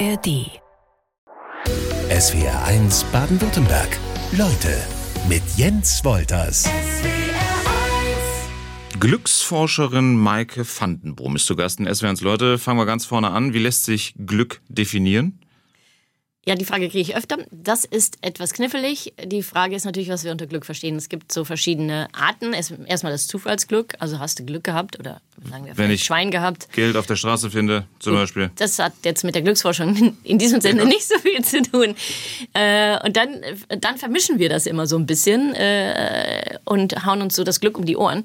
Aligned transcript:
ARD. 0.00 0.50
SWR 2.10 2.64
1 2.64 3.04
Baden-Württemberg. 3.12 3.96
Leute 4.32 4.76
mit 5.28 5.42
Jens 5.56 6.04
Wolters. 6.04 6.68
Glücksforscherin 8.98 10.16
Maike 10.16 10.64
Vandenbrum 10.64 11.36
ist 11.36 11.46
zu 11.46 11.54
Gast 11.54 11.78
in 11.78 11.92
SWR 11.92 12.08
1 12.10 12.22
Leute. 12.22 12.58
Fangen 12.58 12.78
wir 12.78 12.86
ganz 12.86 13.06
vorne 13.06 13.30
an. 13.30 13.54
Wie 13.54 13.60
lässt 13.60 13.84
sich 13.84 14.14
Glück 14.18 14.62
definieren? 14.68 15.43
Ja, 16.46 16.54
die 16.56 16.64
Frage 16.66 16.88
kriege 16.90 17.00
ich 17.00 17.16
öfter. 17.16 17.38
Das 17.50 17.84
ist 17.86 18.18
etwas 18.20 18.52
knifflig. 18.52 19.14
Die 19.24 19.42
Frage 19.42 19.74
ist 19.76 19.84
natürlich, 19.86 20.10
was 20.10 20.24
wir 20.24 20.30
unter 20.32 20.46
Glück 20.46 20.66
verstehen. 20.66 20.94
Es 20.96 21.08
gibt 21.08 21.32
so 21.32 21.44
verschiedene 21.44 22.08
Arten. 22.12 22.52
Erstmal 22.52 23.12
das 23.12 23.26
Zufallsglück. 23.26 23.94
Also 23.98 24.18
hast 24.18 24.38
du 24.38 24.44
Glück 24.44 24.62
gehabt 24.64 24.98
oder 24.98 25.22
sagen 25.48 25.64
wir 25.64 25.76
Wenn 25.78 25.90
ich 25.90 26.04
Schwein 26.04 26.30
gehabt. 26.30 26.70
Geld 26.72 26.96
auf 26.96 27.06
der 27.06 27.16
Straße 27.16 27.50
finde, 27.50 27.86
zum 27.98 28.12
Gut, 28.12 28.22
Beispiel. 28.22 28.50
Das 28.56 28.78
hat 28.78 28.92
jetzt 29.04 29.24
mit 29.24 29.34
der 29.34 29.40
Glücksforschung 29.42 30.18
in 30.22 30.38
diesem 30.38 30.60
Sinne 30.60 30.82
Ja. 30.82 30.86
nicht 30.86 31.08
so 31.08 31.18
viel 31.18 31.42
zu 31.42 31.62
tun. 31.62 31.94
Äh, 32.52 32.98
und 33.06 33.16
dann, 33.16 33.40
dann 33.80 33.96
vermischen 33.96 34.38
wir 34.38 34.50
das 34.50 34.66
immer 34.66 34.86
so 34.86 34.96
ein 34.98 35.06
bisschen 35.06 35.54
äh, 35.54 36.58
und 36.64 37.06
hauen 37.06 37.22
uns 37.22 37.36
so 37.36 37.44
das 37.44 37.60
Glück 37.60 37.78
um 37.78 37.86
die 37.86 37.96
Ohren. 37.96 38.24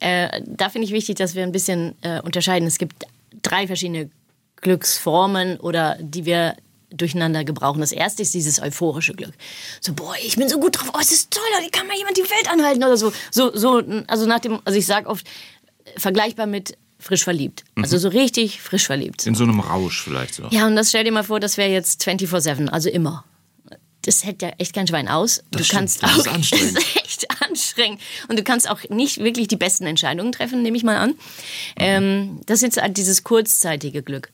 Äh, 0.00 0.40
da 0.46 0.70
finde 0.70 0.86
ich 0.86 0.92
wichtig, 0.94 1.16
dass 1.16 1.34
wir 1.34 1.42
ein 1.42 1.52
bisschen 1.52 1.96
unterscheiden. 2.22 2.66
Es 2.66 2.78
gibt 2.78 3.04
drei 3.42 3.66
verschiedene 3.66 4.08
Glücksformen 4.56 5.58
oder 5.58 5.96
die 6.00 6.24
wir 6.24 6.54
durcheinander 6.90 7.44
gebrauchen. 7.44 7.80
Das 7.80 7.92
erste 7.92 8.22
ist 8.22 8.34
dieses 8.34 8.60
euphorische 8.60 9.14
Glück. 9.14 9.34
So, 9.80 9.92
boah, 9.92 10.14
ich 10.24 10.36
bin 10.36 10.48
so 10.48 10.58
gut 10.58 10.78
drauf, 10.78 10.90
oh, 10.94 10.98
es 11.00 11.12
ist 11.12 11.30
toll, 11.30 11.42
da 11.52 11.68
kann 11.70 11.86
mal 11.86 11.96
jemand 11.96 12.16
die 12.16 12.22
Welt 12.22 12.50
anhalten 12.50 12.82
oder 12.82 12.96
so. 12.96 13.12
So, 13.30 13.54
so 13.54 13.82
also 14.06 14.26
nach 14.26 14.40
dem, 14.40 14.60
also 14.64 14.78
ich 14.78 14.86
sage 14.86 15.08
oft, 15.08 15.26
äh, 15.26 16.00
vergleichbar 16.00 16.46
mit 16.46 16.76
frisch 16.98 17.24
verliebt. 17.24 17.64
Also 17.76 17.96
so 17.98 18.08
richtig 18.08 18.60
frisch 18.60 18.86
verliebt. 18.86 19.26
In 19.26 19.34
so 19.34 19.44
einem 19.44 19.60
Rausch 19.60 20.02
vielleicht 20.02 20.34
so. 20.34 20.48
Ja, 20.50 20.66
und 20.66 20.76
das 20.76 20.88
stell 20.88 21.04
dir 21.04 21.12
mal 21.12 21.22
vor, 21.22 21.40
das 21.40 21.56
wäre 21.56 21.70
jetzt 21.70 22.02
24-7, 22.06 22.68
also 22.68 22.88
immer. 22.88 23.24
Das 24.02 24.24
hält 24.24 24.42
ja 24.42 24.48
echt 24.58 24.74
kein 24.74 24.86
Schwein 24.86 25.06
aus. 25.06 25.44
Das 25.50 25.60
du 25.60 25.64
stimmt, 25.64 25.78
kannst 25.78 26.02
das 26.02 26.12
auch, 26.12 26.18
ist 26.18 26.28
anstrengend. 26.34 26.76
Das 26.76 26.84
ist 26.84 26.96
echt 26.96 27.42
anstrengend. 27.42 28.00
Und 28.28 28.38
du 28.38 28.42
kannst 28.42 28.68
auch 28.68 28.80
nicht 28.88 29.18
wirklich 29.18 29.48
die 29.48 29.56
besten 29.56 29.86
Entscheidungen 29.86 30.32
treffen, 30.32 30.62
nehme 30.62 30.76
ich 30.76 30.82
mal 30.82 30.96
an. 30.96 31.14
Ähm, 31.76 32.40
das 32.46 32.62
ist 32.62 32.80
halt 32.80 32.96
dieses 32.96 33.22
kurzzeitige 33.22 34.02
Glück. 34.02 34.32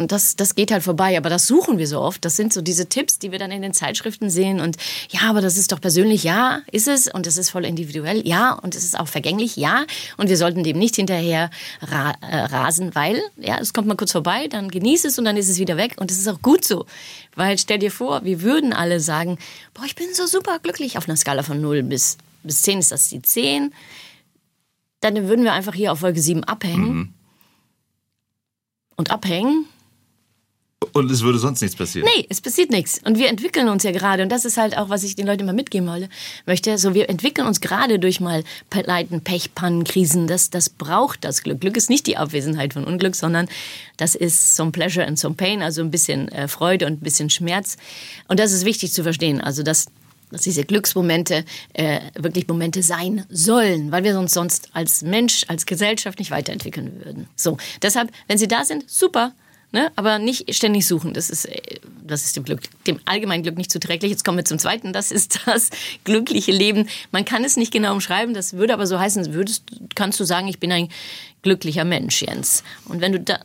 Und 0.00 0.12
das, 0.12 0.36
das 0.36 0.54
geht 0.54 0.70
halt 0.70 0.84
vorbei, 0.84 1.16
aber 1.18 1.28
das 1.28 1.48
suchen 1.48 1.76
wir 1.76 1.88
so 1.88 2.00
oft. 2.00 2.24
Das 2.24 2.36
sind 2.36 2.52
so 2.52 2.62
diese 2.62 2.88
Tipps, 2.88 3.18
die 3.18 3.32
wir 3.32 3.40
dann 3.40 3.50
in 3.50 3.62
den 3.62 3.74
Zeitschriften 3.74 4.30
sehen. 4.30 4.60
Und 4.60 4.76
ja, 5.10 5.22
aber 5.22 5.40
das 5.40 5.56
ist 5.56 5.72
doch 5.72 5.80
persönlich, 5.80 6.22
ja, 6.22 6.60
ist 6.70 6.86
es. 6.86 7.12
Und 7.12 7.26
es 7.26 7.36
ist 7.36 7.50
voll 7.50 7.64
individuell, 7.64 8.24
ja. 8.24 8.52
Und 8.52 8.76
es 8.76 8.84
ist 8.84 8.98
auch 8.98 9.08
vergänglich, 9.08 9.56
ja. 9.56 9.84
Und 10.16 10.28
wir 10.28 10.36
sollten 10.36 10.62
dem 10.62 10.78
nicht 10.78 10.94
hinterher 10.94 11.50
ra 11.82 12.12
äh, 12.20 12.36
rasen, 12.44 12.94
weil, 12.94 13.20
ja, 13.38 13.58
es 13.58 13.72
kommt 13.72 13.88
mal 13.88 13.96
kurz 13.96 14.12
vorbei, 14.12 14.46
dann 14.46 14.68
genieß 14.68 15.04
es 15.04 15.18
und 15.18 15.24
dann 15.24 15.36
ist 15.36 15.48
es 15.48 15.58
wieder 15.58 15.76
weg. 15.76 15.96
Und 15.96 16.12
es 16.12 16.18
ist 16.18 16.28
auch 16.28 16.40
gut 16.42 16.64
so. 16.64 16.86
Weil 17.34 17.58
stell 17.58 17.80
dir 17.80 17.90
vor, 17.90 18.22
wir 18.22 18.42
würden 18.42 18.72
alle 18.72 19.00
sagen, 19.00 19.36
boah, 19.74 19.84
ich 19.84 19.96
bin 19.96 20.06
so 20.14 20.26
super 20.26 20.60
glücklich. 20.60 20.96
Auf 20.96 21.08
einer 21.08 21.16
Skala 21.16 21.42
von 21.42 21.60
0 21.60 21.82
bis, 21.82 22.18
bis 22.44 22.62
10 22.62 22.78
ist 22.78 22.92
das 22.92 23.08
die 23.08 23.20
10. 23.20 23.74
Dann 25.00 25.28
würden 25.28 25.42
wir 25.42 25.54
einfach 25.54 25.74
hier 25.74 25.90
auf 25.90 25.98
Folge 25.98 26.22
7 26.22 26.44
abhängen. 26.44 27.14
Und 28.94 29.10
abhängen 29.10 29.66
Und 30.98 31.10
es 31.10 31.22
würde 31.22 31.38
sonst 31.38 31.60
nichts 31.60 31.76
passieren. 31.76 32.08
Nee, 32.14 32.26
es 32.28 32.40
passiert 32.40 32.70
nichts. 32.70 33.00
Und 33.04 33.18
wir 33.18 33.28
entwickeln 33.28 33.68
uns 33.68 33.82
ja 33.82 33.92
gerade. 33.92 34.22
Und 34.22 34.30
das 34.30 34.44
ist 34.44 34.56
halt 34.56 34.76
auch, 34.76 34.88
was 34.88 35.02
ich 35.04 35.14
den 35.14 35.26
Leuten 35.26 35.42
immer 35.42 35.52
mitgeben 35.52 36.08
möchte. 36.46 36.78
So, 36.78 36.94
wir 36.94 37.08
entwickeln 37.08 37.46
uns 37.46 37.60
gerade 37.60 37.98
durch 37.98 38.20
mal 38.20 38.44
Leiden, 38.84 39.20
Pech, 39.22 39.54
Pannen, 39.54 39.84
Krisen. 39.84 40.26
Das, 40.26 40.50
das 40.50 40.68
braucht 40.68 41.24
das 41.24 41.42
Glück. 41.42 41.60
Glück 41.60 41.76
ist 41.76 41.90
nicht 41.90 42.06
die 42.06 42.16
Abwesenheit 42.16 42.74
von 42.74 42.84
Unglück, 42.84 43.14
sondern 43.14 43.48
das 43.96 44.14
ist 44.14 44.56
some 44.56 44.70
pleasure 44.70 45.06
and 45.06 45.18
some 45.18 45.34
pain. 45.34 45.62
Also 45.62 45.82
ein 45.82 45.90
bisschen 45.90 46.28
äh, 46.28 46.48
Freude 46.48 46.86
und 46.86 46.94
ein 46.94 47.00
bisschen 47.00 47.30
Schmerz. 47.30 47.76
Und 48.28 48.40
das 48.40 48.52
ist 48.52 48.64
wichtig 48.64 48.92
zu 48.92 49.02
verstehen. 49.02 49.40
Also, 49.40 49.62
dass 49.62 49.86
dass 50.30 50.42
diese 50.42 50.64
Glücksmomente 50.64 51.44
äh, 51.72 52.00
wirklich 52.14 52.46
Momente 52.48 52.82
sein 52.82 53.24
sollen, 53.30 53.92
weil 53.92 54.04
wir 54.04 54.18
uns 54.18 54.34
sonst 54.34 54.68
als 54.72 55.02
Mensch, 55.02 55.44
als 55.48 55.64
Gesellschaft 55.64 56.18
nicht 56.18 56.30
weiterentwickeln 56.30 57.02
würden. 57.04 57.28
So, 57.34 57.56
deshalb, 57.82 58.10
wenn 58.26 58.38
sie 58.38 58.48
da 58.48 58.64
sind, 58.64 58.90
super, 58.90 59.32
ne? 59.72 59.90
aber 59.96 60.18
nicht 60.18 60.54
ständig 60.54 60.86
suchen. 60.86 61.14
Das 61.14 61.30
ist, 61.30 61.44
äh, 61.44 61.80
das 62.02 62.24
ist 62.24 62.36
dem 62.36 62.44
Glück, 62.44 62.62
dem 62.86 63.00
allgemeinen 63.04 63.42
Glück 63.42 63.56
nicht 63.56 63.70
zuträglich. 63.70 64.10
Jetzt 64.10 64.24
kommen 64.24 64.38
wir 64.38 64.44
zum 64.44 64.58
zweiten. 64.58 64.92
Das 64.92 65.12
ist 65.12 65.40
das 65.46 65.70
glückliche 66.04 66.52
Leben. 66.52 66.88
Man 67.12 67.24
kann 67.24 67.44
es 67.44 67.56
nicht 67.56 67.72
genau 67.72 67.92
umschreiben. 67.92 68.34
Das 68.34 68.54
würde 68.54 68.74
aber 68.74 68.86
so 68.86 68.98
heißen, 68.98 69.32
würdest, 69.32 69.64
kannst 69.94 70.18
du 70.20 70.24
sagen, 70.24 70.48
ich 70.48 70.58
bin 70.58 70.72
ein 70.72 70.88
glücklicher 71.42 71.84
Mensch, 71.84 72.22
Jens. 72.22 72.64
Und 72.86 73.00
wenn 73.00 73.12
du 73.12 73.20
da, 73.20 73.40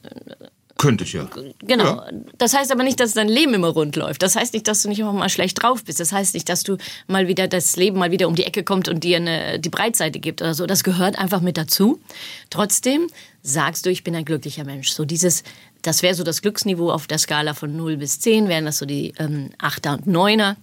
Könnte 0.77 1.03
ich 1.03 1.13
ja. 1.13 1.29
Genau. 1.59 2.03
Das 2.37 2.53
heißt 2.53 2.71
aber 2.71 2.83
nicht, 2.83 2.99
dass 2.99 3.13
dein 3.13 3.29
Leben 3.29 3.53
immer 3.53 3.69
rund 3.69 3.95
läuft. 3.95 4.23
Das 4.23 4.35
heißt 4.35 4.53
nicht, 4.53 4.67
dass 4.67 4.81
du 4.81 4.89
nicht 4.89 5.03
auch 5.03 5.13
mal 5.13 5.29
schlecht 5.29 5.61
drauf 5.61 5.83
bist. 5.83 5.99
Das 5.99 6.11
heißt 6.11 6.33
nicht, 6.33 6.49
dass 6.49 6.63
du 6.63 6.77
mal 7.07 7.27
wieder 7.27 7.47
das 7.47 7.75
Leben 7.75 7.99
mal 7.99 8.11
wieder 8.11 8.27
um 8.27 8.35
die 8.35 8.43
Ecke 8.43 8.63
kommt 8.63 8.89
und 8.89 9.03
dir 9.03 9.17
eine, 9.17 9.59
die 9.59 9.69
Breitseite 9.69 10.19
gibt 10.19 10.41
oder 10.41 10.53
so. 10.55 10.65
Das 10.65 10.83
gehört 10.83 11.17
einfach 11.17 11.41
mit 11.41 11.57
dazu. 11.57 12.01
Trotzdem 12.49 13.07
sagst 13.43 13.85
du, 13.85 13.91
ich 13.91 14.03
bin 14.03 14.15
ein 14.15 14.25
glücklicher 14.25 14.65
Mensch. 14.65 14.89
So 14.89 15.05
dieses, 15.05 15.43
das 15.83 16.01
wäre 16.01 16.15
so 16.15 16.23
das 16.23 16.41
Glücksniveau 16.41 16.89
auf 16.91 17.07
der 17.07 17.19
Skala 17.19 17.53
von 17.53 17.75
0 17.75 17.97
bis 17.97 18.19
10, 18.19 18.47
wären 18.47 18.65
das 18.65 18.79
so 18.79 18.85
die 18.85 19.13
ähm, 19.19 19.51
8er 19.59 19.93
und 19.93 20.07
9er. 20.07 20.55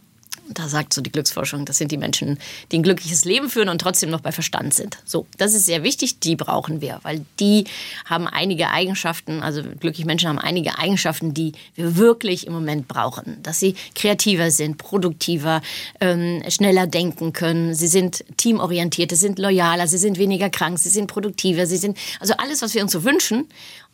Da 0.53 0.69
sagt 0.69 0.93
so 0.93 1.01
die 1.01 1.13
Glücksforschung, 1.13 1.65
das 1.65 1.79
sind 1.79 1.93
die 1.93 1.97
Menschen, 1.97 2.39
die 2.73 2.79
ein 2.79 2.83
glückliches 2.83 3.25
Leben 3.25 3.49
führen 3.49 3.69
und 3.69 3.81
trotzdem 3.81 4.11
noch 4.11 4.21
bei 4.21 4.33
Verstand 4.33 4.75
sind. 4.75 4.99
So, 5.05 5.27
das 5.39 5.55
ist 5.55 5.65
sehr 5.65 5.85
wichtig, 5.85 6.19
die 6.19 6.35
brauchen 6.35 6.81
wir, 6.81 6.99
weil 7.03 7.25
die 7.39 7.67
haben 8.05 8.27
einige 8.27 8.71
Eigenschaften, 8.71 9.43
also 9.43 9.63
glückliche 9.63 10.07
Menschen 10.07 10.29
haben 10.29 10.41
einige 10.41 10.77
Eigenschaften, 10.77 11.35
die 11.35 11.53
wir 11.77 11.97
wirklich 11.97 12.49
im 12.49 12.53
Moment 12.53 12.89
brauchen. 12.89 13.41
Dass 13.45 13.61
sie 13.61 13.77
kreativer 13.95 14.51
sind, 14.51 14.77
produktiver, 14.77 15.63
ähm, 16.01 16.43
schneller 16.49 16.89
denken 16.89 17.33
können, 17.33 17.75
sie 17.75 17.89
sind 17.89 18.25
teamorientiert, 18.37 19.11
sie 19.11 19.17
sind 19.17 19.39
loyaler, 19.39 19.87
sie 19.87 19.99
sind 19.99 20.19
weniger 20.19 20.51
krank, 20.51 20.81
sie 20.81 20.89
sind 20.89 21.07
produktiver, 21.07 21.67
sie 21.67 21.77
sind, 21.77 21.97
also 22.19 22.35
alles, 22.39 22.61
was 22.61 22.75
wir 22.75 22.83
uns 22.83 22.91
so 22.91 23.05
wünschen. 23.05 23.47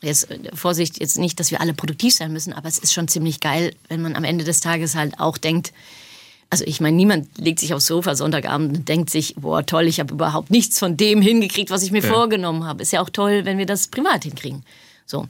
Jetzt, 0.03 0.31
äh, 0.31 0.39
Vorsicht, 0.55 1.01
jetzt 1.01 1.19
nicht, 1.19 1.41
dass 1.41 1.51
wir 1.51 1.61
alle 1.61 1.75
produktiv 1.75 2.15
sein 2.15 2.33
müssen, 2.33 2.53
aber 2.53 2.69
es 2.69 2.79
ist 2.79 2.93
schon 2.93 3.09
ziemlich 3.09 3.41
geil, 3.41 3.75
wenn 3.89 4.03
man 4.03 4.15
am 4.17 4.25
Ende 4.25 4.45
des 4.45 4.61
Tages 4.61 4.95
halt 4.95 5.19
auch 5.19 5.39
denkt, 5.39 5.73
also 6.49 6.65
ich 6.65 6.81
meine, 6.81 6.97
niemand 6.97 7.27
legt 7.39 7.59
sich 7.59 7.75
aufs 7.75 7.87
Sofa 7.87 8.15
Sonntagabend 8.15 8.77
und 8.77 8.89
denkt 8.89 9.11
sich, 9.11 9.35
boah, 9.37 9.67
toll, 9.67 9.87
ich 9.89 9.99
habe 9.99 10.15
überhaupt 10.15 10.51
nichts 10.51 10.79
von 10.79 10.97
dem 10.97 11.21
hingekriegt, 11.21 11.71
was 11.71 11.83
ich 11.83 11.91
mir 11.91 12.03
Ja. 12.03 12.09
vorgenommen 12.13 12.65
habe. 12.65 12.83
Ist 12.83 12.93
ja 12.93 13.01
auch 13.01 13.11
toll, 13.11 13.45
wenn 13.45 13.59
wir 13.59 13.67
das 13.67 13.89
privat 13.89 14.23
hinkriegen. 14.23 14.63
So, 15.07 15.27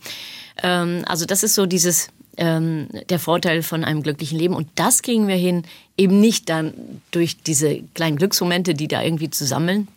ähm, 0.63 1.05
also 1.07 1.25
das 1.25 1.43
ist 1.43 1.55
so 1.55 1.65
dieses 1.65 2.09
ähm, 2.37 2.89
der 3.09 3.19
Vorteil 3.19 3.63
von 3.63 3.83
einem 3.83 4.03
glücklichen 4.03 4.39
Leben 4.39 4.55
und 4.55 4.69
das 4.75 5.01
kriegen 5.01 5.27
wir 5.27 5.37
hin 5.37 5.63
eben 5.97 6.21
nicht 6.21 6.51
dann 6.51 6.75
durch 7.13 7.39
diese 7.43 7.79
kleinen 7.95 8.19
Glücksmomente, 8.19 8.75
die 8.75 8.89
da 8.89 9.03
irgendwie 9.03 9.31
zu 9.31 9.47
sammeln, 9.47 9.89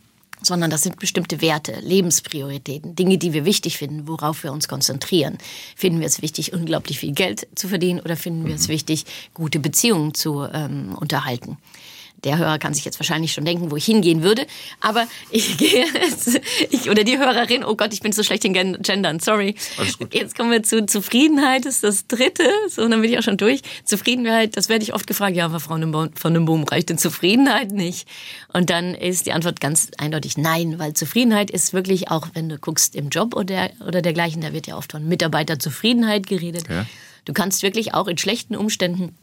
sondern 0.42 0.70
das 0.70 0.84
sind 0.84 1.00
bestimmte 1.00 1.42
Werte, 1.42 1.80
Lebensprioritäten, 1.82 2.96
Dinge, 2.96 3.18
die 3.18 3.34
wir 3.34 3.46
wichtig 3.46 3.78
finden, 3.78 4.08
worauf 4.08 4.44
wir 4.44 4.52
uns 4.52 4.68
konzentrieren. 4.68 5.38
Finden 5.76 6.00
wir 6.00 6.08
es 6.08 6.22
wichtig, 6.22 6.54
unglaublich 6.54 7.00
viel 7.00 7.14
Geld 7.14 7.48
zu 7.56 7.68
verdienen 7.68 8.00
oder 8.00 8.16
finden 8.16 8.48
wir 8.48 8.56
es 8.56 8.68
wichtig, 8.68 9.06
gute 9.34 9.60
Beziehungen 9.60 10.14
zu 10.14 10.48
ähm, 10.52 10.96
unterhalten? 11.00 11.58
Der 12.24 12.38
Hörer 12.38 12.60
kann 12.60 12.74
sich 12.74 12.86
jetzt 12.86 13.00
wahrscheinlich 13.00 13.34
schon 13.34 13.46
denken, 13.46 13.72
wo 13.72 13.76
ich 13.76 13.86
hingehen 13.86 14.24
würde, 14.24 14.46
aber 14.82 15.08
ich 15.32 15.58
gehe 15.58 15.86
jetzt, 15.86 16.40
ich, 16.70 16.90
oder 16.90 17.04
die 17.04 17.18
Hörerin, 17.18 17.64
oh 17.64 17.76
Gott, 17.76 17.94
ich 17.94 18.02
bin 18.02 18.12
so 18.12 18.24
schlecht 18.24 18.46
in 18.46 18.54
Gen- 18.54 18.82
Gendern, 18.82 19.20
sorry. 19.20 19.56
Jetzt 20.12 20.36
kommen 20.38 20.52
wir 20.52 20.64
zu 20.64 20.86
Zufriedenheit, 20.86 21.66
ist 21.66 21.84
das 21.84 22.08
dritte, 22.08 22.44
so, 22.70 22.88
dann 22.88 23.02
bin 23.02 23.12
ich 23.12 23.18
auch 23.18 23.24
schon 23.24 23.38
durch. 23.38 23.62
Zufriedenheit, 23.86 24.58
das 24.58 24.70
werde 24.70 24.84
ich 24.84 24.94
oft 24.94 25.08
gefragt, 25.08 25.36
ja, 25.36 25.46
aber 25.46 25.60
Frau 25.60 25.80
von 26.16 26.34
dem 26.34 26.46
Boom 26.46 26.64
reicht 26.64 26.90
denn 26.90 26.98
Zufriedenheit 26.98 27.72
nicht? 27.72 28.08
Und 28.52 28.70
dann 28.70 28.96
ist 28.96 29.26
die 29.26 29.32
Antwort 29.32 29.62
ganz 29.62 29.92
eindeutig 29.98 30.38
nein, 30.38 30.80
weil 30.80 30.94
Zufriedenheit 30.94 31.52
ist 31.52 31.74
wirklich 31.74 32.10
auch, 32.10 32.28
wenn 32.34 32.50
du 32.50 32.58
guckst 32.58 32.96
im 32.96 33.10
Job 33.10 33.36
oder, 33.36 33.70
oder 33.88 34.02
dergleichen, 34.02 34.42
da 34.42 34.54
wird 34.54 34.68
ja 34.68 34.78
oft 34.78 34.92
von 34.92 35.08
Mitarbeiterzufriedenheit 35.08 36.28
geredet. 36.28 36.66
Ja. 36.70 36.86
Du 37.26 37.34
kannst 37.34 37.64
wirklich 37.64 37.94
auch 37.94 38.08
in 38.08 38.18
schlechten 38.18 38.56
Umständen 38.56 39.16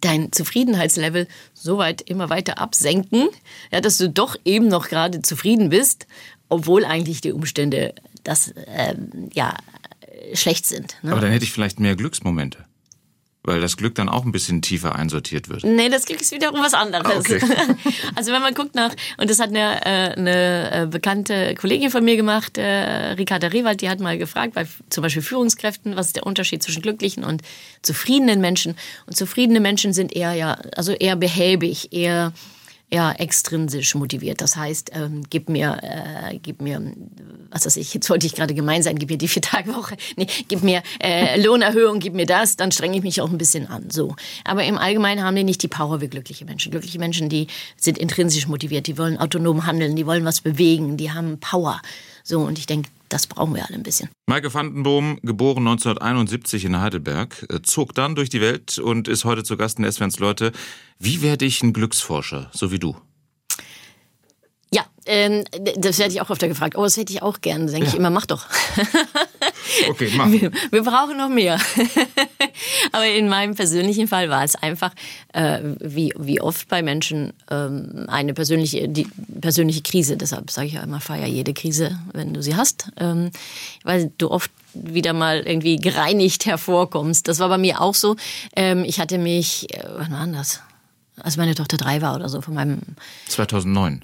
dein 0.00 0.32
Zufriedenheitslevel 0.32 1.26
so 1.54 1.78
weit 1.78 2.02
immer 2.02 2.30
weiter 2.30 2.58
absenken, 2.58 3.28
ja, 3.72 3.80
dass 3.80 3.98
du 3.98 4.08
doch 4.08 4.36
eben 4.44 4.68
noch 4.68 4.88
gerade 4.88 5.22
zufrieden 5.22 5.70
bist, 5.70 6.06
obwohl 6.48 6.84
eigentlich 6.84 7.20
die 7.20 7.32
Umstände 7.32 7.94
das 8.24 8.52
ähm, 8.66 9.30
ja 9.32 9.56
äh, 10.00 10.36
schlecht 10.36 10.66
sind. 10.66 10.96
Ne? 11.02 11.12
Aber 11.12 11.20
dann 11.20 11.30
hätte 11.30 11.44
ich 11.44 11.52
vielleicht 11.52 11.80
mehr 11.80 11.96
Glücksmomente. 11.96 12.64
Weil 13.42 13.60
das 13.60 13.78
Glück 13.78 13.94
dann 13.94 14.10
auch 14.10 14.26
ein 14.26 14.32
bisschen 14.32 14.60
tiefer 14.60 14.96
einsortiert 14.96 15.48
wird. 15.48 15.64
Nee, 15.64 15.88
das 15.88 16.04
Glück 16.04 16.20
ist 16.20 16.30
wiederum 16.30 16.60
was 16.60 16.74
anderes. 16.74 17.06
Ah, 17.06 17.18
okay. 17.18 17.40
Also 18.14 18.32
wenn 18.32 18.42
man 18.42 18.52
guckt 18.52 18.74
nach, 18.74 18.94
und 19.16 19.30
das 19.30 19.40
hat 19.40 19.48
eine, 19.48 19.80
äh, 19.86 20.12
eine 20.12 20.82
äh, 20.82 20.86
bekannte 20.86 21.54
Kollegin 21.54 21.90
von 21.90 22.04
mir 22.04 22.16
gemacht, 22.16 22.58
äh, 22.58 23.12
Ricarda 23.12 23.48
Rewald, 23.48 23.80
die 23.80 23.88
hat 23.88 24.00
mal 24.00 24.18
gefragt, 24.18 24.54
bei 24.54 24.66
zum 24.90 25.02
Beispiel 25.02 25.22
Führungskräften, 25.22 25.96
was 25.96 26.08
ist 26.08 26.16
der 26.16 26.26
Unterschied 26.26 26.62
zwischen 26.62 26.82
glücklichen 26.82 27.24
und 27.24 27.42
zufriedenen 27.80 28.42
Menschen? 28.42 28.76
Und 29.06 29.16
zufriedene 29.16 29.60
Menschen 29.60 29.94
sind 29.94 30.14
eher, 30.14 30.34
ja, 30.34 30.58
also 30.76 30.92
eher 30.92 31.16
behäbig, 31.16 31.92
eher 31.92 32.32
ja 32.92 33.12
extrinsisch 33.12 33.94
motiviert. 33.94 34.40
Das 34.40 34.56
heißt, 34.56 34.90
ähm, 34.94 35.22
gib 35.30 35.48
mir, 35.48 35.78
äh, 35.82 36.38
gib 36.42 36.60
mir, 36.60 36.82
was 37.50 37.66
weiß 37.66 37.76
ich, 37.76 37.94
jetzt 37.94 38.10
wollte 38.10 38.26
ich 38.26 38.34
gerade 38.34 38.54
gemein 38.54 38.82
sein, 38.82 38.98
gib 38.98 39.10
mir 39.10 39.18
die 39.18 39.28
vier 39.28 39.42
Tage 39.42 39.74
Woche, 39.74 39.96
nee, 40.16 40.26
gib 40.48 40.62
mir 40.62 40.82
äh, 41.00 41.40
Lohnerhöhung, 41.40 42.00
gib 42.00 42.14
mir 42.14 42.26
das, 42.26 42.56
dann 42.56 42.72
strenge 42.72 42.96
ich 42.96 43.02
mich 43.02 43.20
auch 43.20 43.30
ein 43.30 43.38
bisschen 43.38 43.68
an. 43.68 43.90
So. 43.90 44.16
Aber 44.44 44.64
im 44.64 44.78
Allgemeinen 44.78 45.22
haben 45.22 45.36
die 45.36 45.44
nicht 45.44 45.62
die 45.62 45.68
Power 45.68 46.00
wie 46.00 46.08
glückliche 46.08 46.44
Menschen. 46.44 46.72
Glückliche 46.72 46.98
Menschen, 46.98 47.28
die 47.28 47.46
sind 47.76 47.98
intrinsisch 47.98 48.48
motiviert, 48.48 48.86
die 48.86 48.98
wollen 48.98 49.18
autonom 49.18 49.66
handeln, 49.66 49.94
die 49.94 50.06
wollen 50.06 50.24
was 50.24 50.40
bewegen, 50.40 50.96
die 50.96 51.12
haben 51.12 51.38
Power. 51.38 51.80
So, 52.24 52.40
und 52.40 52.58
ich 52.58 52.66
denke, 52.66 52.90
das 53.10 53.26
brauchen 53.26 53.54
wir 53.54 53.66
alle 53.66 53.76
ein 53.76 53.82
bisschen. 53.82 54.08
Maike 54.26 54.54
Vandenboom, 54.54 55.18
geboren 55.22 55.66
1971 55.66 56.64
in 56.64 56.80
Heidelberg, 56.80 57.46
äh, 57.50 57.60
zog 57.62 57.94
dann 57.94 58.14
durch 58.14 58.30
die 58.30 58.40
Welt 58.40 58.78
und 58.78 59.08
ist 59.08 59.24
heute 59.24 59.44
zu 59.44 59.56
Gast 59.56 59.78
in 59.78 59.90
SWRs 59.90 60.18
Leute. 60.18 60.52
Wie 60.98 61.20
werde 61.20 61.44
ich 61.44 61.62
ein 61.62 61.72
Glücksforscher, 61.72 62.50
so 62.52 62.72
wie 62.72 62.78
du? 62.78 62.96
Ja, 64.72 64.84
ähm, 65.04 65.44
das 65.78 65.98
werde 65.98 66.12
ich 66.12 66.20
auch 66.20 66.30
öfter 66.30 66.46
gefragt. 66.46 66.76
Oh, 66.76 66.84
das 66.84 66.96
hätte 66.96 67.12
ich 67.12 67.22
auch 67.22 67.40
gern. 67.40 67.66
Denke 67.66 67.86
ja. 67.86 67.88
ich 67.88 67.96
immer, 67.96 68.10
mach 68.10 68.26
doch. 68.26 68.46
okay, 69.88 70.12
mach. 70.14 70.30
Wir, 70.30 70.52
wir 70.70 70.82
brauchen 70.84 71.16
noch 71.16 71.28
mehr. 71.28 71.58
Aber 72.92 73.06
in 73.06 73.28
meinem 73.28 73.56
persönlichen 73.56 74.06
Fall 74.06 74.30
war 74.30 74.44
es 74.44 74.54
einfach, 74.54 74.94
äh, 75.32 75.58
wie, 75.80 76.14
wie 76.16 76.40
oft 76.40 76.68
bei 76.68 76.82
Menschen, 76.82 77.32
ähm, 77.50 78.04
eine 78.06 78.32
persönliche, 78.32 78.88
die, 78.88 79.08
persönliche 79.40 79.82
Krise. 79.82 80.16
Deshalb 80.16 80.52
sage 80.52 80.68
ich 80.68 80.74
ja 80.74 80.82
immer, 80.82 81.00
feier 81.00 81.26
jede 81.26 81.52
Krise, 81.52 81.98
wenn 82.12 82.32
du 82.32 82.40
sie 82.40 82.54
hast. 82.54 82.92
Ähm, 82.96 83.32
weil 83.82 84.12
du 84.18 84.30
oft 84.30 84.52
wieder 84.72 85.14
mal 85.14 85.40
irgendwie 85.40 85.78
gereinigt 85.78 86.46
hervorkommst. 86.46 87.26
Das 87.26 87.40
war 87.40 87.48
bei 87.48 87.58
mir 87.58 87.80
auch 87.80 87.94
so. 87.94 88.14
Ähm, 88.54 88.84
ich 88.84 89.00
hatte 89.00 89.18
mich, 89.18 89.74
äh, 89.74 89.82
wann 89.96 90.12
war 90.12 90.26
das? 90.28 90.60
Als 91.16 91.36
meine 91.36 91.56
Tochter 91.56 91.76
drei 91.76 92.00
war 92.02 92.14
oder 92.14 92.28
so, 92.28 92.40
von 92.40 92.54
meinem... 92.54 92.78
2009. 93.26 94.02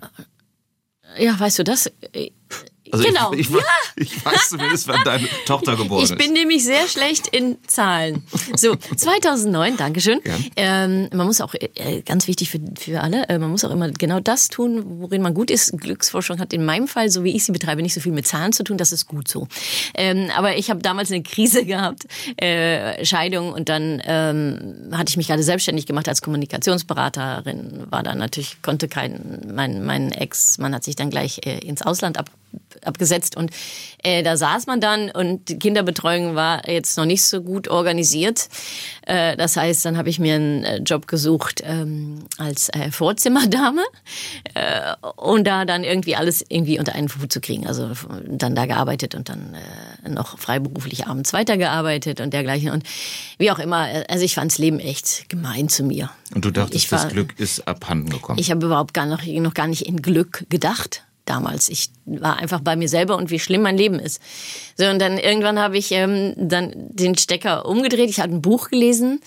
Ja, 1.19 1.39
weißt 1.39 1.59
du 1.59 1.65
das? 1.65 1.91
Also 2.93 3.05
genau. 3.05 3.33
Ich, 3.33 3.41
ich, 3.41 3.51
ja. 3.51 3.61
ich 3.97 4.25
weiß 4.25 4.51
zumindest, 4.51 4.89
wann 4.89 5.03
deine 5.05 5.29
Tochter 5.47 5.77
geboren 5.77 6.03
ist. 6.03 6.13
Ich 6.13 6.19
bin 6.19 6.33
nämlich 6.33 6.65
sehr 6.65 6.87
schlecht 6.89 7.29
in 7.29 7.57
Zahlen. 7.67 8.25
So, 8.55 8.77
2009, 8.77 9.77
Dankeschön. 9.77 10.21
Ja. 10.25 10.35
Ähm, 10.57 11.09
man 11.13 11.27
muss 11.27 11.41
auch, 11.41 11.55
äh, 11.55 12.03
ganz 12.03 12.27
wichtig 12.29 12.51
für, 12.51 12.61
für 12.79 13.01
alle, 13.01 13.29
äh, 13.29 13.39
man 13.39 13.51
muss 13.51 13.65
auch 13.65 13.71
immer 13.71 13.91
genau 13.91 14.21
das 14.21 14.49
tun, 14.49 15.01
worin 15.01 15.23
man 15.23 15.35
gut 15.35 15.51
ist. 15.51 15.77
Glücksforschung 15.79 16.39
hat 16.39 16.53
in 16.53 16.65
meinem 16.65 16.89
Fall, 16.89 17.11
so 17.11 17.25
wie 17.25 17.35
ich 17.35 17.45
sie 17.45 17.53
betreibe, 17.53 17.83
nicht 17.83 17.95
so 17.95 18.01
viel 18.01 18.13
mit 18.13 18.27
Zahlen 18.27 18.53
zu 18.53 18.65
tun. 18.65 18.79
Das 18.79 18.93
ist 18.93 19.07
gut 19.07 19.29
so. 19.29 19.49
Ähm, 19.95 20.31
aber 20.37 20.57
ich 20.57 20.71
habe 20.71 20.81
damals 20.81 21.11
eine 21.11 21.23
Krise 21.23 21.65
gehabt, 21.67 22.07
äh, 22.37 23.05
Scheidung 23.05 23.53
und 23.53 23.69
dann 23.69 24.03
ähm, 24.05 24.91
hatte 24.93 25.11
ich 25.11 25.17
mich 25.17 25.29
gerade 25.29 25.43
selbstständig 25.43 25.87
gemacht 25.87 26.09
als 26.09 26.23
Kommunikationsberaterin. 26.23 27.87
War 27.91 28.03
dann 28.03 28.19
natürlich, 28.19 28.63
konnte 28.63 28.89
kein, 28.89 29.43
mein, 29.55 29.85
mein 29.85 30.13
Ex, 30.13 30.59
man 30.59 30.75
hat 30.75 30.85
sich 30.85 30.97
dann 30.97 31.11
gleich 31.11 31.41
äh, 31.45 31.59
ins 31.59 31.83
Ausland 31.83 32.19
ab 32.19 32.31
abgesetzt. 32.85 33.37
Und 33.37 33.51
äh, 34.03 34.23
da 34.23 34.37
saß 34.37 34.67
man 34.67 34.81
dann 34.81 35.11
und 35.11 35.49
die 35.49 35.59
Kinderbetreuung 35.59 36.35
war 36.35 36.69
jetzt 36.69 36.97
noch 36.97 37.05
nicht 37.05 37.25
so 37.25 37.43
gut 37.43 37.69
organisiert. 37.69 38.49
Äh, 39.07 39.37
das 39.37 39.57
heißt, 39.57 39.85
dann 39.85 39.97
habe 39.97 40.09
ich 40.09 40.19
mir 40.19 40.35
einen 40.35 40.65
äh, 40.65 40.79
Job 40.79 41.07
gesucht 41.07 41.63
ähm, 41.65 42.25
als 42.39 42.69
äh, 42.71 42.91
Vorzimmerdame 42.91 43.83
äh, 44.55 44.95
und 45.17 45.47
da 45.47 45.65
dann 45.65 45.85
irgendwie 45.85 46.17
alles 46.17 46.45
irgendwie 46.49 46.79
unter 46.79 46.95
einen 46.95 47.09
Hut 47.09 47.33
zu 47.33 47.41
kriegen. 47.41 47.67
Also 47.67 47.91
dann 48.27 48.55
da 48.55 48.67
gearbeitet 48.67 49.15
und 49.15 49.29
dann 49.29 49.55
äh, 50.05 50.09
noch 50.09 50.39
freiberuflich 50.39 51.07
abends 51.07 51.33
weitergearbeitet 51.33 52.21
und 52.21 52.33
dergleichen. 52.33 52.71
Und 52.71 52.85
wie 53.39 53.51
auch 53.51 53.59
immer, 53.59 53.89
also 54.09 54.25
ich 54.25 54.35
fand 54.35 54.53
das 54.53 54.59
Leben 54.59 54.79
echt 54.79 55.29
gemein 55.29 55.69
zu 55.69 55.83
mir. 55.83 56.11
Und 56.35 56.45
du 56.45 56.51
dachtest, 56.51 56.91
war, 56.93 57.03
das 57.03 57.13
Glück 57.13 57.39
ist 57.39 57.67
abhanden 57.67 58.11
gekommen? 58.11 58.39
Ich 58.39 58.51
habe 58.51 58.67
überhaupt 58.67 58.95
gar 58.95 59.07
noch, 59.07 59.25
noch 59.25 59.55
gar 59.55 59.67
nicht 59.67 59.83
in 59.83 60.03
Glück 60.03 60.47
gedacht 60.49 61.06
damals. 61.27 61.69
Ich 61.69 61.91
war 62.07 62.39
einfach 62.39 62.61
bei 62.61 62.77
mir 62.77 62.89
selber 62.89 63.17
und 63.17 63.31
wie 63.31 63.39
schlimm 63.39 63.63
mein 63.63 63.77
Leben 63.77 63.99
ist. 63.99 64.21
So 64.77 64.87
und 64.87 64.99
dann 65.01 65.19
irgendwann 65.19 65.59
habe 65.59 65.77
ich 65.77 65.93
ähm, 65.93 66.35
dann 66.37 66.73
den 66.75 67.17
Stecker 67.19 67.67
umgedreht. 67.67 68.09
Ich 68.09 68.21
hatte 68.21 68.33
ein 68.33 68.43
Buch 68.43 68.71
gelesen, 68.71 69.21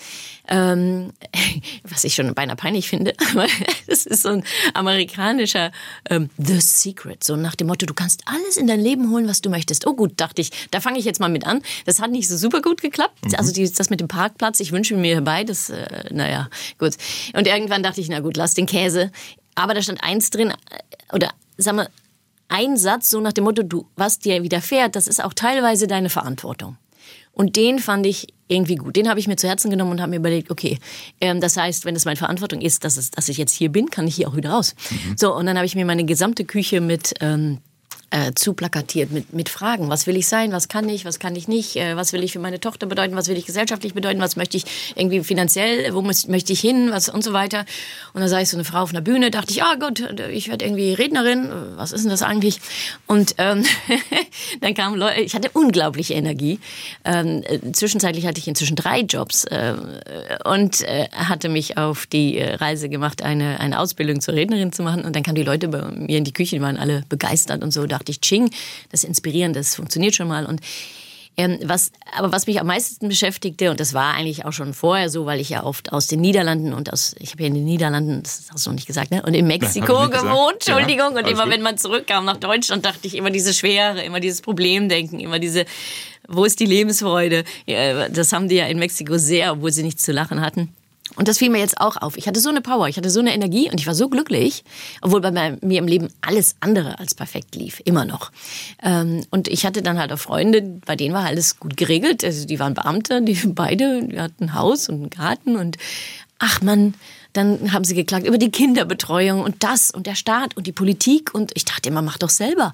ähm, 0.48 1.12
was 1.84 2.04
ich 2.04 2.14
schon 2.14 2.34
beinahe 2.34 2.56
peinlich 2.56 2.88
finde. 2.88 3.14
Aber 3.32 3.46
das 3.86 4.06
ist 4.06 4.22
so 4.22 4.30
ein 4.30 4.44
amerikanischer 4.74 5.70
ähm, 6.08 6.30
The 6.38 6.60
Secret, 6.60 7.22
so 7.22 7.36
nach 7.36 7.54
dem 7.54 7.66
Motto: 7.66 7.86
Du 7.86 7.94
kannst 7.94 8.22
alles 8.26 8.56
in 8.56 8.66
dein 8.66 8.80
Leben 8.80 9.10
holen, 9.10 9.28
was 9.28 9.42
du 9.42 9.50
möchtest. 9.50 9.86
Oh 9.86 9.94
gut, 9.94 10.14
dachte 10.16 10.40
ich, 10.40 10.50
da 10.70 10.80
fange 10.80 10.98
ich 10.98 11.04
jetzt 11.04 11.20
mal 11.20 11.28
mit 11.28 11.46
an. 11.46 11.62
Das 11.84 12.00
hat 12.00 12.10
nicht 12.10 12.28
so 12.28 12.36
super 12.36 12.62
gut 12.62 12.80
geklappt. 12.80 13.26
Mhm. 13.26 13.34
Also 13.36 13.52
die, 13.52 13.70
das 13.70 13.90
mit 13.90 14.00
dem 14.00 14.08
Parkplatz. 14.08 14.60
Ich 14.60 14.72
wünsche 14.72 14.96
mir 14.96 15.20
beides. 15.20 15.70
Äh, 15.70 16.04
naja, 16.10 16.48
gut. 16.78 16.94
Und 17.34 17.46
irgendwann 17.46 17.82
dachte 17.82 18.00
ich, 18.00 18.08
na 18.08 18.20
gut, 18.20 18.36
lass 18.36 18.54
den 18.54 18.66
Käse. 18.66 19.12
Aber 19.54 19.74
da 19.74 19.82
stand 19.82 20.02
eins 20.02 20.30
drin, 20.30 20.50
äh, 20.50 21.14
oder 21.14 21.30
sag 21.64 21.74
mal, 21.74 21.88
ein 22.48 22.76
Satz 22.76 23.10
so 23.10 23.20
nach 23.20 23.32
dem 23.32 23.44
Motto, 23.44 23.62
du, 23.62 23.86
was 23.96 24.18
dir 24.18 24.42
widerfährt, 24.42 24.96
das 24.96 25.06
ist 25.06 25.22
auch 25.22 25.34
teilweise 25.34 25.86
deine 25.86 26.10
Verantwortung. 26.10 26.76
Und 27.32 27.56
den 27.56 27.78
fand 27.78 28.06
ich 28.06 28.26
irgendwie 28.48 28.74
gut. 28.74 28.96
Den 28.96 29.08
habe 29.08 29.20
ich 29.20 29.28
mir 29.28 29.36
zu 29.36 29.48
Herzen 29.48 29.70
genommen 29.70 29.92
und 29.92 30.00
habe 30.00 30.10
mir 30.10 30.16
überlegt, 30.16 30.50
okay, 30.50 30.78
ähm, 31.20 31.40
das 31.40 31.56
heißt, 31.56 31.84
wenn 31.84 31.94
es 31.94 32.04
meine 32.04 32.16
Verantwortung 32.16 32.60
ist, 32.60 32.84
dass, 32.84 32.96
es, 32.96 33.12
dass 33.12 33.28
ich 33.28 33.38
jetzt 33.38 33.52
hier 33.52 33.70
bin, 33.70 33.88
kann 33.88 34.06
ich 34.06 34.16
hier 34.16 34.28
auch 34.28 34.36
wieder 34.36 34.50
raus. 34.50 34.74
Mhm. 34.90 35.16
So, 35.16 35.34
und 35.34 35.46
dann 35.46 35.56
habe 35.56 35.66
ich 35.66 35.76
mir 35.76 35.84
meine 35.84 36.04
gesamte 36.04 36.44
Küche 36.44 36.80
mit 36.80 37.14
ähm, 37.20 37.58
äh, 38.10 38.32
zu 38.34 38.54
plakatiert 38.54 39.12
mit, 39.12 39.32
mit 39.32 39.48
Fragen. 39.48 39.88
Was 39.88 40.06
will 40.06 40.16
ich 40.16 40.26
sein? 40.26 40.50
Was 40.52 40.68
kann 40.68 40.88
ich? 40.88 41.04
Was 41.04 41.20
kann 41.20 41.36
ich 41.36 41.46
nicht? 41.46 41.76
Äh, 41.76 41.94
was 41.96 42.12
will 42.12 42.24
ich 42.24 42.32
für 42.32 42.40
meine 42.40 42.58
Tochter 42.58 42.86
bedeuten? 42.86 43.14
Was 43.14 43.28
will 43.28 43.36
ich 43.36 43.46
gesellschaftlich 43.46 43.94
bedeuten? 43.94 44.20
Was 44.20 44.34
möchte 44.34 44.56
ich 44.56 44.64
irgendwie 44.96 45.22
finanziell? 45.22 45.94
Wo 45.94 46.02
muss, 46.02 46.26
möchte 46.26 46.52
ich 46.52 46.60
hin? 46.60 46.90
Was 46.90 47.08
und 47.08 47.22
so 47.22 47.32
weiter. 47.32 47.64
Und 48.12 48.20
dann 48.20 48.28
sah 48.28 48.40
ich 48.40 48.48
so 48.48 48.56
eine 48.56 48.64
Frau 48.64 48.80
auf 48.82 48.90
einer 48.90 49.00
Bühne, 49.00 49.30
dachte 49.30 49.52
ich, 49.52 49.62
ah 49.62 49.76
Gott, 49.76 50.00
ich 50.32 50.48
werde 50.48 50.64
irgendwie 50.64 50.92
Rednerin. 50.92 51.50
Was 51.76 51.92
ist 51.92 52.02
denn 52.02 52.10
das 52.10 52.22
eigentlich? 52.22 52.60
Und 53.06 53.36
ähm, 53.38 53.64
dann 54.60 54.74
kamen 54.74 54.96
Leute, 54.96 55.20
ich 55.20 55.36
hatte 55.36 55.50
unglaubliche 55.52 56.14
Energie. 56.14 56.58
Ähm, 57.04 57.44
zwischenzeitlich 57.72 58.26
hatte 58.26 58.40
ich 58.40 58.48
inzwischen 58.48 58.74
drei 58.74 59.02
Jobs 59.02 59.44
äh, 59.44 59.74
und 60.44 60.82
äh, 60.82 61.08
hatte 61.12 61.48
mich 61.48 61.78
auf 61.78 62.06
die 62.06 62.40
Reise 62.40 62.88
gemacht, 62.88 63.22
eine, 63.22 63.60
eine 63.60 63.78
Ausbildung 63.78 64.20
zur 64.20 64.34
Rednerin 64.34 64.72
zu 64.72 64.82
machen. 64.82 65.04
Und 65.04 65.14
dann 65.14 65.22
kamen 65.22 65.36
die 65.36 65.44
Leute 65.44 65.68
bei 65.68 65.82
mir 65.82 66.18
in 66.18 66.24
die 66.24 66.32
Küche, 66.32 66.56
die 66.56 66.62
waren 66.62 66.76
alle 66.76 67.04
begeistert 67.08 67.62
und 67.62 67.70
so. 67.70 67.86
Da 67.86 67.99
dachte 68.00 68.10
ich, 68.12 68.20
Ching, 68.20 68.50
das 68.90 69.04
ist 69.04 69.08
inspirierend, 69.08 69.56
das 69.56 69.74
funktioniert 69.74 70.14
schon 70.14 70.28
mal. 70.28 70.46
Und 70.46 70.60
ähm, 71.36 71.58
was, 71.62 71.92
aber 72.16 72.32
was 72.32 72.46
mich 72.46 72.60
am 72.60 72.66
meisten 72.66 73.08
beschäftigte, 73.08 73.70
und 73.70 73.78
das 73.78 73.94
war 73.94 74.14
eigentlich 74.14 74.44
auch 74.44 74.52
schon 74.52 74.74
vorher 74.74 75.08
so, 75.08 75.26
weil 75.26 75.40
ich 75.40 75.50
ja 75.50 75.62
oft 75.62 75.92
aus 75.92 76.06
den 76.06 76.20
Niederlanden 76.20 76.72
und 76.72 76.92
aus, 76.92 77.14
ich 77.18 77.32
habe 77.32 77.42
ja 77.42 77.48
in 77.48 77.54
den 77.54 77.64
Niederlanden, 77.64 78.22
das 78.22 78.48
hast 78.52 78.66
du 78.66 78.70
noch 78.70 78.74
nicht 78.74 78.86
gesagt, 78.86 79.10
ne? 79.10 79.22
Und 79.22 79.34
in 79.34 79.46
Mexiko 79.46 80.06
Nein, 80.06 80.10
gewohnt, 80.10 80.66
Entschuldigung. 80.66 81.12
Ja, 81.14 81.20
und 81.20 81.28
immer, 81.28 81.44
gut. 81.44 81.52
wenn 81.52 81.62
man 81.62 81.78
zurückkam 81.78 82.24
nach 82.24 82.36
Deutschland, 82.36 82.84
dachte 82.84 83.06
ich 83.06 83.14
immer 83.14 83.30
diese 83.30 83.54
Schwere, 83.54 84.02
immer 84.02 84.20
dieses 84.20 84.42
Problemdenken, 84.42 85.20
immer 85.20 85.38
diese, 85.38 85.66
wo 86.26 86.44
ist 86.44 86.58
die 86.58 86.66
Lebensfreude? 86.66 87.44
Ja, 87.66 88.08
das 88.08 88.32
haben 88.32 88.48
die 88.48 88.56
ja 88.56 88.66
in 88.66 88.78
Mexiko 88.78 89.16
sehr, 89.16 89.52
obwohl 89.52 89.72
sie 89.72 89.82
nichts 89.82 90.02
zu 90.02 90.12
lachen 90.12 90.40
hatten. 90.40 90.74
Und 91.20 91.28
das 91.28 91.36
fiel 91.36 91.50
mir 91.50 91.58
jetzt 91.58 91.78
auch 91.82 91.98
auf. 91.98 92.16
Ich 92.16 92.26
hatte 92.26 92.40
so 92.40 92.48
eine 92.48 92.62
Power, 92.62 92.88
ich 92.88 92.96
hatte 92.96 93.10
so 93.10 93.20
eine 93.20 93.34
Energie 93.34 93.70
und 93.70 93.78
ich 93.78 93.86
war 93.86 93.94
so 93.94 94.08
glücklich, 94.08 94.64
obwohl 95.02 95.20
bei 95.20 95.58
mir 95.60 95.78
im 95.78 95.86
Leben 95.86 96.08
alles 96.22 96.56
andere 96.60 96.98
als 96.98 97.14
perfekt 97.14 97.54
lief, 97.54 97.82
immer 97.84 98.06
noch. 98.06 98.32
Ähm, 98.82 99.26
und 99.28 99.46
ich 99.46 99.66
hatte 99.66 99.82
dann 99.82 99.98
halt 99.98 100.14
auch 100.14 100.18
Freunde, 100.18 100.62
bei 100.86 100.96
denen 100.96 101.12
war 101.12 101.26
alles 101.26 101.60
gut 101.60 101.76
geregelt. 101.76 102.24
Also 102.24 102.46
die 102.46 102.58
waren 102.58 102.72
Beamte, 102.72 103.20
die 103.20 103.34
beide, 103.48 104.02
die 104.06 104.18
hatten 104.18 104.44
ein 104.44 104.54
Haus 104.54 104.88
und 104.88 104.94
einen 104.94 105.10
Garten 105.10 105.56
und 105.56 105.76
ach 106.38 106.62
man, 106.62 106.94
dann 107.34 107.74
haben 107.74 107.84
sie 107.84 107.94
geklagt 107.94 108.26
über 108.26 108.38
die 108.38 108.50
Kinderbetreuung 108.50 109.42
und 109.42 109.62
das 109.62 109.90
und 109.90 110.06
der 110.06 110.14
Staat 110.14 110.56
und 110.56 110.66
die 110.66 110.72
Politik 110.72 111.34
und 111.34 111.52
ich 111.54 111.66
dachte 111.66 111.90
immer, 111.90 112.00
mach 112.00 112.16
doch 112.16 112.30
selber. 112.30 112.72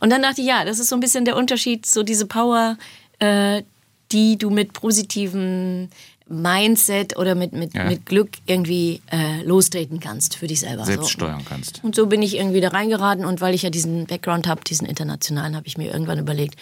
Und 0.00 0.10
dann 0.10 0.20
dachte 0.20 0.40
ich, 0.40 0.48
ja, 0.48 0.64
das 0.64 0.80
ist 0.80 0.88
so 0.88 0.96
ein 0.96 1.00
bisschen 1.00 1.26
der 1.26 1.36
Unterschied, 1.36 1.86
so 1.86 2.02
diese 2.02 2.26
Power, 2.26 2.76
äh, 3.20 3.62
die 4.10 4.36
du 4.36 4.50
mit 4.50 4.72
positiven 4.72 5.90
Mindset 6.26 7.18
oder 7.18 7.34
mit, 7.34 7.52
mit, 7.52 7.74
ja. 7.74 7.84
mit 7.84 8.06
Glück 8.06 8.30
irgendwie 8.46 9.02
äh, 9.12 9.42
lostreten 9.42 10.00
kannst 10.00 10.36
für 10.36 10.46
dich 10.46 10.60
selber. 10.60 10.84
Selbst 10.84 11.04
so. 11.04 11.10
steuern 11.10 11.44
kannst. 11.46 11.82
Und 11.84 11.94
so 11.94 12.06
bin 12.06 12.22
ich 12.22 12.36
irgendwie 12.36 12.60
da 12.60 12.68
reingeraten 12.68 13.24
und 13.24 13.40
weil 13.40 13.54
ich 13.54 13.62
ja 13.62 13.70
diesen 13.70 14.06
Background 14.06 14.46
habe, 14.46 14.62
diesen 14.64 14.86
internationalen, 14.86 15.54
habe 15.54 15.66
ich 15.66 15.76
mir 15.76 15.92
irgendwann 15.92 16.18
überlegt, 16.18 16.56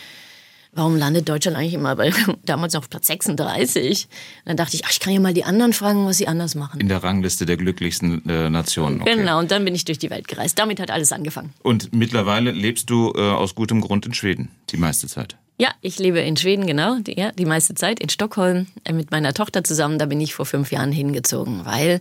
warum 0.73 0.97
landet 0.97 1.29
Deutschland 1.29 1.57
eigentlich 1.57 1.75
immer 1.75 1.95
bei, 1.97 2.13
damals 2.45 2.75
auf 2.75 2.91
Platz 2.91 3.07
36? 3.07 4.09
Und 4.45 4.49
dann 4.49 4.57
dachte 4.57 4.75
ich, 4.75 4.85
ach, 4.85 4.91
ich 4.91 5.01
kann 5.01 5.13
ja 5.13 5.21
mal 5.21 5.35
die 5.35 5.45
anderen 5.45 5.73
fragen, 5.73 6.07
was 6.07 6.19
sie 6.19 6.27
anders 6.27 6.55
machen. 6.55 6.81
In 6.81 6.89
der 6.89 7.03
Rangliste 7.03 7.47
der 7.47 7.57
glücklichsten 7.57 8.29
äh, 8.29 8.51
Nationen. 8.51 9.01
Okay. 9.03 9.17
Genau, 9.17 9.39
und 9.39 9.51
dann 9.51 9.65
bin 9.65 9.75
ich 9.75 9.85
durch 9.85 9.99
die 9.99 10.11
Welt 10.11 10.27
gereist. 10.29 10.59
Damit 10.59 10.81
hat 10.81 10.91
alles 10.91 11.13
angefangen. 11.13 11.53
Und 11.63 11.95
mittlerweile 11.95 12.51
lebst 12.51 12.91
du 12.91 13.13
äh, 13.15 13.21
aus 13.21 13.55
gutem 13.55 13.81
Grund 13.81 14.07
in 14.07 14.15
Schweden, 14.15 14.49
die 14.71 14.77
meiste 14.77 15.07
Zeit. 15.07 15.37
Ja, 15.63 15.71
ich 15.81 16.01
lebe 16.01 16.19
in 16.19 16.37
Schweden, 16.37 16.67
genau, 16.67 16.99
die, 16.99 17.17
ja, 17.17 17.31
die 17.31 17.45
meiste 17.45 17.77
Zeit 17.77 18.01
in 18.01 18.09
Stockholm 18.09 18.67
äh, 18.83 18.93
mit 18.93 19.13
meiner 19.13 19.33
Tochter 19.33 19.63
zusammen. 19.63 19.97
Da 19.97 20.07
bin 20.07 20.21
ich 20.21 20.35
vor 20.35 20.45
fünf 20.45 20.73
Jahren 20.73 20.91
hingezogen, 20.91 21.65
weil 21.65 22.01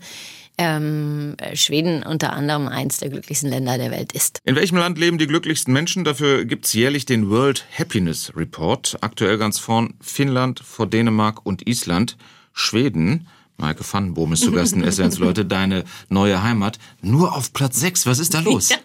ähm, 0.58 1.36
Schweden 1.54 2.02
unter 2.02 2.34
anderem 2.34 2.68
eins 2.68 2.98
der 2.98 3.10
glücklichsten 3.10 3.52
Länder 3.52 3.78
der 3.78 3.92
Welt 3.92 4.14
ist. 4.14 4.40
In 4.46 4.56
welchem 4.56 4.80
Land 4.80 4.98
leben 4.98 5.20
die 5.20 5.28
glücklichsten 5.28 5.72
Menschen? 5.72 6.04
Dafür 6.04 6.46
gibt 6.46 6.66
es 6.66 6.74
jährlich 6.74 7.06
den 7.06 7.30
World 7.30 7.64
Happiness 7.78 8.36
Report. 8.36 8.98
Aktuell 9.02 9.38
ganz 9.38 9.60
vorn 9.60 9.94
Finnland, 10.02 10.60
vor 10.62 10.88
Dänemark 10.88 11.46
und 11.46 11.68
Island. 11.68 12.18
Schweden 12.54 13.28
Maike 13.62 13.84
Vandenboom 13.90 14.34
ist 14.34 14.44
zu 14.44 14.52
Gast 14.52 14.74
in 14.74 14.84
Essenz, 14.84 15.20
Leute, 15.20 15.46
deine 15.46 15.84
neue 16.10 16.42
Heimat. 16.44 16.80
Nur 17.02 17.36
auf 17.36 17.54
Platz 17.54 17.80
6, 17.80 18.08
was 18.08 18.20
ist 18.20 18.34
da 18.34 18.40
los? 18.40 18.70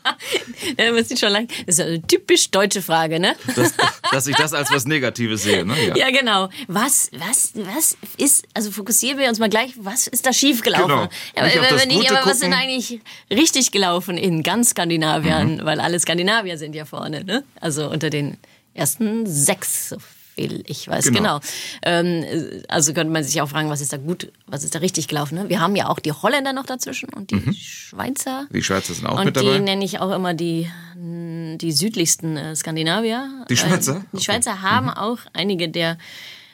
Ja, 0.78 0.90
das 0.90 1.10
ist 1.10 1.20
schon 1.20 1.30
lang. 1.30 1.48
Das 1.66 1.78
ist 1.78 1.84
eine 1.84 2.02
typisch 2.02 2.50
deutsche 2.50 2.82
Frage, 2.82 3.20
ne? 3.20 3.36
Das, 3.54 3.72
dass 4.10 4.26
ich 4.26 4.34
das 4.36 4.52
als 4.52 4.70
was 4.70 4.84
Negatives 4.84 5.44
sehe, 5.44 5.64
ne? 5.64 5.74
Ja, 5.86 5.96
ja 5.96 6.10
genau. 6.10 6.48
Was, 6.66 7.10
was, 7.12 7.52
was 7.54 7.96
ist, 8.16 8.46
also 8.52 8.70
fokussieren 8.70 9.18
wir 9.18 9.28
uns 9.28 9.38
mal 9.38 9.48
gleich, 9.48 9.74
was 9.76 10.06
ist 10.06 10.26
da 10.26 10.32
schiefgelaufen? 10.32 10.88
Genau. 10.88 11.08
Ja, 11.36 11.42
aber, 11.42 11.78
wenn 11.78 11.88
nicht, 11.88 12.10
aber 12.10 12.28
was 12.28 12.40
sind 12.40 12.52
eigentlich 12.52 13.00
richtig 13.30 13.70
gelaufen 13.70 14.18
in 14.18 14.42
ganz 14.42 14.70
Skandinavien? 14.70 15.56
Mhm. 15.56 15.64
Weil 15.64 15.80
alle 15.80 16.00
Skandinavier 16.00 16.58
sind 16.58 16.74
ja 16.74 16.84
vorne, 16.84 17.24
ne? 17.24 17.44
Also 17.60 17.88
unter 17.88 18.10
den 18.10 18.38
ersten 18.74 19.26
sechs, 19.26 19.94
viel 20.36 20.62
ich 20.66 20.86
weiß 20.86 21.06
Genau. 21.06 21.40
genau. 21.40 21.40
Ähm, 21.82 22.24
also 22.68 22.92
könnte 22.92 23.12
man 23.12 23.24
sich 23.24 23.40
auch 23.40 23.48
fragen, 23.48 23.68
was 23.70 23.80
ist 23.80 23.92
da 23.92 23.96
gut, 23.96 24.30
was 24.46 24.62
ist 24.62 24.74
da 24.74 24.78
richtig 24.78 25.08
gelaufen? 25.08 25.34
Ne? 25.36 25.48
Wir 25.48 25.60
haben 25.60 25.74
ja 25.74 25.88
auch 25.88 25.98
die 25.98 26.12
Holländer 26.12 26.52
noch 26.52 26.66
dazwischen 26.66 27.08
und 27.08 27.30
die 27.32 27.54
Schweizer. 27.54 28.42
Mhm. 28.42 28.54
Die 28.54 28.62
Schweizer 28.62 28.94
sind 28.94 29.06
auch 29.06 29.18
und 29.18 29.24
mit 29.24 29.36
die 29.36 29.44
dabei. 29.44 29.58
nenne 29.58 29.84
ich 29.84 29.98
auch 29.98 30.14
immer 30.14 30.34
die, 30.34 30.70
die 30.94 31.72
südlichsten 31.72 32.36
äh, 32.36 32.54
Skandinavier. 32.54 33.44
Die 33.50 33.56
Schweizer? 33.56 33.96
Ähm, 33.96 34.04
Die 34.12 34.16
Okay. 34.18 34.24
Schweizer 34.24 34.62
haben 34.62 34.90
auch 34.90 35.18
einige 35.32 35.68
der 35.68 35.98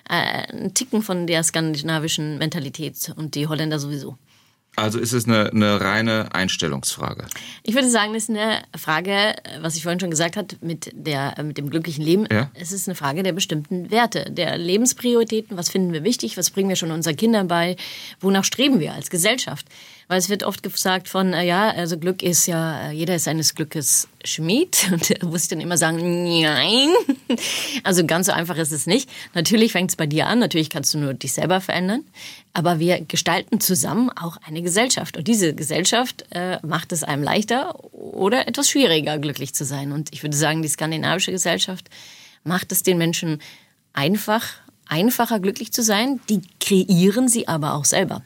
äh, 0.09 0.15
einen 0.53 0.75
Ticken 0.75 1.03
von 1.03 1.27
der 1.27 1.43
skandinavischen 1.43 2.39
Mentalität 2.39 3.13
und 3.17 3.35
die 3.35 3.47
Holländer 3.47 3.79
sowieso. 3.79 4.17
Also 4.75 4.99
ist 4.99 5.13
es 5.13 5.27
eine, 5.27 5.51
eine 5.51 5.81
reine 5.83 6.35
Einstellungsfrage. 6.35 7.27
Ich 7.63 7.75
würde 7.75 7.91
sagen, 7.91 8.15
das 8.15 8.25
ist 8.25 8.31
eine 8.31 8.63
Frage, 8.75 9.37
was 9.61 9.77
ich 9.77 9.83
vorhin 9.83 10.01
schon 10.01 10.11
gesagt 10.11 10.39
habe, 10.39 10.49
mit, 10.63 10.91
der, 10.95 11.35
mit 11.43 11.59
dem 11.59 11.69
glücklichen 11.69 12.03
Leben. 12.03 12.27
Ja. 12.33 12.51
Es 12.55 12.73
ist 12.73 12.89
eine 12.89 12.95
Frage 12.95 13.23
der 13.23 13.33
bestimmten 13.33 13.91
Werte, 13.91 14.31
der 14.31 14.57
Lebensprioritäten. 14.57 15.59
Was 15.59 15.69
finden 15.69 15.93
wir 15.93 16.05
wichtig? 16.05 16.39
Was 16.39 16.51
bringen 16.51 16.71
wir 16.71 16.77
schon 16.77 16.91
unseren 16.91 17.17
Kindern 17.17 17.49
bei? 17.49 17.77
Wonach 18.21 18.45
streben 18.45 18.81
wir 18.81 18.95
als 18.95 19.11
Gesellschaft? 19.11 19.67
Weil 20.09 20.19
es 20.19 20.29
wird 20.29 20.43
oft 20.43 20.63
gesagt 20.63 21.09
von, 21.09 21.33
äh, 21.33 21.45
ja, 21.45 21.71
also 21.71 21.99
Glück 21.99 22.23
ist 22.23 22.47
ja, 22.47 22.91
äh, 22.91 22.93
jeder 22.93 23.15
ist 23.17 23.25
seines 23.25 23.55
Glückes 23.55 24.09
Schmied. 24.25 24.89
Und 24.93 25.11
da 25.11 25.27
muss 25.27 25.45
ich 25.45 25.49
dann 25.49 25.61
immer 25.61 25.77
sagen, 25.77 26.41
nein. 26.41 26.89
Also 27.85 28.05
ganz 28.05 28.27
so 28.27 28.33
einfach 28.33 28.57
ist 28.59 28.73
es 28.73 28.87
nicht. 28.87 29.09
Natürlich 29.35 29.73
fängt 29.73 29.91
es 29.91 29.97
bei 29.97 30.07
dir 30.07 30.27
an. 30.27 30.39
Natürlich 30.39 30.71
kannst 30.71 30.93
du 30.93 30.99
nur 30.99 31.15
dich 31.15 31.33
selber 31.33 31.61
verändern. 31.61 32.05
Aber 32.53 32.79
wir 32.79 33.01
gestalten 33.01 33.61
zusammen 33.61 34.11
auch 34.11 34.37
eine 34.47 34.63
Gesellschaft. 34.63 35.17
Und 35.17 35.27
diese 35.27 35.55
Gesellschaft 35.55 36.27
äh, 36.31 36.59
macht 36.63 36.93
es 36.93 37.03
einem 37.03 37.23
leichter 37.23 37.83
oder 37.93 38.47
etwas 38.47 38.69
schwieriger, 38.69 39.19
glücklich 39.19 39.55
zu 39.55 39.65
sein. 39.65 39.93
Und 39.93 40.13
ich 40.13 40.23
würde 40.23 40.37
sagen, 40.37 40.63
die 40.63 40.69
skandinavische 40.69 41.33
Gesellschaft 41.33 41.89
macht 42.45 42.71
es 42.73 42.83
den 42.83 42.99
Menschen 42.99 43.41
einfach, 43.93 44.47
einfacher 44.87 45.41
glücklich 45.41 45.73
zu 45.73 45.83
sein. 45.83 46.21
Die 46.29 46.43
kreieren 46.61 47.29
sie 47.29 47.49
aber 47.49 47.75
auch 47.75 47.85
selber. 47.85 48.23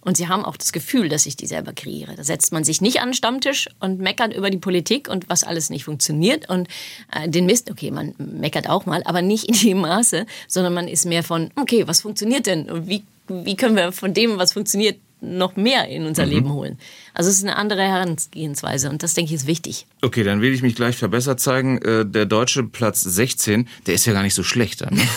Und 0.00 0.16
sie 0.16 0.28
haben 0.28 0.44
auch 0.44 0.56
das 0.56 0.72
Gefühl, 0.72 1.08
dass 1.08 1.26
ich 1.26 1.36
die 1.36 1.46
selber 1.46 1.72
kreiere. 1.72 2.14
Da 2.16 2.24
setzt 2.24 2.52
man 2.52 2.64
sich 2.64 2.80
nicht 2.80 3.00
an 3.00 3.08
den 3.08 3.14
Stammtisch 3.14 3.68
und 3.80 3.98
meckert 4.00 4.34
über 4.34 4.50
die 4.50 4.58
Politik 4.58 5.08
und 5.08 5.28
was 5.28 5.44
alles 5.44 5.70
nicht 5.70 5.84
funktioniert 5.84 6.48
und 6.48 6.68
äh, 7.12 7.28
den 7.28 7.46
Mist. 7.46 7.70
Okay, 7.70 7.90
man 7.90 8.14
meckert 8.18 8.68
auch 8.68 8.86
mal, 8.86 9.02
aber 9.04 9.22
nicht 9.22 9.44
in 9.44 9.54
dem 9.54 9.80
Maße, 9.80 10.26
sondern 10.46 10.74
man 10.74 10.88
ist 10.88 11.04
mehr 11.06 11.22
von, 11.22 11.50
okay, 11.56 11.86
was 11.86 12.00
funktioniert 12.02 12.46
denn? 12.46 12.70
Und 12.70 12.88
wie, 12.88 13.02
wie 13.28 13.56
können 13.56 13.76
wir 13.76 13.92
von 13.92 14.14
dem, 14.14 14.38
was 14.38 14.52
funktioniert, 14.52 14.98
noch 15.20 15.56
mehr 15.56 15.88
in 15.88 16.06
unser 16.06 16.24
Leben 16.26 16.52
holen? 16.52 16.78
Also 17.12 17.28
es 17.28 17.38
ist 17.38 17.42
eine 17.42 17.56
andere 17.56 17.82
Herangehensweise 17.82 18.88
und 18.88 19.02
das, 19.02 19.14
denke 19.14 19.34
ich, 19.34 19.40
ist 19.40 19.46
wichtig. 19.48 19.86
Okay, 20.00 20.22
dann 20.22 20.40
will 20.40 20.54
ich 20.54 20.62
mich 20.62 20.76
gleich 20.76 20.96
verbessert 20.96 21.40
zeigen. 21.40 21.78
Äh, 21.82 22.06
Der 22.06 22.24
deutsche 22.26 22.62
Platz 22.62 23.00
16, 23.02 23.68
der 23.86 23.94
ist 23.94 24.06
ja 24.06 24.12
gar 24.12 24.22
nicht 24.22 24.34
so 24.34 24.44
schlecht. 24.44 24.80
Ne? 24.88 25.00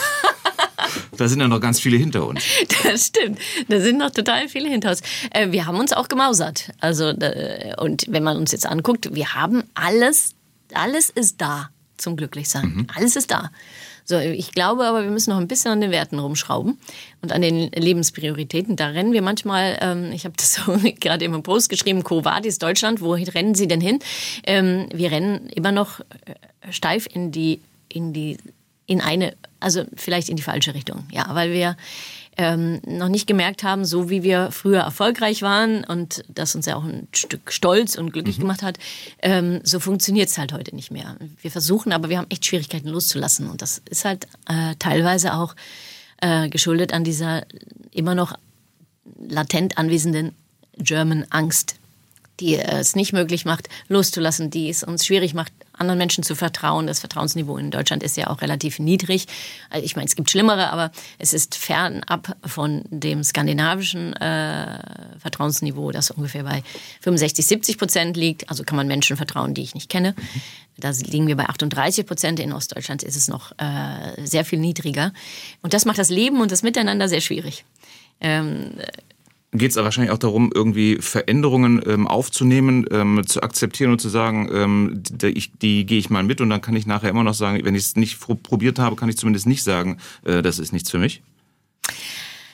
da 1.17 1.27
sind 1.27 1.39
ja 1.39 1.47
noch 1.47 1.59
ganz 1.59 1.79
viele 1.79 1.97
hinter 1.97 2.25
uns. 2.25 2.43
Das 2.83 3.07
stimmt. 3.07 3.39
Da 3.67 3.79
sind 3.79 3.99
noch 3.99 4.11
total 4.11 4.49
viele 4.49 4.69
hinter 4.69 4.89
uns. 4.89 5.01
Äh, 5.31 5.51
Wir 5.51 5.65
haben 5.65 5.79
uns 5.79 5.93
auch 5.93 6.07
gemausert. 6.07 6.71
Also, 6.79 7.09
und 7.77 8.05
wenn 8.07 8.23
man 8.23 8.37
uns 8.37 8.51
jetzt 8.51 8.65
anguckt, 8.65 9.13
wir 9.13 9.33
haben 9.33 9.63
alles, 9.75 10.33
alles 10.73 11.09
ist 11.09 11.39
da 11.41 11.69
zum 11.97 12.17
Glücklichsein. 12.17 12.87
Alles 12.95 13.15
ist 13.15 13.31
da. 13.31 13.51
So, 14.03 14.17
ich 14.17 14.51
glaube 14.51 14.85
aber, 14.85 15.03
wir 15.03 15.11
müssen 15.11 15.29
noch 15.29 15.37
ein 15.37 15.47
bisschen 15.47 15.71
an 15.71 15.81
den 15.81 15.91
Werten 15.91 16.19
rumschrauben 16.19 16.77
und 17.21 17.31
an 17.31 17.41
den 17.41 17.71
Lebensprioritäten. 17.71 18.75
Da 18.75 18.87
rennen 18.87 19.13
wir 19.13 19.21
manchmal, 19.21 19.77
ähm, 19.79 20.11
ich 20.11 20.25
habe 20.25 20.35
das 20.37 20.53
so 20.65 20.77
gerade 20.99 21.25
im 21.25 21.43
Post 21.43 21.69
geschrieben, 21.69 22.03
Quo 22.03 22.25
Vadis 22.25 22.57
Deutschland, 22.57 23.01
wo 23.01 23.13
rennen 23.13 23.55
Sie 23.55 23.67
denn 23.67 23.81
hin? 23.81 23.99
Ähm, 24.45 24.87
wir 24.93 25.11
rennen 25.11 25.47
immer 25.49 25.71
noch 25.71 25.99
äh, 25.99 26.71
steif 26.71 27.07
in 27.13 27.31
die, 27.31 27.61
in 27.89 28.11
die 28.11 28.37
in 28.91 28.99
eine, 28.99 29.33
also 29.61 29.85
vielleicht 29.95 30.27
in 30.27 30.35
die 30.35 30.43
falsche 30.43 30.73
Richtung. 30.73 31.05
Ja, 31.11 31.33
weil 31.33 31.53
wir 31.53 31.77
ähm, 32.37 32.81
noch 32.85 33.07
nicht 33.07 33.25
gemerkt 33.25 33.63
haben, 33.63 33.85
so 33.85 34.09
wie 34.09 34.21
wir 34.21 34.51
früher 34.51 34.81
erfolgreich 34.81 35.41
waren 35.41 35.85
und 35.85 36.25
das 36.27 36.55
uns 36.55 36.65
ja 36.65 36.75
auch 36.75 36.83
ein 36.83 37.07
Stück 37.13 37.53
stolz 37.53 37.95
und 37.95 38.11
glücklich 38.11 38.37
gemacht 38.37 38.63
hat, 38.63 38.79
ähm, 39.21 39.61
so 39.63 39.79
funktioniert 39.79 40.27
es 40.27 40.37
halt 40.37 40.51
heute 40.51 40.75
nicht 40.75 40.91
mehr. 40.91 41.15
Wir 41.41 41.51
versuchen, 41.51 41.93
aber 41.93 42.09
wir 42.09 42.17
haben 42.17 42.29
echt 42.29 42.45
Schwierigkeiten 42.45 42.89
loszulassen 42.89 43.49
und 43.49 43.61
das 43.61 43.81
ist 43.89 44.03
halt 44.03 44.25
äh, 44.49 44.75
teilweise 44.77 45.35
auch 45.35 45.55
äh, 46.21 46.49
geschuldet 46.49 46.91
an 46.91 47.05
dieser 47.05 47.43
immer 47.91 48.13
noch 48.13 48.33
latent 49.25 49.77
anwesenden 49.77 50.35
German 50.77 51.25
Angst, 51.29 51.75
die 52.41 52.57
es 52.57 52.93
nicht 52.95 53.13
möglich 53.13 53.45
macht, 53.45 53.69
loszulassen, 53.87 54.49
die 54.49 54.69
es 54.69 54.83
uns 54.83 55.05
schwierig 55.05 55.33
macht, 55.33 55.53
anderen 55.81 55.97
Menschen 55.97 56.23
zu 56.23 56.35
vertrauen. 56.35 56.87
Das 56.87 56.99
Vertrauensniveau 56.99 57.57
in 57.57 57.71
Deutschland 57.71 58.03
ist 58.03 58.15
ja 58.15 58.27
auch 58.27 58.41
relativ 58.41 58.79
niedrig. 58.79 59.25
Also 59.69 59.85
ich 59.85 59.95
meine, 59.95 60.07
es 60.07 60.15
gibt 60.15 60.31
schlimmere, 60.31 60.71
aber 60.71 60.91
es 61.17 61.33
ist 61.33 61.55
fernab 61.55 62.37
von 62.45 62.83
dem 62.89 63.23
skandinavischen 63.23 64.13
äh, 64.13 64.79
Vertrauensniveau, 65.19 65.91
das 65.91 66.11
ungefähr 66.11 66.43
bei 66.43 66.63
65, 67.01 67.45
70 67.45 67.77
Prozent 67.77 68.17
liegt. 68.17 68.49
Also 68.49 68.63
kann 68.63 68.77
man 68.77 68.87
Menschen 68.87 69.17
vertrauen, 69.17 69.53
die 69.53 69.63
ich 69.63 69.75
nicht 69.75 69.89
kenne. 69.89 70.15
Da 70.77 70.91
liegen 70.91 71.27
wir 71.27 71.35
bei 71.35 71.45
38 71.45 72.05
Prozent. 72.05 72.39
In 72.39 72.53
Ostdeutschland 72.53 73.03
ist 73.03 73.15
es 73.15 73.27
noch 73.27 73.51
äh, 73.57 74.25
sehr 74.25 74.45
viel 74.45 74.59
niedriger. 74.59 75.11
Und 75.61 75.73
das 75.73 75.85
macht 75.85 75.99
das 75.99 76.09
Leben 76.09 76.39
und 76.39 76.51
das 76.51 76.63
Miteinander 76.63 77.09
sehr 77.09 77.21
schwierig. 77.21 77.65
Ähm, 78.21 78.75
Geht 79.53 79.71
es 79.71 79.75
wahrscheinlich 79.75 80.11
auch 80.11 80.17
darum, 80.17 80.49
irgendwie 80.55 80.95
Veränderungen 81.01 81.81
ähm, 81.85 82.07
aufzunehmen, 82.07 82.85
ähm, 82.89 83.21
zu 83.27 83.43
akzeptieren 83.43 83.91
und 83.91 83.99
zu 83.99 84.07
sagen, 84.07 84.49
ähm, 84.53 85.03
die, 85.09 85.33
die 85.61 85.85
gehe 85.85 85.99
ich 85.99 86.09
mal 86.09 86.23
mit 86.23 86.39
und 86.39 86.49
dann 86.49 86.61
kann 86.61 86.75
ich 86.75 86.85
nachher 86.85 87.09
immer 87.09 87.25
noch 87.25 87.33
sagen, 87.33 87.59
wenn 87.65 87.75
ich 87.75 87.83
es 87.83 87.95
nicht 87.97 88.21
pro- 88.21 88.35
probiert 88.35 88.79
habe, 88.79 88.95
kann 88.95 89.09
ich 89.09 89.17
zumindest 89.17 89.47
nicht 89.47 89.63
sagen, 89.63 89.97
äh, 90.23 90.41
das 90.41 90.57
ist 90.57 90.71
nichts 90.71 90.89
für 90.89 90.99
mich. 90.99 91.21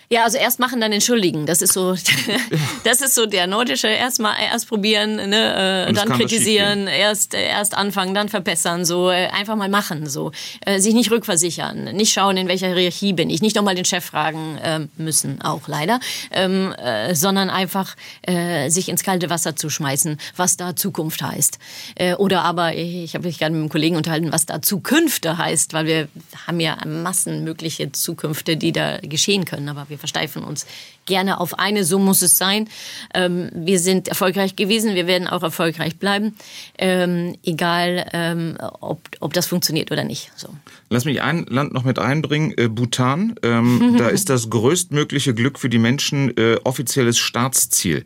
Ja, 0.10 0.24
also 0.24 0.38
erst 0.38 0.60
machen, 0.60 0.80
dann 0.80 0.94
entschuldigen. 0.94 1.46
Das 1.46 1.62
ist 1.62 1.74
so, 1.74 1.94
das 2.86 3.02
ist 3.02 3.14
so 3.14 3.26
der 3.26 3.46
nordische. 3.46 3.90
Erst 3.90 4.22
mal, 4.22 4.36
erst 4.42 4.70
probieren, 4.70 5.16
ne, 5.18 5.88
äh, 5.90 5.94
dann 5.94 6.08
kritisieren, 6.10 6.88
erst, 6.88 7.34
äh, 7.34 7.46
erst 7.46 7.76
anfangen, 7.76 8.14
dann 8.14 8.30
verbessern, 8.30 8.86
so 8.86 9.10
äh, 9.10 9.28
einfach 9.28 9.58
mal 9.58 9.68
machen, 9.68 10.08
so 10.10 10.32
äh, 10.66 10.80
sich 10.80 10.94
nicht 10.94 11.12
rückversichern, 11.12 11.96
nicht 11.96 12.14
schauen, 12.14 12.38
in 12.38 12.48
welcher 12.48 12.74
Hierarchie 12.74 13.12
bin 13.12 13.30
ich, 13.30 13.42
nicht 13.42 13.58
nochmal 13.58 13.76
den 13.76 13.84
Chef 13.84 14.06
fragen 14.06 14.58
ähm, 14.64 14.90
müssen, 14.96 15.42
auch 15.42 15.68
leider, 15.68 16.00
ähm, 16.32 16.72
äh, 16.74 17.14
sondern 17.14 17.50
einfach 17.50 17.98
äh, 18.22 18.70
sich 18.70 18.88
ins 18.88 19.04
kalte 19.04 19.30
Wasser 19.30 19.58
zu 19.58 19.70
schmeißen, 19.70 20.18
was 20.38 20.56
da 20.56 20.78
Zukunft 20.78 21.22
heißt. 21.22 21.60
Äh, 21.96 22.14
oder 22.14 22.44
aber 22.44 22.76
ich 22.76 23.14
habe 23.14 23.28
mich 23.28 23.40
gerade 23.40 23.52
mit 23.52 23.60
einem 23.60 23.70
Kollegen 23.70 23.98
unterhalten, 23.98 24.32
was 24.32 24.46
da 24.46 24.62
Zukünfte 24.62 25.38
heißt, 25.38 25.74
weil 25.74 25.86
wir 25.86 26.08
haben 26.48 26.62
ja 26.62 26.78
Massen 26.86 27.44
mögliche 27.44 27.92
Zukünfte, 27.92 28.56
die 28.56 28.72
da 28.72 29.00
geschehen 29.00 29.44
können, 29.44 29.68
aber 29.68 29.90
wir 29.90 29.97
versteifen 29.98 30.44
uns 30.44 30.66
gerne 31.08 31.40
auf 31.40 31.58
eine, 31.58 31.84
so 31.84 31.98
muss 31.98 32.22
es 32.22 32.38
sein. 32.38 32.70
Ähm, 33.16 33.50
wir 33.54 33.80
sind 33.80 34.08
erfolgreich 34.08 34.56
gewesen, 34.56 34.94
wir 34.94 35.08
werden 35.08 35.28
auch 35.28 35.42
erfolgreich 35.42 35.98
bleiben, 35.98 36.36
ähm, 36.78 37.36
egal 37.44 38.08
ähm, 38.14 38.58
ob, 38.60 39.02
ob 39.20 39.34
das 39.34 39.48
funktioniert 39.48 39.92
oder 39.92 40.04
nicht. 40.04 40.32
So. 40.36 40.50
Lass 40.90 41.06
mich 41.06 41.22
ein 41.22 41.46
Land 41.46 41.74
noch 41.74 41.84
mit 41.84 41.98
einbringen, 41.98 42.54
äh, 42.58 42.68
Bhutan. 42.68 43.36
Ähm, 43.42 43.96
da 43.98 44.08
ist 44.10 44.30
das 44.30 44.50
größtmögliche 44.52 45.34
Glück 45.34 45.58
für 45.58 45.70
die 45.70 45.80
Menschen 45.80 46.38
äh, 46.38 46.58
offizielles 46.64 47.18
Staatsziel. 47.18 48.04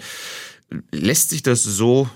Lässt 0.91 1.31
sich 1.31 1.43
das 1.43 1.63
so 1.63 2.09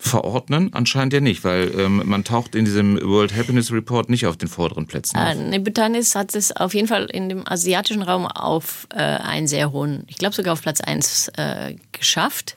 verordnen? 0.00 0.70
Anscheinend 0.72 1.12
ja 1.12 1.20
nicht, 1.20 1.44
weil 1.44 1.72
ähm, 1.78 2.02
man 2.06 2.24
taucht 2.24 2.54
in 2.54 2.64
diesem 2.64 3.00
World 3.02 3.36
Happiness 3.36 3.70
Report 3.70 4.08
nicht 4.08 4.26
auf 4.26 4.36
den 4.36 4.48
vorderen 4.48 4.86
Plätzen. 4.86 5.16
Äh, 5.16 5.32
auf. 5.32 5.36
ne, 5.36 5.60
Bhutan 5.60 5.94
hat 5.94 6.34
es 6.34 6.56
auf 6.56 6.74
jeden 6.74 6.88
Fall 6.88 7.06
in 7.06 7.28
dem 7.28 7.46
asiatischen 7.46 8.02
Raum 8.02 8.26
auf 8.26 8.88
äh, 8.94 8.98
einen 8.98 9.46
sehr 9.46 9.72
hohen, 9.72 10.04
ich 10.08 10.16
glaube 10.16 10.34
sogar 10.34 10.54
auf 10.54 10.62
Platz 10.62 10.80
1 10.80 11.28
äh, 11.36 11.76
geschafft. 11.92 12.56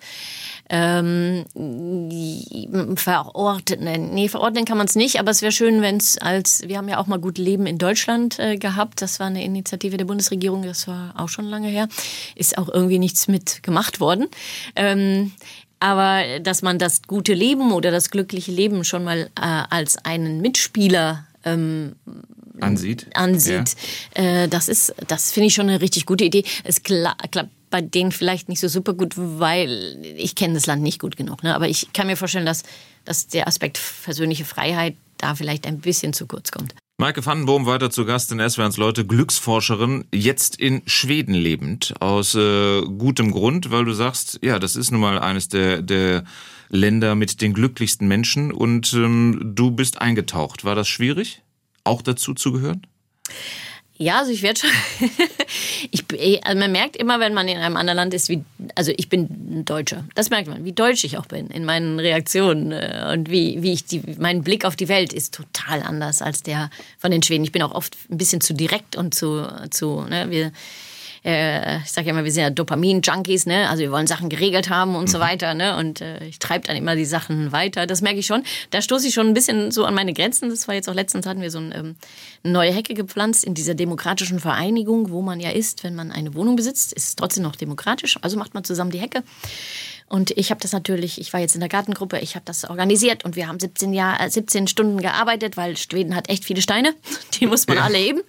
Ähm, 0.69 1.43
verordnen, 2.95 4.13
nee, 4.13 4.29
verordnen 4.29 4.63
kann 4.63 4.77
man 4.77 4.87
es 4.87 4.95
nicht, 4.95 5.19
aber 5.19 5.29
es 5.29 5.41
wäre 5.41 5.51
schön, 5.51 5.81
wenn 5.81 5.97
es 5.97 6.17
als, 6.17 6.63
wir 6.67 6.77
haben 6.77 6.87
ja 6.87 6.99
auch 6.99 7.07
mal 7.07 7.19
gut 7.19 7.37
Leben 7.37 7.65
in 7.65 7.77
Deutschland 7.77 8.39
äh, 8.39 8.57
gehabt, 8.57 9.01
das 9.01 9.19
war 9.19 9.27
eine 9.27 9.43
Initiative 9.43 9.97
der 9.97 10.05
Bundesregierung, 10.05 10.63
das 10.63 10.87
war 10.87 11.13
auch 11.17 11.27
schon 11.27 11.45
lange 11.45 11.67
her, 11.67 11.89
ist 12.35 12.57
auch 12.57 12.69
irgendwie 12.69 12.97
nichts 12.97 13.27
mit 13.27 13.61
gemacht 13.61 13.99
worden. 13.99 14.27
Ähm, 14.77 15.33
aber 15.83 16.39
dass 16.39 16.61
man 16.61 16.79
das 16.79 17.01
gute 17.01 17.33
Leben 17.33 17.73
oder 17.73 17.91
das 17.91 18.09
glückliche 18.09 18.53
Leben 18.53 18.85
schon 18.85 19.03
mal 19.03 19.29
äh, 19.35 19.63
als 19.69 19.97
einen 19.97 20.39
Mitspieler 20.39 21.27
ähm, 21.43 21.97
Ansieht. 22.61 23.07
ansieht. 23.15 23.75
Äh, 24.13 24.47
das 24.47 24.69
ist, 24.69 24.95
das 25.09 25.33
finde 25.33 25.47
ich 25.47 25.53
schon 25.53 25.67
eine 25.67 25.81
richtig 25.81 26.05
gute 26.05 26.23
Idee. 26.23 26.45
Es 26.63 26.83
kla 26.83 27.15
klappt 27.29 27.49
bei 27.69 27.81
denen 27.81 28.13
vielleicht 28.13 28.47
nicht 28.47 28.61
so 28.61 28.69
super 28.69 28.93
gut, 28.93 29.15
weil 29.17 29.97
ich 30.15 30.35
kenne 30.35 30.53
das 30.53 30.67
Land 30.67 30.83
nicht 30.83 30.99
gut 30.99 31.17
genug. 31.17 31.43
Ne? 31.43 31.53
Aber 31.53 31.67
ich 31.67 31.91
kann 31.91 32.07
mir 32.07 32.15
vorstellen, 32.15 32.45
dass, 32.45 32.63
dass 33.03 33.27
der 33.27 33.47
Aspekt 33.47 33.77
persönliche 34.05 34.45
Freiheit 34.45 34.95
da 35.17 35.35
vielleicht 35.35 35.67
ein 35.67 35.79
bisschen 35.79 36.13
zu 36.13 36.27
kurz 36.27 36.51
kommt. 36.51 36.73
Maike 37.03 37.25
Vandenboom 37.25 37.65
weiter 37.65 37.89
zu 37.89 38.05
Gast 38.05 38.31
in 38.31 38.39
SWRs 38.39 38.77
Leute, 38.77 39.05
Glücksforscherin, 39.05 40.05
jetzt 40.13 40.55
in 40.55 40.83
Schweden 40.85 41.33
lebend. 41.33 41.93
Aus 41.99 42.33
äh, 42.33 42.81
gutem 42.81 43.31
Grund, 43.31 43.71
weil 43.71 43.83
du 43.83 43.91
sagst, 43.91 44.39
ja, 44.41 44.57
das 44.57 44.77
ist 44.77 44.89
nun 44.91 45.01
mal 45.01 45.19
eines 45.19 45.49
der, 45.49 45.81
der 45.81 46.23
Länder 46.69 47.15
mit 47.15 47.41
den 47.41 47.53
glücklichsten 47.53 48.07
Menschen 48.07 48.53
und 48.53 48.93
ähm, 48.93 49.51
du 49.53 49.71
bist 49.71 49.99
eingetaucht. 49.99 50.63
War 50.63 50.75
das 50.75 50.87
schwierig, 50.87 51.41
auch 51.83 52.01
dazu 52.01 52.33
zu 52.33 52.53
gehören? 52.53 52.87
Ja, 53.97 54.19
also 54.19 54.31
ich 54.31 54.41
werde 54.41 54.59
schon. 54.59 54.69
ich, 55.91 56.03
also 56.45 56.59
man 56.59 56.71
merkt 56.71 56.95
immer, 56.95 57.19
wenn 57.19 57.33
man 57.33 57.47
in 57.47 57.57
einem 57.57 57.77
anderen 57.77 57.97
Land 57.97 58.13
ist, 58.13 58.27
wie. 58.27 58.43
Also 58.75 58.91
ich 58.97 59.07
bin 59.07 59.63
Deutscher. 59.65 60.03
Das 60.15 60.29
merkt 60.29 60.47
man, 60.47 60.65
wie 60.65 60.71
deutsch 60.71 61.03
ich 61.03 61.17
auch 61.17 61.27
bin 61.27 61.47
in 61.47 61.63
meinen 61.63 61.99
Reaktionen 61.99 62.71
äh, 62.71 63.11
und 63.13 63.29
wie, 63.29 63.61
wie 63.61 63.71
ich 63.73 63.85
die. 63.85 64.01
Mein 64.17 64.43
Blick 64.43 64.65
auf 64.65 64.75
die 64.75 64.87
Welt 64.87 65.13
ist 65.13 65.33
total 65.35 65.83
anders 65.83 66.21
als 66.21 66.41
der 66.41 66.71
von 66.97 67.11
den 67.11 67.21
Schweden. 67.21 67.43
Ich 67.43 67.51
bin 67.51 67.61
auch 67.61 67.73
oft 67.73 67.95
ein 68.09 68.17
bisschen 68.17 68.41
zu 68.41 68.53
direkt 68.53 68.95
und 68.95 69.13
zu. 69.13 69.47
zu 69.69 70.01
ne, 70.01 70.29
wir, 70.31 70.51
äh, 71.23 71.77
ich 71.79 71.91
sage 71.91 72.07
ja 72.07 72.13
immer, 72.13 72.23
wir 72.23 72.31
sind 72.31 72.43
ja 72.43 72.49
Dopamin-Junkies, 72.49 73.45
ne? 73.45 73.69
Also 73.69 73.81
wir 73.81 73.91
wollen 73.91 74.07
Sachen 74.07 74.29
geregelt 74.29 74.69
haben 74.69 74.95
und 74.95 75.03
mhm. 75.03 75.07
so 75.07 75.19
weiter, 75.19 75.53
ne? 75.53 75.77
Und 75.77 76.01
äh, 76.01 76.23
ich 76.25 76.39
treibe 76.39 76.67
dann 76.67 76.75
immer 76.75 76.95
die 76.95 77.05
Sachen 77.05 77.51
weiter. 77.51 77.87
Das 77.87 78.01
merke 78.01 78.19
ich 78.19 78.25
schon. 78.25 78.43
Da 78.71 78.81
stoße 78.81 79.07
ich 79.07 79.13
schon 79.13 79.27
ein 79.27 79.33
bisschen 79.33 79.71
so 79.71 79.85
an 79.85 79.93
meine 79.93 80.13
Grenzen. 80.13 80.49
Das 80.49 80.67
war 80.67 80.75
jetzt 80.75 80.89
auch 80.89 80.93
letztens 80.93 81.25
hatten 81.25 81.41
wir 81.41 81.51
so 81.51 81.59
ein, 81.59 81.73
ähm, 81.73 81.95
eine 82.43 82.53
neue 82.53 82.73
Hecke 82.73 82.93
gepflanzt 82.93 83.45
in 83.45 83.53
dieser 83.53 83.73
demokratischen 83.73 84.39
Vereinigung, 84.39 85.11
wo 85.11 85.21
man 85.21 85.39
ja 85.39 85.51
ist, 85.51 85.83
wenn 85.83 85.95
man 85.95 86.11
eine 86.11 86.33
Wohnung 86.33 86.55
besitzt, 86.55 86.93
ist 86.93 87.07
es 87.07 87.15
trotzdem 87.15 87.43
noch 87.43 87.55
demokratisch. 87.55 88.17
Also 88.21 88.37
macht 88.37 88.53
man 88.53 88.63
zusammen 88.63 88.91
die 88.91 88.99
Hecke. 88.99 89.23
Und 90.07 90.31
ich 90.31 90.51
habe 90.51 90.61
das 90.61 90.73
natürlich, 90.73 91.19
ich 91.19 91.33
war 91.33 91.39
jetzt 91.39 91.55
in 91.55 91.59
der 91.59 91.69
Gartengruppe, 91.69 92.19
ich 92.19 92.35
habe 92.35 92.45
das 92.45 92.69
organisiert 92.69 93.25
und 93.25 93.35
wir 93.35 93.47
haben 93.47 93.59
17, 93.59 93.93
Jahr, 93.93 94.29
17 94.29 94.67
Stunden 94.67 95.01
gearbeitet, 95.01 95.57
weil 95.57 95.75
Schweden 95.77 96.15
hat 96.15 96.29
echt 96.29 96.45
viele 96.45 96.61
Steine, 96.61 96.93
die 97.39 97.47
muss 97.47 97.67
man 97.67 97.77
ja. 97.77 97.83
alle 97.83 97.97
heben. 97.97 98.21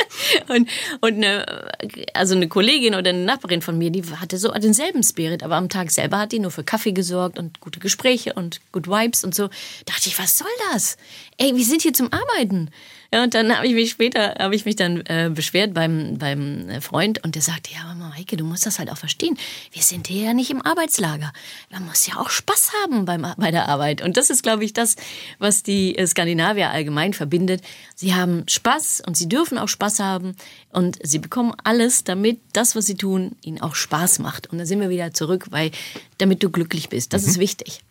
und 0.48 0.68
und 1.00 1.14
eine, 1.14 1.72
also 2.14 2.34
eine 2.34 2.46
Kollegin 2.48 2.94
oder 2.94 3.10
eine 3.10 3.24
Nachbarin 3.24 3.62
von 3.62 3.78
mir, 3.78 3.90
die 3.90 4.04
hatte 4.04 4.38
so 4.38 4.52
denselben 4.52 5.02
Spirit, 5.02 5.42
aber 5.42 5.56
am 5.56 5.68
Tag 5.68 5.90
selber 5.90 6.18
hat 6.18 6.32
die 6.32 6.38
nur 6.38 6.50
für 6.50 6.64
Kaffee 6.64 6.92
gesorgt 6.92 7.38
und 7.38 7.60
gute 7.60 7.80
Gespräche 7.80 8.34
und 8.34 8.60
good 8.70 8.86
Vibes 8.86 9.24
und 9.24 9.34
so. 9.34 9.48
Da 9.48 9.94
dachte 9.94 10.08
ich, 10.08 10.18
was 10.18 10.38
soll 10.38 10.48
das? 10.72 10.96
Ey, 11.38 11.56
wir 11.56 11.64
sind 11.64 11.82
hier 11.82 11.94
zum 11.94 12.10
Arbeiten. 12.12 12.70
Ja, 13.12 13.24
und 13.24 13.34
dann 13.34 13.54
habe 13.54 13.66
ich 13.66 13.74
mich 13.74 13.90
später, 13.90 14.36
habe 14.38 14.54
ich 14.54 14.64
mich 14.64 14.76
dann 14.76 15.02
äh, 15.02 15.30
beschwert 15.32 15.74
beim, 15.74 16.16
beim 16.16 16.80
Freund 16.80 17.22
und 17.22 17.34
der 17.34 17.42
sagte, 17.42 17.70
ja, 17.74 17.84
Mama 17.84 18.14
Heike, 18.16 18.38
du 18.38 18.44
musst 18.44 18.64
das 18.64 18.78
halt 18.78 18.90
auch 18.90 18.96
verstehen. 18.96 19.36
Wir 19.70 19.82
sind 19.82 20.06
hier 20.06 20.24
ja 20.24 20.32
nicht 20.32 20.50
im 20.50 20.64
Arbeitslager. 20.64 21.30
Man 21.70 21.84
muss 21.84 22.06
ja 22.06 22.16
auch 22.16 22.30
Spaß 22.30 22.70
haben 22.82 23.04
beim, 23.04 23.26
bei 23.36 23.50
der 23.50 23.68
Arbeit. 23.68 24.00
Und 24.00 24.16
das 24.16 24.30
ist, 24.30 24.42
glaube 24.42 24.64
ich, 24.64 24.72
das, 24.72 24.96
was 25.38 25.62
die 25.62 25.94
Skandinavier 26.06 26.70
allgemein 26.70 27.12
verbindet. 27.12 27.60
Sie 27.94 28.14
haben 28.14 28.44
Spaß 28.48 29.02
und 29.06 29.14
sie 29.14 29.28
dürfen 29.28 29.58
auch 29.58 29.68
Spaß 29.68 30.00
haben 30.00 30.34
und 30.70 30.98
sie 31.02 31.18
bekommen 31.18 31.54
alles, 31.64 32.04
damit 32.04 32.40
das, 32.54 32.74
was 32.76 32.86
sie 32.86 32.96
tun, 32.96 33.36
ihnen 33.42 33.60
auch 33.60 33.74
Spaß 33.74 34.20
macht. 34.20 34.50
Und 34.50 34.56
dann 34.56 34.66
sind 34.66 34.80
wir 34.80 34.88
wieder 34.88 35.12
zurück, 35.12 35.48
weil 35.50 35.70
damit 36.16 36.42
du 36.42 36.48
glücklich 36.48 36.88
bist. 36.88 37.12
Das 37.12 37.24
mhm. 37.24 37.28
ist 37.28 37.38
wichtig. 37.38 37.82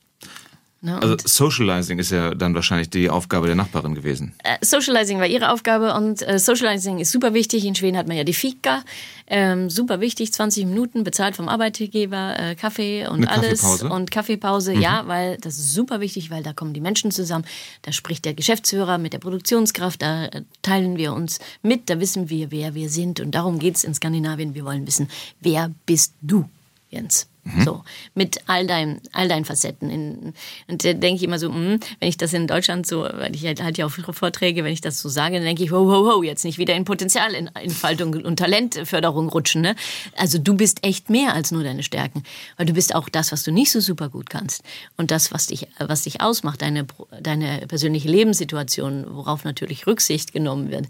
Ne? 0.84 1.00
Also 1.00 1.16
Socializing 1.24 2.00
ist 2.00 2.10
ja 2.10 2.34
dann 2.34 2.56
wahrscheinlich 2.56 2.90
die 2.90 3.08
Aufgabe 3.08 3.46
der 3.46 3.56
Nachbarin 3.56 3.94
gewesen. 3.94 4.34
Äh, 4.44 4.58
Socializing 4.66 5.20
war 5.20 5.28
ihre 5.28 5.52
Aufgabe 5.52 5.94
und 5.94 6.28
äh, 6.28 6.40
Socializing 6.40 6.98
ist 6.98 7.12
super 7.12 7.36
wichtig. 7.36 7.66
In 7.66 7.76
Schweden 7.76 7.98
hat 7.98 8.08
man 8.08 8.18
ja 8.18 8.24
die 8.24 8.34
Fika, 8.34 8.84
ähm, 9.28 9.70
super 9.70 10.00
wichtig, 10.00 10.34
20 10.34 10.66
Minuten 10.66 11.04
bezahlt 11.04 11.36
vom 11.36 11.50
Arbeitgeber, 11.50 12.36
äh, 12.40 12.56
Kaffee 12.56 13.08
und 13.08 13.28
Eine 13.28 13.30
alles 13.30 13.62
Kaffeepause? 13.62 13.90
und 13.90 14.10
Kaffeepause. 14.10 14.74
Mhm. 14.74 14.82
Ja, 14.82 15.04
weil 15.06 15.38
das 15.38 15.60
ist 15.60 15.74
super 15.76 16.00
wichtig, 16.00 16.32
weil 16.32 16.42
da 16.42 16.52
kommen 16.52 16.74
die 16.74 16.82
Menschen 16.82 17.12
zusammen. 17.12 17.46
Da 17.84 17.92
spricht 17.92 18.26
der 18.26 18.34
Geschäftsführer 18.34 18.98
mit 18.98 19.14
der 19.14 19.20
Produktionskraft, 19.20 20.02
da 20.02 20.26
äh, 20.26 20.42
teilen 20.64 20.98
wir 20.98 21.14
uns 21.14 21.38
mit, 21.62 21.92
da 21.92 22.00
wissen 22.00 22.30
wir, 22.32 22.50
wer 22.50 22.74
wir 22.74 22.90
sind 22.90 23.20
und 23.20 23.36
darum 23.36 23.60
geht 23.60 23.76
es 23.76 23.84
in 23.84 23.94
Skandinavien. 23.94 24.56
Wir 24.56 24.66
wollen 24.66 24.88
wissen, 24.88 25.10
wer 25.42 25.70
bist 25.86 26.16
du, 26.22 26.50
Jens? 26.90 27.28
Mhm. 27.44 27.64
So, 27.64 27.84
mit 28.14 28.40
all, 28.46 28.68
dein, 28.68 29.02
all 29.14 29.28
deinen 29.28 29.46
Facetten. 29.46 29.90
In, 29.90 30.34
und 30.68 30.86
da 30.86 30.94
denke 30.94 31.16
ich 31.16 31.24
immer 31.24 31.40
so, 31.40 31.50
mh, 31.50 31.56
hm, 31.56 31.80
wenn 32.00 32.10
ich 32.10 32.18
das 32.18 32.34
in 32.34 32.46
Deutschland 32.46 32.86
so, 32.86 33.02
weil 33.02 33.36
ich 33.36 33.44
halt, 33.46 33.64
halt 33.64 33.78
ja 33.78 33.88
auch 33.88 33.92
Vorträge, 33.92 34.64
wenn 34.64 34.74
ich 34.74 34.82
das 34.82 35.02
so 35.02 35.10
sage, 35.10 35.36
dann 35.36 35.46
denke 35.46 35.64
ich, 35.64 35.72
ho, 35.72 35.78
ho, 35.78 36.12
ho, 36.12 36.24
jetzt 36.24 36.46
nicht 36.46 36.60
wieder 36.60 36.76
in 36.76 36.86
Potenzialentfaltung 36.86 38.14
und 38.14 38.38
Talentförderung 38.38 39.30
rutschen. 39.30 39.62
Ne? 39.62 39.76
Also 40.18 40.38
du 40.38 40.56
bist 40.56 40.86
echt 40.86 41.10
mehr 41.10 41.34
als 41.34 41.52
nur 41.52 41.64
deine 41.64 41.82
Stärken. 41.82 42.24
Weil 42.58 42.68
du 42.68 42.74
bist 42.74 42.94
auch 42.94 43.10
das, 43.10 43.32
was 43.32 43.44
du 43.44 43.52
nicht 43.52 43.72
so 43.72 43.80
super 43.80 44.10
gut 44.10 44.30
kannst. 44.30 44.64
Und 44.98 45.10
das, 45.10 45.34
was 45.34 45.48
dich, 45.48 45.68
was 45.80 46.04
dich 46.04 46.22
ausmacht, 46.22 46.62
deine, 46.62 46.86
deine 47.22 47.66
persönliche 47.68 48.08
Lebenssituation, 48.08 49.06
worauf 49.10 49.46
natürlich 49.46 49.88
Rücksicht 49.88 50.32
genommen 50.32 50.70
wird. 50.70 50.88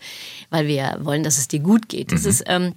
Weil 0.50 0.68
wir 0.68 0.98
wollen, 1.02 1.24
dass 1.24 1.38
es 1.38 1.48
dir 1.48 1.60
gut 1.60 1.88
geht. 1.88 2.12
Das 2.12 2.24
mhm. 2.24 2.30
ist... 2.30 2.44
Ähm, 2.48 2.76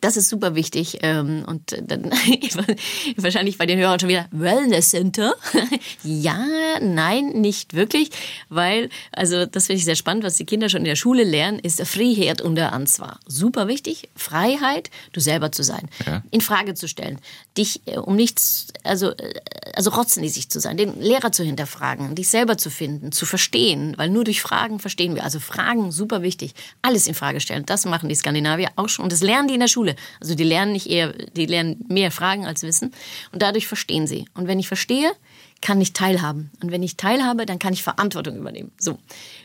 das 0.00 0.16
ist 0.16 0.28
super 0.28 0.54
wichtig. 0.54 0.98
Ähm, 1.02 1.44
und 1.46 1.76
dann 1.82 2.04
wahrscheinlich 3.16 3.58
bei 3.58 3.66
den 3.66 3.78
Hörern 3.78 3.98
schon 3.98 4.08
wieder 4.08 4.26
Wellness 4.30 4.90
Center. 4.90 5.34
ja, 6.02 6.38
nein, 6.80 7.28
nicht 7.30 7.74
wirklich. 7.74 8.10
Weil, 8.48 8.90
also 9.12 9.46
das 9.46 9.66
finde 9.66 9.78
ich 9.78 9.84
sehr 9.84 9.96
spannend, 9.96 10.24
was 10.24 10.36
die 10.36 10.44
Kinder 10.44 10.68
schon 10.68 10.80
in 10.80 10.86
der 10.86 10.96
Schule 10.96 11.24
lernen, 11.24 11.58
ist 11.58 11.84
Freiheit 11.86 12.42
unter 12.42 12.72
Ansvar. 12.72 13.18
Super 13.26 13.68
wichtig. 13.68 14.08
Freiheit, 14.14 14.90
du 15.12 15.20
selber 15.20 15.52
zu 15.52 15.62
sein. 15.62 15.88
Ja. 16.06 16.22
In 16.30 16.40
Frage 16.40 16.74
zu 16.74 16.86
stellen. 16.86 17.18
Dich 17.56 17.80
äh, 17.86 17.98
um 17.98 18.16
nichts, 18.16 18.68
also, 18.84 19.10
äh, 19.10 19.40
also 19.74 19.90
rotzenlisig 19.90 20.50
zu 20.50 20.60
sein, 20.60 20.76
den 20.76 21.00
Lehrer 21.00 21.32
zu 21.32 21.42
hinterfragen, 21.42 22.14
dich 22.14 22.28
selber 22.28 22.58
zu 22.58 22.70
finden, 22.70 23.10
zu 23.12 23.26
verstehen. 23.26 23.94
Weil 23.96 24.10
nur 24.10 24.24
durch 24.24 24.42
Fragen 24.42 24.78
verstehen 24.78 25.14
wir. 25.14 25.24
Also 25.24 25.40
Fragen, 25.40 25.92
super 25.92 26.22
wichtig. 26.22 26.54
Alles 26.82 27.06
in 27.06 27.14
Frage 27.14 27.40
stellen. 27.40 27.64
Das 27.66 27.84
machen 27.84 28.08
die 28.08 28.14
Skandinavier 28.14 28.68
auch 28.76 28.88
schon. 28.88 29.04
Und 29.04 29.12
das 29.12 29.22
lernen 29.22 29.48
die 29.48 29.54
in 29.54 29.60
der 29.60 29.68
Schule. 29.68 29.77
Schule. 29.78 29.94
Also 30.20 30.34
die 30.34 30.44
lernen 30.44 30.72
nicht 30.72 30.88
eher, 30.88 31.12
die 31.12 31.46
lernen 31.46 31.84
mehr 31.88 32.10
Fragen 32.10 32.46
als 32.46 32.62
Wissen 32.62 32.92
und 33.32 33.42
dadurch 33.42 33.68
verstehen 33.68 34.08
sie. 34.08 34.26
Und 34.34 34.48
wenn 34.48 34.58
ich 34.58 34.66
verstehe, 34.66 35.12
kann 35.60 35.80
ich 35.80 35.92
teilhaben. 35.92 36.50
Und 36.60 36.72
wenn 36.72 36.82
ich 36.82 36.96
teilhabe, 36.96 37.46
dann 37.46 37.60
kann 37.60 37.72
ich 37.72 37.82
Verantwortung 37.82 38.36
übernehmen. 38.36 38.72
So. 38.78 38.98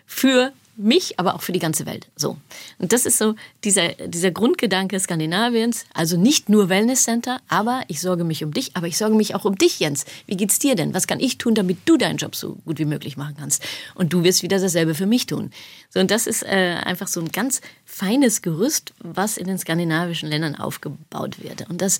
Für 0.07 0.51
mich, 0.75 1.19
aber 1.19 1.35
auch 1.35 1.41
für 1.41 1.51
die 1.51 1.59
ganze 1.59 1.85
Welt. 1.85 2.07
So. 2.15 2.37
Und 2.79 2.93
das 2.93 3.05
ist 3.05 3.17
so 3.17 3.35
dieser, 3.63 3.89
dieser 4.07 4.31
Grundgedanke 4.31 4.99
Skandinaviens. 4.99 5.85
Also 5.93 6.17
nicht 6.17 6.49
nur 6.49 6.69
Wellness 6.69 7.03
Center, 7.03 7.39
aber 7.47 7.83
ich 7.87 8.01
sorge 8.01 8.23
mich 8.23 8.43
um 8.43 8.53
dich, 8.53 8.75
aber 8.75 8.87
ich 8.87 8.97
sorge 8.97 9.15
mich 9.15 9.35
auch 9.35 9.45
um 9.45 9.57
dich, 9.57 9.79
Jens. 9.79 10.05
Wie 10.25 10.35
geht's 10.35 10.59
dir 10.59 10.75
denn? 10.75 10.93
Was 10.93 11.07
kann 11.07 11.19
ich 11.19 11.37
tun, 11.37 11.55
damit 11.55 11.77
du 11.85 11.97
deinen 11.97 12.17
Job 12.17 12.35
so 12.35 12.57
gut 12.65 12.79
wie 12.79 12.85
möglich 12.85 13.17
machen 13.17 13.35
kannst? 13.37 13.63
Und 13.95 14.13
du 14.13 14.23
wirst 14.23 14.43
wieder 14.43 14.59
dasselbe 14.59 14.95
für 14.95 15.05
mich 15.05 15.27
tun. 15.27 15.51
So, 15.89 15.99
und 15.99 16.09
das 16.09 16.27
ist 16.27 16.43
äh, 16.43 16.77
einfach 16.83 17.07
so 17.07 17.19
ein 17.19 17.31
ganz 17.31 17.61
feines 17.85 18.41
Gerüst, 18.41 18.93
was 18.99 19.37
in 19.37 19.47
den 19.47 19.59
skandinavischen 19.59 20.29
Ländern 20.29 20.55
aufgebaut 20.55 21.43
wird. 21.43 21.69
Und 21.69 21.81
das 21.81 21.99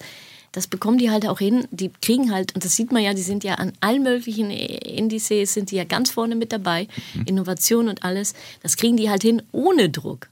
das 0.54 0.68
bekommen 0.68 1.00
die 1.00 1.12
halt 1.12 1.28
auch 1.28 1.40
hin. 1.40 1.68
Die 1.72 1.92
kriegen 2.02 2.32
halt, 2.32 2.56
und 2.56 2.64
das 2.64 2.76
sieht 2.76 2.92
man 2.92 3.04
ja, 3.04 3.14
die 3.14 3.22
sind 3.22 3.44
ja 3.44 3.56
an 3.56 3.74
allen 3.82 4.04
möglichen 4.04 4.50
Indizes, 4.50 5.54
sind 5.54 5.72
die 5.72 5.76
ja 5.76 5.84
ganz 5.84 6.12
vorne 6.12 6.36
mit 6.36 6.54
dabei. 6.54 6.88
Mhm. 7.16 7.24
Innovation 7.26 7.90
und 7.90 8.04
alles. 8.04 8.34
Das 8.62 8.78
kriegen 8.78 8.96
die 8.96 9.10
halt 9.10 9.24
hin 9.24 9.42
ohne 9.52 9.90
Druck. 9.90 10.30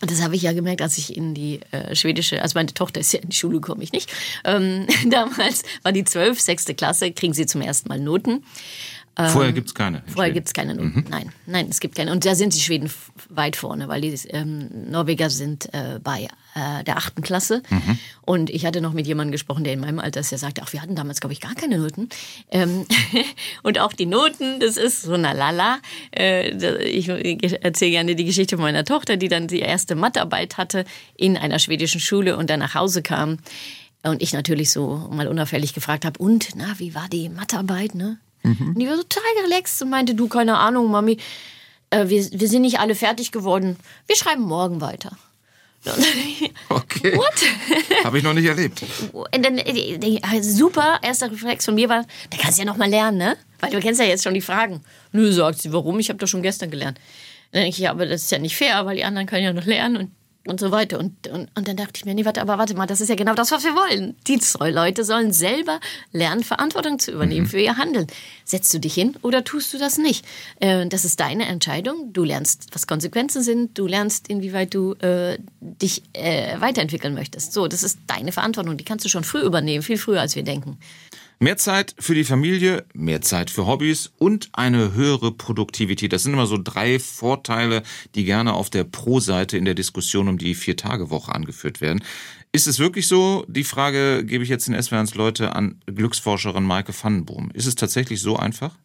Und 0.00 0.10
das 0.10 0.20
habe 0.20 0.34
ich 0.34 0.42
ja 0.42 0.52
gemerkt, 0.52 0.82
als 0.82 0.98
ich 0.98 1.16
in 1.16 1.32
die 1.32 1.60
äh, 1.70 1.94
schwedische, 1.94 2.42
also 2.42 2.58
meine 2.58 2.74
Tochter 2.74 2.98
ist 2.98 3.12
ja 3.12 3.20
in 3.20 3.28
die 3.28 3.36
Schule 3.36 3.60
gekommen, 3.60 3.82
ich 3.82 3.92
nicht. 3.92 4.12
Ähm, 4.44 4.88
damals 5.08 5.62
war 5.84 5.92
die 5.92 6.04
zwölf, 6.04 6.40
sechste 6.40 6.74
Klasse, 6.74 7.12
kriegen 7.12 7.32
sie 7.32 7.46
zum 7.46 7.60
ersten 7.60 7.88
Mal 7.88 8.00
Noten. 8.00 8.44
Vorher 9.14 9.50
ähm, 9.50 9.54
gibt 9.54 9.68
es 9.68 9.74
keine. 9.74 10.02
Vorher 10.06 10.32
gibt 10.32 10.46
es 10.46 10.54
keine 10.54 10.74
Noten. 10.74 11.00
Mhm. 11.00 11.04
Nein, 11.10 11.32
nein, 11.44 11.66
es 11.68 11.80
gibt 11.80 11.96
keine. 11.96 12.12
Und 12.12 12.24
da 12.24 12.34
sind 12.34 12.54
die 12.54 12.60
Schweden 12.60 12.90
weit 13.28 13.56
vorne, 13.56 13.86
weil 13.88 14.00
die 14.00 14.14
ähm, 14.28 14.90
Norweger 14.90 15.28
sind 15.28 15.72
äh, 15.74 16.00
bei 16.02 16.28
äh, 16.54 16.82
der 16.84 16.96
achten 16.96 17.20
Klasse. 17.20 17.62
Mhm. 17.68 17.98
Und 18.22 18.48
ich 18.48 18.64
hatte 18.64 18.80
noch 18.80 18.94
mit 18.94 19.06
jemandem 19.06 19.32
gesprochen, 19.32 19.64
der 19.64 19.74
in 19.74 19.80
meinem 19.80 19.98
Alter 19.98 20.20
ist, 20.20 20.30
der 20.30 20.38
sagte, 20.38 20.62
ach, 20.64 20.72
wir 20.72 20.80
hatten 20.80 20.96
damals, 20.96 21.20
glaube 21.20 21.34
ich, 21.34 21.40
gar 21.40 21.54
keine 21.54 21.76
Noten. 21.76 22.08
Ähm, 22.50 22.86
und 23.62 23.78
auch 23.78 23.92
die 23.92 24.06
Noten, 24.06 24.60
das 24.60 24.78
ist 24.78 25.02
so 25.02 25.14
na 25.18 25.32
lala. 25.32 25.78
Äh, 26.16 26.50
ich 26.88 27.08
erzähle 27.08 27.90
gerne 27.90 28.14
die 28.14 28.24
Geschichte 28.24 28.56
meiner 28.56 28.86
Tochter, 28.86 29.18
die 29.18 29.28
dann 29.28 29.46
die 29.46 29.60
erste 29.60 29.94
Mathearbeit 29.94 30.56
hatte 30.56 30.86
in 31.16 31.36
einer 31.36 31.58
schwedischen 31.58 32.00
Schule 32.00 32.38
und 32.38 32.48
dann 32.48 32.60
nach 32.60 32.74
Hause 32.74 33.02
kam. 33.02 33.38
Und 34.04 34.22
ich 34.22 34.32
natürlich 34.32 34.70
so 34.70 35.08
mal 35.12 35.28
unauffällig 35.28 35.74
gefragt 35.74 36.06
habe, 36.06 36.18
und, 36.18 36.50
na, 36.56 36.78
wie 36.78 36.94
war 36.94 37.08
die 37.08 37.28
Mathearbeit, 37.28 37.94
ne? 37.94 38.18
Mhm. 38.42 38.68
Und 38.68 38.78
die 38.78 38.86
war 38.86 38.96
total 38.96 39.22
relaxed 39.44 39.82
und 39.82 39.90
meinte, 39.90 40.14
du, 40.14 40.28
keine 40.28 40.58
Ahnung, 40.58 40.90
Mami, 40.90 41.18
äh, 41.90 42.08
wir, 42.08 42.26
wir 42.32 42.48
sind 42.48 42.62
nicht 42.62 42.80
alle 42.80 42.94
fertig 42.94 43.32
geworden. 43.32 43.76
Wir 44.06 44.16
schreiben 44.16 44.42
morgen 44.42 44.80
weiter. 44.80 45.16
Okay. 46.68 47.16
What? 47.16 48.04
Habe 48.04 48.18
ich 48.18 48.24
noch 48.24 48.34
nicht 48.34 48.46
erlebt. 48.46 48.82
Und 49.12 49.44
dann, 49.44 49.58
äh, 49.58 50.42
super, 50.42 51.00
erster 51.02 51.30
Reflex 51.30 51.64
von 51.64 51.74
mir 51.74 51.88
war, 51.88 52.04
da 52.30 52.36
kannst 52.38 52.58
du 52.58 52.62
ja 52.62 52.66
noch 52.66 52.76
mal 52.76 52.88
lernen, 52.88 53.18
ne? 53.18 53.36
Weil 53.60 53.70
du 53.70 53.80
kennst 53.80 54.00
ja 54.00 54.06
jetzt 54.06 54.22
schon 54.22 54.34
die 54.34 54.40
Fragen. 54.40 54.82
Nö, 55.12 55.32
sagt 55.32 55.60
sie, 55.60 55.72
warum? 55.72 55.98
Ich 55.98 56.08
habe 56.08 56.18
doch 56.18 56.28
schon 56.28 56.42
gestern 56.42 56.70
gelernt. 56.70 56.98
Dann 57.50 57.62
denke 57.62 57.76
ich, 57.76 57.78
ja, 57.78 57.90
aber 57.90 58.06
das 58.06 58.22
ist 58.22 58.30
ja 58.30 58.38
nicht 58.38 58.56
fair, 58.56 58.86
weil 58.86 58.96
die 58.96 59.04
anderen 59.04 59.26
können 59.26 59.44
ja 59.44 59.52
noch 59.52 59.66
lernen 59.66 59.96
und 59.96 60.10
und 60.46 60.58
so 60.58 60.70
weiter. 60.70 60.98
Und, 60.98 61.28
und, 61.28 61.48
und 61.54 61.68
dann 61.68 61.76
dachte 61.76 61.92
ich 61.96 62.04
mir, 62.04 62.14
nee, 62.14 62.24
warte, 62.24 62.40
aber 62.40 62.58
warte 62.58 62.74
mal, 62.74 62.86
das 62.86 63.00
ist 63.00 63.08
ja 63.08 63.14
genau 63.14 63.34
das, 63.34 63.52
was 63.52 63.64
wir 63.64 63.74
wollen. 63.74 64.16
Die 64.26 64.40
Leute 64.72 65.04
sollen 65.04 65.32
selber 65.32 65.78
lernen, 66.12 66.42
Verantwortung 66.42 66.98
zu 66.98 67.12
übernehmen 67.12 67.46
mhm. 67.46 67.50
für 67.50 67.60
ihr 67.60 67.76
Handeln. 67.76 68.06
Setzt 68.44 68.74
du 68.74 68.80
dich 68.80 68.94
hin 68.94 69.16
oder 69.22 69.44
tust 69.44 69.72
du 69.72 69.78
das 69.78 69.98
nicht? 69.98 70.24
Äh, 70.60 70.86
das 70.86 71.04
ist 71.04 71.20
deine 71.20 71.46
Entscheidung. 71.46 72.12
Du 72.12 72.24
lernst, 72.24 72.68
was 72.72 72.86
Konsequenzen 72.86 73.42
sind. 73.42 73.78
Du 73.78 73.86
lernst, 73.86 74.28
inwieweit 74.28 74.74
du 74.74 74.94
äh, 74.94 75.38
dich 75.60 76.02
äh, 76.12 76.60
weiterentwickeln 76.60 77.14
möchtest. 77.14 77.52
So, 77.52 77.68
das 77.68 77.82
ist 77.82 77.98
deine 78.06 78.32
Verantwortung. 78.32 78.76
Die 78.76 78.84
kannst 78.84 79.04
du 79.04 79.08
schon 79.08 79.24
früh 79.24 79.40
übernehmen, 79.40 79.82
viel 79.82 79.98
früher, 79.98 80.20
als 80.20 80.34
wir 80.34 80.42
denken. 80.42 80.78
Mehr 81.42 81.56
Zeit 81.56 81.96
für 81.98 82.14
die 82.14 82.22
Familie, 82.22 82.84
mehr 82.94 83.20
Zeit 83.20 83.50
für 83.50 83.66
Hobbys 83.66 84.12
und 84.16 84.50
eine 84.52 84.94
höhere 84.94 85.32
Produktivität. 85.32 86.12
Das 86.12 86.22
sind 86.22 86.34
immer 86.34 86.46
so 86.46 86.56
drei 86.56 87.00
Vorteile, 87.00 87.82
die 88.14 88.24
gerne 88.24 88.52
auf 88.52 88.70
der 88.70 88.84
Pro-Seite 88.84 89.56
in 89.56 89.64
der 89.64 89.74
Diskussion 89.74 90.28
um 90.28 90.38
die 90.38 90.54
Vier-Tage-Woche 90.54 91.34
angeführt 91.34 91.80
werden. 91.80 92.04
Ist 92.52 92.68
es 92.68 92.78
wirklich 92.78 93.08
so? 93.08 93.44
Die 93.48 93.64
Frage 93.64 94.24
gebe 94.24 94.44
ich 94.44 94.50
jetzt 94.50 94.68
in 94.68 94.80
SWRs 94.80 95.16
Leute 95.16 95.56
an 95.56 95.80
Glücksforscherin 95.86 96.62
Maike 96.62 96.94
Vandenboom. 96.94 97.50
Ist 97.54 97.66
es 97.66 97.74
tatsächlich 97.74 98.20
so 98.20 98.36
einfach? 98.36 98.78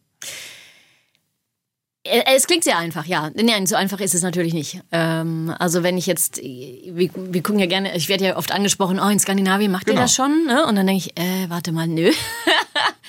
Äh, 2.08 2.36
es 2.36 2.46
klingt 2.46 2.64
sehr 2.64 2.78
einfach, 2.78 3.06
ja. 3.06 3.30
Nein, 3.34 3.66
so 3.66 3.76
einfach 3.76 4.00
ist 4.00 4.14
es 4.14 4.22
natürlich 4.22 4.54
nicht. 4.54 4.80
Ähm, 4.92 5.54
also 5.58 5.82
wenn 5.82 5.98
ich 5.98 6.06
jetzt, 6.06 6.38
wir, 6.38 7.10
wir, 7.14 7.42
gucken 7.42 7.58
ja 7.58 7.66
gerne, 7.66 7.96
ich 7.96 8.08
werde 8.08 8.24
ja 8.24 8.36
oft 8.36 8.52
angesprochen, 8.52 9.00
oh, 9.00 9.08
in 9.08 9.18
Skandinavien 9.18 9.70
macht 9.70 9.86
genau. 9.86 9.98
ihr 9.98 10.02
das 10.02 10.14
schon? 10.14 10.46
Ne? 10.46 10.66
Und 10.66 10.76
dann 10.76 10.86
denke 10.86 11.04
ich, 11.06 11.18
äh, 11.18 11.48
warte 11.48 11.72
mal, 11.72 11.86
nö. 11.86 12.10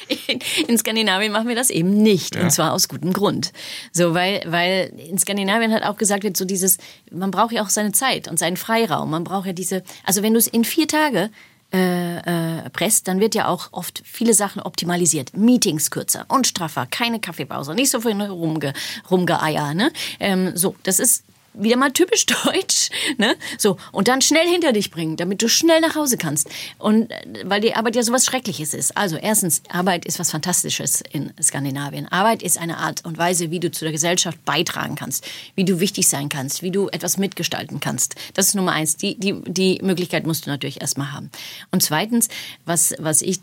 in, 0.28 0.40
in, 0.68 0.78
Skandinavien 0.78 1.32
machen 1.32 1.48
wir 1.48 1.56
das 1.56 1.70
eben 1.70 2.02
nicht. 2.02 2.36
Ja. 2.36 2.44
Und 2.44 2.52
zwar 2.52 2.74
aus 2.74 2.90
gutem 2.90 3.14
Grund. 3.14 3.52
So, 3.92 4.14
weil, 4.14 4.42
weil 4.46 4.92
in 4.98 5.18
Skandinavien 5.18 5.74
hat 5.74 5.84
auch 5.84 5.98
gesagt 5.98 6.24
wird, 6.24 6.38
so 6.38 6.46
dieses, 6.46 6.78
man 7.12 7.32
braucht 7.32 7.52
ja 7.52 7.64
auch 7.64 7.70
seine 7.70 7.92
Zeit 7.92 8.28
und 8.28 8.40
seinen 8.40 8.58
Freiraum. 8.58 9.10
Man 9.10 9.24
braucht 9.24 9.48
ja 9.48 9.54
diese, 9.54 9.84
also 10.04 10.24
wenn 10.24 10.34
du 10.34 10.40
es 10.40 10.48
in 10.48 10.64
vier 10.64 10.88
Tage 10.88 11.30
äh, 11.72 12.18
äh, 12.18 12.70
presst, 12.72 13.08
dann 13.08 13.20
wird 13.20 13.36
ja 13.36 13.48
auch 13.48 13.70
oft 13.72 14.02
viele 14.04 14.34
Sachen 14.34 14.62
optimalisiert. 14.62 15.36
Meetings 15.36 15.92
kürzer 15.92 16.26
und 16.28 16.48
straffer, 16.48 16.88
keine 16.88 17.20
Kaffeepause, 17.20 17.76
nicht 17.76 17.92
so 17.92 18.02
viel 18.02 18.20
rumge, 18.22 18.74
rumgeeier. 19.12 19.74
Ne? 19.74 19.92
Ähm, 20.20 20.52
so, 20.56 20.76
das 20.84 21.00
ist 21.00 21.24
wieder 21.54 21.78
mal 21.78 21.92
typisch 21.92 22.26
deutsch, 22.46 22.90
ne? 23.18 23.36
So 23.58 23.78
und 23.92 24.08
dann 24.08 24.22
schnell 24.22 24.48
hinter 24.48 24.74
dich 24.74 24.92
bringen, 24.92 25.18
damit 25.18 25.42
du 25.42 25.50
schnell 25.50 25.82
nach 25.82 25.96
Hause 25.96 26.18
kannst 26.18 26.50
und 26.78 27.12
äh, 27.12 27.44
weil 27.46 27.62
die 27.62 27.76
Arbeit 27.76 27.96
ja 27.96 28.04
sowas 28.04 28.26
Schreckliches 28.26 28.74
ist. 28.74 28.98
Also 28.98 29.18
erstens, 29.18 29.62
Arbeit 29.70 30.06
ist 30.06 30.20
was 30.20 30.32
Fantastisches 30.32 31.02
in 31.12 31.34
Skandinavien. 31.42 32.08
Arbeit 32.08 32.44
ist 32.44 32.58
eine 32.58 32.78
Art 32.78 33.06
und 33.06 33.18
Weise, 33.18 33.52
wie 33.52 33.60
du 33.60 33.72
zu 33.72 33.86
der 33.86 33.92
Gesellschaft 33.92 34.44
beitragen 34.46 34.96
kannst, 34.96 35.26
wie 35.56 35.66
du 35.66 35.80
wichtig 35.80 36.08
sein 36.08 36.30
kannst, 36.30 36.62
wie 36.62 36.72
du 36.72 36.90
etwas 36.90 37.18
mitgestalten 37.18 37.80
kannst. 37.80 38.16
Das 38.34 38.48
ist 38.48 38.56
Nummer 38.56 38.72
eins. 38.72 38.98
Die 38.98 39.20
die 39.20 39.42
die 39.46 39.80
Möglichkeit 39.82 40.26
musst 40.26 40.46
du 40.46 40.50
natürlich 40.50 40.82
erstmal 40.82 41.12
haben. 41.12 41.30
Und 41.72 41.84
zweitens, 41.84 42.30
was 42.66 42.94
was 43.00 43.22
ich 43.22 43.40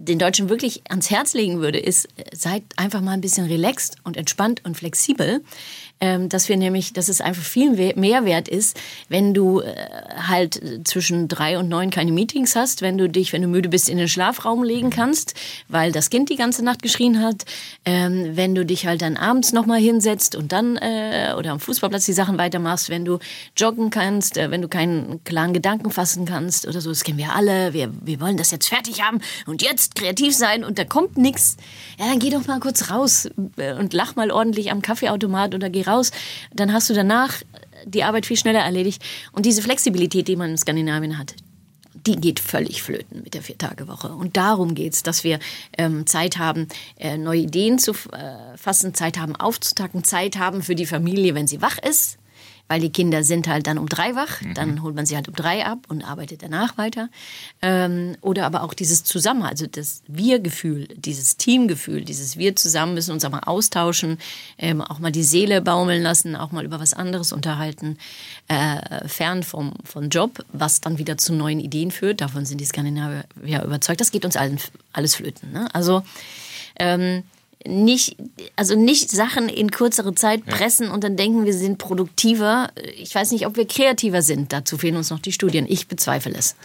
den 0.00 0.18
Deutschen 0.18 0.48
wirklich 0.48 0.82
ans 0.88 1.10
Herz 1.10 1.34
legen 1.34 1.60
würde, 1.60 1.78
ist, 1.78 2.08
seid 2.32 2.62
einfach 2.76 3.00
mal 3.00 3.12
ein 3.12 3.20
bisschen 3.20 3.46
relaxed 3.46 3.96
und 4.02 4.16
entspannt 4.16 4.64
und 4.64 4.76
flexibel. 4.76 5.42
Ähm, 6.02 6.30
dass 6.30 6.48
wir 6.48 6.56
nämlich, 6.56 6.94
dass 6.94 7.10
es 7.10 7.20
einfach 7.20 7.42
viel 7.42 7.72
mehr 7.94 8.24
wert 8.24 8.48
ist, 8.48 8.80
wenn 9.10 9.34
du 9.34 9.60
äh, 9.60 9.74
halt 10.16 10.58
zwischen 10.84 11.28
drei 11.28 11.58
und 11.58 11.68
neun 11.68 11.90
keine 11.90 12.10
Meetings 12.10 12.56
hast, 12.56 12.80
wenn 12.80 12.96
du 12.96 13.06
dich, 13.06 13.34
wenn 13.34 13.42
du 13.42 13.48
müde 13.48 13.68
bist, 13.68 13.90
in 13.90 13.98
den 13.98 14.08
Schlafraum 14.08 14.62
legen 14.62 14.88
kannst, 14.88 15.34
weil 15.68 15.92
das 15.92 16.08
Kind 16.08 16.30
die 16.30 16.36
ganze 16.36 16.64
Nacht 16.64 16.82
geschrien 16.82 17.22
hat, 17.22 17.44
ähm, 17.84 18.30
wenn 18.34 18.54
du 18.54 18.64
dich 18.64 18.86
halt 18.86 19.02
dann 19.02 19.18
abends 19.18 19.52
nochmal 19.52 19.78
hinsetzt 19.78 20.36
und 20.36 20.52
dann 20.52 20.78
äh, 20.78 21.34
oder 21.36 21.50
am 21.50 21.60
Fußballplatz 21.60 22.06
die 22.06 22.14
Sachen 22.14 22.38
weitermachst, 22.38 22.88
wenn 22.88 23.04
du 23.04 23.18
joggen 23.54 23.90
kannst, 23.90 24.38
äh, 24.38 24.50
wenn 24.50 24.62
du 24.62 24.68
keinen 24.68 25.22
klaren 25.24 25.52
Gedanken 25.52 25.90
fassen 25.90 26.24
kannst 26.24 26.66
oder 26.66 26.80
so, 26.80 26.88
das 26.88 27.04
kennen 27.04 27.18
wir 27.18 27.34
alle, 27.34 27.74
wir, 27.74 27.92
wir 28.02 28.20
wollen 28.20 28.38
das 28.38 28.52
jetzt 28.52 28.68
fertig 28.68 29.02
haben 29.02 29.20
und 29.44 29.60
jetzt 29.60 29.96
kreativ 29.96 30.34
sein 30.34 30.64
und 30.64 30.78
da 30.78 30.84
kommt 30.84 31.18
nichts, 31.18 31.58
ja, 31.98 32.06
dann 32.06 32.18
geh 32.18 32.30
doch 32.30 32.46
mal 32.46 32.58
kurz 32.58 32.90
raus 32.90 33.28
und 33.36 33.92
lach 33.92 34.16
mal 34.16 34.30
ordentlich 34.30 34.70
am 34.70 34.80
Kaffeeautomat 34.80 35.54
oder 35.54 35.68
geh 35.68 35.82
raus, 35.90 36.10
dann 36.54 36.72
hast 36.72 36.90
du 36.90 36.94
danach 36.94 37.34
die 37.84 38.04
Arbeit 38.04 38.26
viel 38.26 38.36
schneller 38.36 38.60
erledigt. 38.60 39.02
Und 39.32 39.46
diese 39.46 39.62
Flexibilität, 39.62 40.28
die 40.28 40.36
man 40.36 40.50
in 40.50 40.58
Skandinavien 40.58 41.18
hat, 41.18 41.34
die 42.06 42.16
geht 42.16 42.40
völlig 42.40 42.82
flöten 42.82 43.22
mit 43.22 43.34
der 43.34 43.42
Vier-Tage-Woche. 43.42 44.08
Und 44.08 44.36
darum 44.36 44.74
geht 44.74 44.94
es, 44.94 45.02
dass 45.02 45.24
wir 45.24 45.38
ähm, 45.76 46.06
Zeit 46.06 46.38
haben, 46.38 46.68
äh, 46.96 47.18
neue 47.18 47.40
Ideen 47.40 47.78
zu 47.78 47.92
äh, 47.92 48.56
fassen, 48.56 48.94
Zeit 48.94 49.18
haben 49.18 49.36
aufzutacken, 49.36 50.04
Zeit 50.04 50.38
haben 50.38 50.62
für 50.62 50.74
die 50.74 50.86
Familie, 50.86 51.34
wenn 51.34 51.46
sie 51.46 51.60
wach 51.60 51.78
ist 51.78 52.19
weil 52.70 52.80
die 52.80 52.90
Kinder 52.90 53.24
sind 53.24 53.48
halt 53.48 53.66
dann 53.66 53.78
um 53.78 53.88
drei 53.88 54.14
wach, 54.14 54.42
mhm. 54.42 54.54
dann 54.54 54.82
holt 54.84 54.94
man 54.94 55.04
sie 55.04 55.16
halt 55.16 55.26
um 55.26 55.34
drei 55.34 55.66
ab 55.66 55.78
und 55.88 56.04
arbeitet 56.04 56.44
danach 56.44 56.78
weiter. 56.78 57.08
Ähm, 57.62 58.16
oder 58.20 58.46
aber 58.46 58.62
auch 58.62 58.74
dieses 58.74 59.02
Zusammen, 59.02 59.42
also 59.42 59.66
das 59.66 60.02
Wir-Gefühl, 60.06 60.86
dieses 60.94 61.36
Teamgefühl, 61.36 62.04
dieses 62.04 62.36
Wir 62.36 62.54
zusammen 62.54 62.94
müssen 62.94 63.10
uns 63.10 63.24
auch 63.24 63.30
mal 63.32 63.40
austauschen, 63.40 64.18
ähm, 64.56 64.82
auch 64.82 65.00
mal 65.00 65.10
die 65.10 65.24
Seele 65.24 65.60
baumeln 65.62 66.00
lassen, 66.00 66.36
auch 66.36 66.52
mal 66.52 66.64
über 66.64 66.78
was 66.78 66.94
anderes 66.94 67.32
unterhalten, 67.32 67.98
äh, 68.46 69.08
fern 69.08 69.42
vom, 69.42 69.72
vom 69.82 70.08
Job, 70.08 70.44
was 70.52 70.80
dann 70.80 70.96
wieder 70.98 71.18
zu 71.18 71.32
neuen 71.32 71.58
Ideen 71.58 71.90
führt. 71.90 72.20
Davon 72.20 72.46
sind 72.46 72.60
die 72.60 72.66
Skandinavier 72.66 73.24
ja 73.44 73.64
überzeugt. 73.64 74.00
Das 74.00 74.12
geht 74.12 74.24
uns 74.24 74.36
allen 74.36 74.60
alles 74.92 75.16
flöten. 75.16 75.50
Ne? 75.50 75.68
Also 75.74 76.04
ähm, 76.78 77.24
nicht, 77.66 78.16
also 78.56 78.74
nicht 78.74 79.10
Sachen 79.10 79.48
in 79.48 79.70
kürzere 79.70 80.14
Zeit 80.14 80.46
pressen 80.46 80.86
ja. 80.86 80.92
und 80.92 81.04
dann 81.04 81.16
denken, 81.16 81.44
wir 81.44 81.54
sind 81.54 81.78
produktiver. 81.78 82.70
Ich 82.96 83.14
weiß 83.14 83.32
nicht, 83.32 83.46
ob 83.46 83.56
wir 83.56 83.66
kreativer 83.66 84.22
sind. 84.22 84.52
Dazu 84.52 84.78
fehlen 84.78 84.96
uns 84.96 85.10
noch 85.10 85.18
die 85.18 85.32
Studien. 85.32 85.66
Ich 85.68 85.86
bezweifle 85.86 86.34
es. 86.34 86.56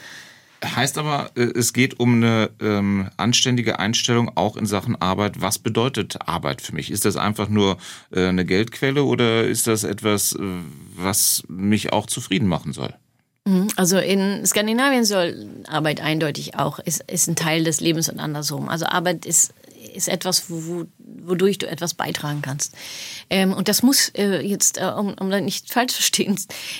Heißt 0.63 0.97
aber, 0.97 1.31
äh, 1.35 1.41
es 1.41 1.73
geht 1.73 1.99
um 1.99 2.15
eine 2.15 2.49
ähm, 2.61 3.09
anständige 3.17 3.77
Einstellung 3.79 4.31
auch 4.35 4.55
in 4.55 4.65
Sachen 4.65 4.99
Arbeit. 4.99 5.41
Was 5.41 5.59
bedeutet 5.59 6.17
Arbeit 6.27 6.61
für 6.61 6.73
mich? 6.73 6.91
Ist 6.91 7.05
das 7.05 7.17
einfach 7.17 7.49
nur 7.49 7.77
äh, 8.11 8.27
eine 8.27 8.45
Geldquelle 8.45 9.03
oder 9.03 9.43
ist 9.43 9.67
das 9.67 9.83
etwas, 9.83 10.33
äh, 10.33 10.39
was 10.95 11.43
mich 11.47 11.93
auch 11.93 12.07
zufrieden 12.07 12.47
machen 12.47 12.73
soll? 12.73 12.93
Mhm. 13.45 13.67
Also 13.75 13.97
in 13.97 14.45
Skandinavien 14.45 15.05
soll 15.05 15.47
Arbeit 15.67 16.01
eindeutig 16.01 16.55
auch, 16.57 16.79
ist, 16.79 17.03
ist 17.11 17.27
ein 17.27 17.35
Teil 17.35 17.63
des 17.63 17.79
Lebens 17.79 18.09
und 18.09 18.19
andersrum. 18.19 18.69
Also 18.69 18.85
Arbeit 18.85 19.25
ist 19.25 19.53
ist 19.95 20.07
etwas, 20.07 20.49
wo, 20.49 20.85
wodurch 20.97 21.57
du 21.57 21.67
etwas 21.67 21.93
beitragen 21.93 22.41
kannst. 22.41 22.73
Ähm, 23.29 23.53
und 23.53 23.67
das 23.67 23.83
muss 23.83 24.09
äh, 24.09 24.41
jetzt, 24.41 24.77
äh, 24.77 24.85
um, 24.85 25.15
um 25.19 25.29
nicht 25.29 25.71
falsch 25.71 26.11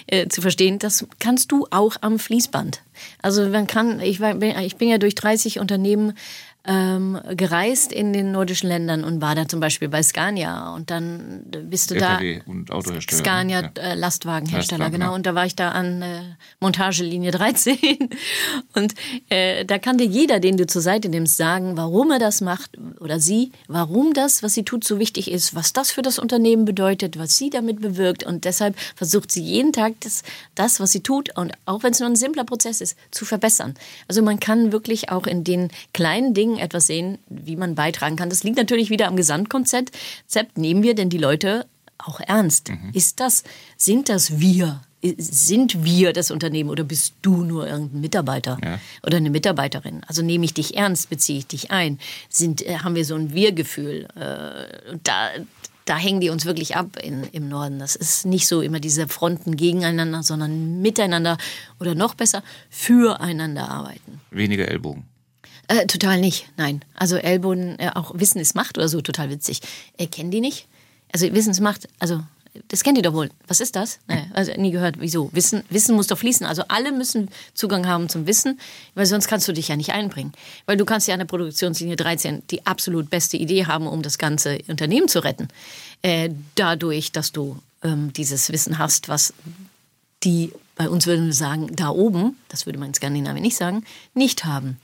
äh, 0.07 0.27
zu 0.27 0.41
verstehen, 0.41 0.79
das 0.79 1.05
kannst 1.19 1.51
du 1.51 1.67
auch 1.71 1.97
am 2.01 2.19
Fließband. 2.19 2.81
Also 3.21 3.47
man 3.49 3.67
kann, 3.67 3.99
ich, 3.99 4.21
ich 4.21 4.75
bin 4.77 4.89
ja 4.89 4.97
durch 4.97 5.15
30 5.15 5.59
Unternehmen 5.59 6.13
ähm, 6.67 7.19
gereist 7.31 7.91
in 7.91 8.13
den 8.13 8.31
nordischen 8.31 8.69
Ländern 8.69 9.03
und 9.03 9.21
war 9.21 9.35
da 9.35 9.47
zum 9.47 9.59
Beispiel 9.59 9.87
bei 9.87 10.01
Scania 10.01 10.73
und 10.73 10.89
dann 10.89 11.43
bist 11.45 11.91
du 11.91 11.95
LKW 11.95 12.39
da 12.39 12.51
und 12.51 12.71
Autohersteller. 12.71 13.19
Scania 13.19 13.61
ja. 13.61 13.83
äh, 13.83 13.95
Lastwagenhersteller, 13.95 14.85
Lastwagen, 14.85 14.99
genau. 14.99 15.15
Und 15.15 15.25
da 15.25 15.35
war 15.35 15.45
ich 15.45 15.55
da 15.55 15.71
an 15.71 16.01
äh, 16.01 16.21
Montagelinie 16.59 17.31
13 17.35 17.77
und 18.73 18.95
äh, 19.29 19.65
da 19.65 19.77
kann 19.77 19.97
dir 19.97 20.07
jeder, 20.07 20.39
den 20.39 20.57
du 20.57 20.65
zur 20.65 20.81
Seite 20.81 21.09
nimmst, 21.09 21.37
sagen, 21.37 21.77
warum 21.77 22.11
er 22.11 22.19
das 22.19 22.41
macht 22.41 22.77
oder 22.99 23.19
sie, 23.19 23.51
warum 23.67 24.13
das, 24.13 24.41
was 24.41 24.53
sie 24.53 24.63
tut, 24.63 24.83
so 24.83 24.99
wichtig 24.99 25.31
ist, 25.31 25.53
was 25.53 25.73
das 25.73 25.91
für 25.91 26.01
das 26.01 26.17
Unternehmen 26.17 26.65
bedeutet, 26.65 27.19
was 27.19 27.37
sie 27.37 27.49
damit 27.49 27.81
bewirkt 27.81 28.23
und 28.23 28.45
deshalb 28.45 28.75
versucht 28.95 29.31
sie 29.31 29.43
jeden 29.43 29.71
Tag 29.71 29.93
das, 30.01 30.23
das 30.55 30.79
was 30.79 30.91
sie 30.91 31.01
tut 31.01 31.35
und 31.37 31.53
auch 31.65 31.83
wenn 31.83 31.91
es 31.91 31.99
nur 31.99 32.09
ein 32.09 32.15
simpler 32.15 32.43
Prozess 32.43 32.81
ist, 32.81 32.97
zu 33.11 33.25
verbessern. 33.25 33.75
Also 34.07 34.21
man 34.21 34.39
kann 34.39 34.71
wirklich 34.71 35.09
auch 35.09 35.27
in 35.27 35.43
den 35.43 35.69
kleinen 35.93 36.33
Dingen 36.33 36.54
etwas 36.57 36.87
sehen, 36.87 37.17
wie 37.27 37.55
man 37.55 37.75
beitragen 37.75 38.15
kann. 38.15 38.29
Das 38.29 38.43
liegt 38.43 38.57
natürlich 38.57 38.89
wieder 38.89 39.07
am 39.07 39.15
Gesamtkonzept. 39.15 39.91
Nehmen 40.55 40.83
wir 40.83 40.95
denn 40.95 41.09
die 41.09 41.17
Leute 41.17 41.65
auch 41.97 42.19
ernst? 42.19 42.69
Mhm. 42.69 42.91
Ist 42.93 43.19
das, 43.19 43.43
sind 43.77 44.09
das 44.09 44.39
wir? 44.39 44.81
Sind 45.17 45.83
wir 45.83 46.13
das 46.13 46.31
Unternehmen 46.31 46.69
oder 46.69 46.83
bist 46.83 47.13
du 47.21 47.43
nur 47.43 47.67
irgendein 47.67 48.01
Mitarbeiter 48.01 48.57
ja. 48.63 48.79
oder 49.05 49.17
eine 49.17 49.29
Mitarbeiterin? 49.29 50.01
Also 50.07 50.23
nehme 50.23 50.45
ich 50.45 50.53
dich 50.55 50.75
ernst, 50.77 51.09
beziehe 51.09 51.39
ich 51.39 51.47
dich 51.47 51.69
ein? 51.69 51.99
Sind, 52.27 52.63
äh, 52.63 52.79
haben 52.79 52.95
wir 52.95 53.05
so 53.05 53.13
ein 53.13 53.31
Wir-Gefühl? 53.33 54.07
Äh, 54.15 54.91
und 54.91 55.07
da, 55.07 55.29
da 55.85 55.97
hängen 55.97 56.21
die 56.21 56.29
uns 56.29 56.45
wirklich 56.45 56.75
ab 56.75 56.97
in, 57.03 57.23
im 57.33 57.49
Norden. 57.49 57.77
Das 57.77 57.95
ist 57.95 58.25
nicht 58.25 58.47
so 58.47 58.61
immer 58.61 58.79
diese 58.79 59.07
Fronten 59.07 59.55
gegeneinander, 59.55 60.23
sondern 60.23 60.81
miteinander 60.81 61.37
oder 61.79 61.93
noch 61.93 62.15
besser 62.15 62.41
füreinander 62.71 63.69
arbeiten. 63.69 64.21
Weniger 64.31 64.67
Ellbogen. 64.67 65.05
Äh, 65.67 65.87
total 65.87 66.19
nicht, 66.19 66.47
nein. 66.57 66.83
Also 66.95 67.15
Ellbogen, 67.17 67.79
äh, 67.79 67.91
auch 67.93 68.11
Wissen 68.15 68.39
ist 68.39 68.55
Macht 68.55 68.77
oder 68.77 68.87
so, 68.87 69.01
total 69.01 69.29
witzig. 69.29 69.61
Äh, 69.97 70.07
kennen 70.07 70.31
die 70.31 70.41
nicht? 70.41 70.67
Also 71.11 71.31
Wissen 71.33 71.51
ist 71.51 71.61
Macht, 71.61 71.87
also 71.99 72.21
das 72.67 72.83
kennt 72.83 72.97
ihr 72.97 73.03
doch 73.03 73.13
wohl. 73.13 73.29
Was 73.47 73.59
ist 73.59 73.75
das? 73.75 73.99
Naja, 74.07 74.25
also 74.33 74.51
nie 74.53 74.71
gehört. 74.71 74.95
Wieso? 74.99 75.29
Wissen, 75.33 75.63
Wissen 75.69 75.95
muss 75.95 76.07
doch 76.07 76.17
fließen. 76.17 76.45
Also 76.45 76.63
alle 76.67 76.91
müssen 76.91 77.29
Zugang 77.53 77.87
haben 77.87 78.09
zum 78.09 78.27
Wissen, 78.27 78.59
weil 78.93 79.05
sonst 79.05 79.27
kannst 79.27 79.47
du 79.47 79.53
dich 79.53 79.67
ja 79.67 79.75
nicht 79.75 79.91
einbringen. 79.91 80.31
Weil 80.65 80.77
du 80.77 80.85
kannst 80.85 81.07
ja 81.07 81.13
an 81.13 81.19
der 81.19 81.25
Produktionslinie 81.25 81.95
13 81.95 82.43
die 82.49 82.65
absolut 82.65 83.09
beste 83.09 83.37
Idee 83.37 83.65
haben, 83.65 83.87
um 83.87 84.01
das 84.01 84.17
ganze 84.17 84.59
Unternehmen 84.67 85.07
zu 85.07 85.23
retten. 85.23 85.49
Äh, 86.01 86.29
dadurch, 86.55 87.11
dass 87.11 87.31
du 87.31 87.59
ähm, 87.83 88.13
dieses 88.13 88.51
Wissen 88.51 88.77
hast, 88.77 89.09
was 89.09 89.33
die 90.23 90.51
bei 90.75 90.89
uns 90.89 91.07
würden 91.07 91.27
wir 91.27 91.33
sagen, 91.33 91.73
da 91.73 91.89
oben, 91.89 92.37
das 92.49 92.65
würde 92.65 92.79
man 92.79 92.89
in 92.89 92.93
Skandinavien 92.93 93.41
nicht 93.41 93.55
sagen, 93.55 93.85
nicht 94.13 94.43
haben. 94.43 94.77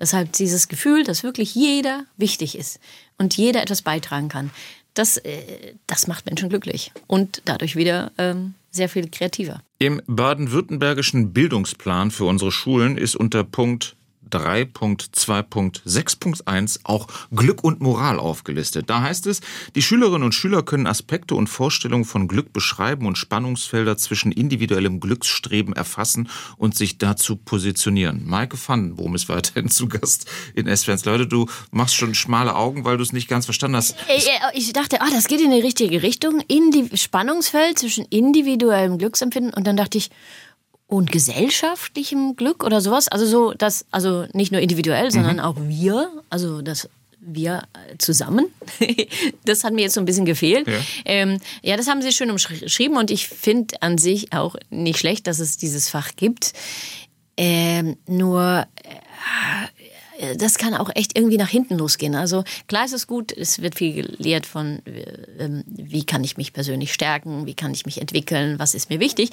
Deshalb 0.00 0.32
dieses 0.32 0.68
Gefühl, 0.68 1.04
dass 1.04 1.22
wirklich 1.22 1.54
jeder 1.54 2.04
wichtig 2.16 2.58
ist 2.58 2.80
und 3.18 3.36
jeder 3.36 3.62
etwas 3.62 3.82
beitragen 3.82 4.28
kann, 4.28 4.50
das, 4.94 5.18
äh, 5.18 5.74
das 5.86 6.06
macht 6.06 6.26
Menschen 6.26 6.48
glücklich 6.48 6.92
und 7.06 7.42
dadurch 7.44 7.76
wieder 7.76 8.12
ähm, 8.18 8.54
sehr 8.70 8.88
viel 8.88 9.08
kreativer. 9.08 9.62
Im 9.78 10.00
baden-württembergischen 10.06 11.32
Bildungsplan 11.32 12.10
für 12.10 12.24
unsere 12.24 12.50
Schulen 12.50 12.96
ist 12.96 13.16
unter 13.16 13.44
Punkt 13.44 13.96
3.2.6.1 14.30 16.80
auch 16.84 17.08
Glück 17.30 17.64
und 17.64 17.80
Moral 17.80 18.18
aufgelistet. 18.18 18.90
Da 18.90 19.02
heißt 19.02 19.26
es, 19.26 19.40
die 19.74 19.82
Schülerinnen 19.82 20.24
und 20.24 20.34
Schüler 20.34 20.62
können 20.62 20.86
Aspekte 20.86 21.34
und 21.34 21.48
Vorstellungen 21.48 22.04
von 22.04 22.28
Glück 22.28 22.52
beschreiben 22.52 23.06
und 23.06 23.18
Spannungsfelder 23.18 23.96
zwischen 23.96 24.32
individuellem 24.32 25.00
Glücksstreben 25.00 25.74
erfassen 25.74 26.28
und 26.56 26.76
sich 26.76 26.98
dazu 26.98 27.36
positionieren. 27.36 28.26
Maike 28.26 28.56
Vandenboom 28.56 29.14
ist 29.14 29.28
weiterhin 29.28 29.68
zu 29.68 29.88
Gast 29.88 30.30
in 30.54 30.66
S-Fans. 30.66 31.04
Leute, 31.04 31.26
du 31.26 31.46
machst 31.70 31.94
schon 31.94 32.14
schmale 32.14 32.54
Augen, 32.54 32.84
weil 32.84 32.96
du 32.96 33.02
es 33.02 33.12
nicht 33.12 33.28
ganz 33.28 33.44
verstanden 33.44 33.76
hast. 33.76 33.96
Ich 34.54 34.72
dachte, 34.72 35.00
ah, 35.00 35.08
das 35.12 35.28
geht 35.28 35.40
in 35.40 35.50
die 35.50 35.60
richtige 35.60 36.02
Richtung. 36.02 36.40
In 36.48 36.70
die 36.70 36.96
Spannungsfeld 36.96 37.78
zwischen 37.78 38.04
individuellem 38.06 38.98
Glücksempfinden 38.98 39.52
und 39.52 39.66
dann 39.66 39.76
dachte 39.76 39.98
ich, 39.98 40.10
und 40.86 41.10
gesellschaftlichem 41.10 42.36
Glück 42.36 42.62
oder 42.62 42.80
sowas. 42.80 43.08
Also 43.08 43.26
so, 43.26 43.52
dass, 43.52 43.86
also 43.90 44.26
nicht 44.32 44.52
nur 44.52 44.60
individuell, 44.60 45.10
sondern 45.10 45.36
mhm. 45.36 45.42
auch 45.42 45.56
wir, 45.58 46.10
also 46.30 46.62
das 46.62 46.88
wir 47.26 47.62
zusammen. 47.98 48.46
das 49.44 49.64
hat 49.64 49.72
mir 49.72 49.82
jetzt 49.82 49.94
so 49.94 50.00
ein 50.00 50.04
bisschen 50.04 50.26
gefehlt. 50.26 50.66
Ja, 50.68 50.74
ähm, 51.06 51.38
ja 51.62 51.76
das 51.76 51.88
haben 51.88 52.02
Sie 52.02 52.12
schön 52.12 52.30
umschrieben 52.30 52.96
und 52.96 53.10
ich 53.10 53.28
finde 53.28 53.80
an 53.80 53.98
sich 53.98 54.32
auch 54.32 54.56
nicht 54.70 54.98
schlecht, 54.98 55.26
dass 55.26 55.38
es 55.38 55.56
dieses 55.56 55.88
Fach 55.88 56.10
gibt. 56.16 56.52
Ähm, 57.36 57.96
nur 58.06 58.66
äh, 58.84 58.94
äh, 58.94 59.68
das 60.36 60.58
kann 60.58 60.74
auch 60.74 60.90
echt 60.94 61.16
irgendwie 61.16 61.36
nach 61.36 61.48
hinten 61.48 61.76
losgehen. 61.76 62.14
Also 62.14 62.44
klar 62.68 62.84
ist 62.84 62.92
es 62.92 63.06
gut, 63.06 63.32
es 63.32 63.60
wird 63.60 63.74
viel 63.74 63.94
gelehrt 63.94 64.46
von, 64.46 64.80
ähm, 65.38 65.64
wie 65.66 66.04
kann 66.04 66.22
ich 66.24 66.36
mich 66.36 66.52
persönlich 66.52 66.92
stärken, 66.92 67.46
wie 67.46 67.54
kann 67.54 67.72
ich 67.72 67.86
mich 67.86 68.00
entwickeln, 68.00 68.58
was 68.58 68.74
ist 68.74 68.90
mir 68.90 69.00
wichtig. 69.00 69.30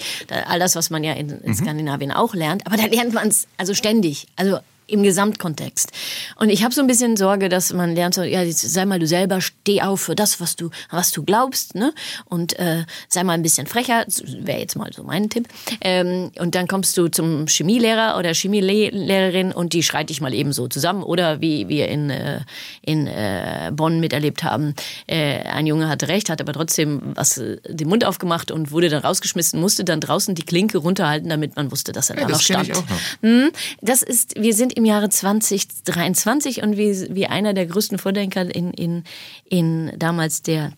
All 0.48 0.60
das, 0.60 0.76
was 0.76 0.90
man 0.90 1.04
ja 1.04 1.14
in, 1.14 1.30
in 1.30 1.52
mhm. 1.52 1.56
Skandinavien 1.56 2.12
auch 2.12 2.34
lernt. 2.34 2.66
Aber 2.66 2.78
da 2.78 2.86
lernt 2.86 3.14
man 3.14 3.28
es 3.28 3.48
also 3.58 3.74
ständig. 3.74 4.28
Also 4.36 4.60
im 4.88 5.04
Gesamtkontext. 5.04 5.92
Und 6.38 6.50
ich 6.50 6.64
habe 6.64 6.74
so 6.74 6.82
ein 6.82 6.88
bisschen 6.88 7.16
Sorge, 7.16 7.50
dass 7.50 7.74
man 7.74 7.96
lernt, 7.96 8.14
so, 8.14 8.24
ja, 8.24 8.44
sei 8.52 8.86
mal 8.86 9.00
du 9.00 9.08
selber, 9.08 9.42
steh 9.42 9.82
auf 9.82 10.02
für 10.02 10.16
das, 10.16 10.40
was 10.42 10.56
du, 10.56 10.70
was 10.90 11.12
du 11.12 11.24
glaubst, 11.24 11.76
ne? 11.76 11.94
Und 12.26 12.58
äh, 12.60 12.84
sei 13.08 13.24
mal 13.24 13.34
ein 13.34 13.42
bisschen 13.42 13.68
frecher, 13.68 14.06
wäre 14.40 14.60
jetzt 14.60 14.76
mal 14.76 14.92
so 14.94 15.04
mein 15.04 15.30
Tipp. 15.30 15.48
Ähm, 15.82 16.32
und 16.40 16.56
dann 16.56 16.68
kommst 16.68 16.98
du 16.98 17.08
zum 17.08 17.48
Chemielehrer 17.48 18.18
oder 18.18 18.34
Chemielehrerin 18.34 19.52
und 19.52 19.74
die 19.74 19.84
schreit 19.84 20.10
dich 20.10 20.22
mal 20.22 20.34
eben 20.34 20.52
so 20.52 20.68
zusammen. 20.68 21.04
Oder 21.04 21.42
wie 21.42 21.70
wir 21.70 21.88
in, 21.88 22.10
äh, 22.10 22.42
in 22.82 23.08
äh, 23.08 23.72
Bonn 23.74 24.00
miterlebt 24.00 24.44
haben, 24.44 24.76
äh, 25.08 25.40
ein 25.44 25.68
Junge 25.68 25.88
hatte 25.88 26.08
recht, 26.08 26.30
hat 26.30 26.42
aber 26.42 26.54
trotzdem 26.54 27.02
was 27.16 27.38
äh, 27.38 27.58
den 27.68 27.88
Mund 27.88 28.04
aufgemacht 28.06 28.52
und 28.52 28.72
wurde 28.72 28.90
dann 28.90 29.04
rausgeschmissen, 29.04 29.60
musste 29.60 29.86
dann 29.86 30.02
draußen 30.02 30.36
die 30.36 30.44
Klinke 30.44 30.80
runterhalten, 30.80 31.30
damit 31.30 31.56
man 31.56 31.72
wusste, 31.72 31.92
dass 31.92 32.10
er 32.10 32.18
ja, 32.18 32.24
da 32.24 32.30
noch 32.30 32.42
stand. 32.42 32.70
Noch. 32.70 32.84
Hm, 33.22 33.52
das 33.82 34.02
ist, 34.02 34.36
wir 34.42 34.54
sind 34.54 34.71
im 34.76 34.82
im 34.82 34.86
Jahre 34.86 35.10
2023 35.10 36.64
und 36.64 36.76
wie, 36.76 37.16
wie 37.16 37.28
einer 37.28 37.54
der 37.54 37.68
größten 37.68 38.00
Vordenker 38.00 38.44
in, 38.54 38.72
in, 38.72 39.04
in 39.46 39.92
damals 39.98 40.42
der 40.42 40.74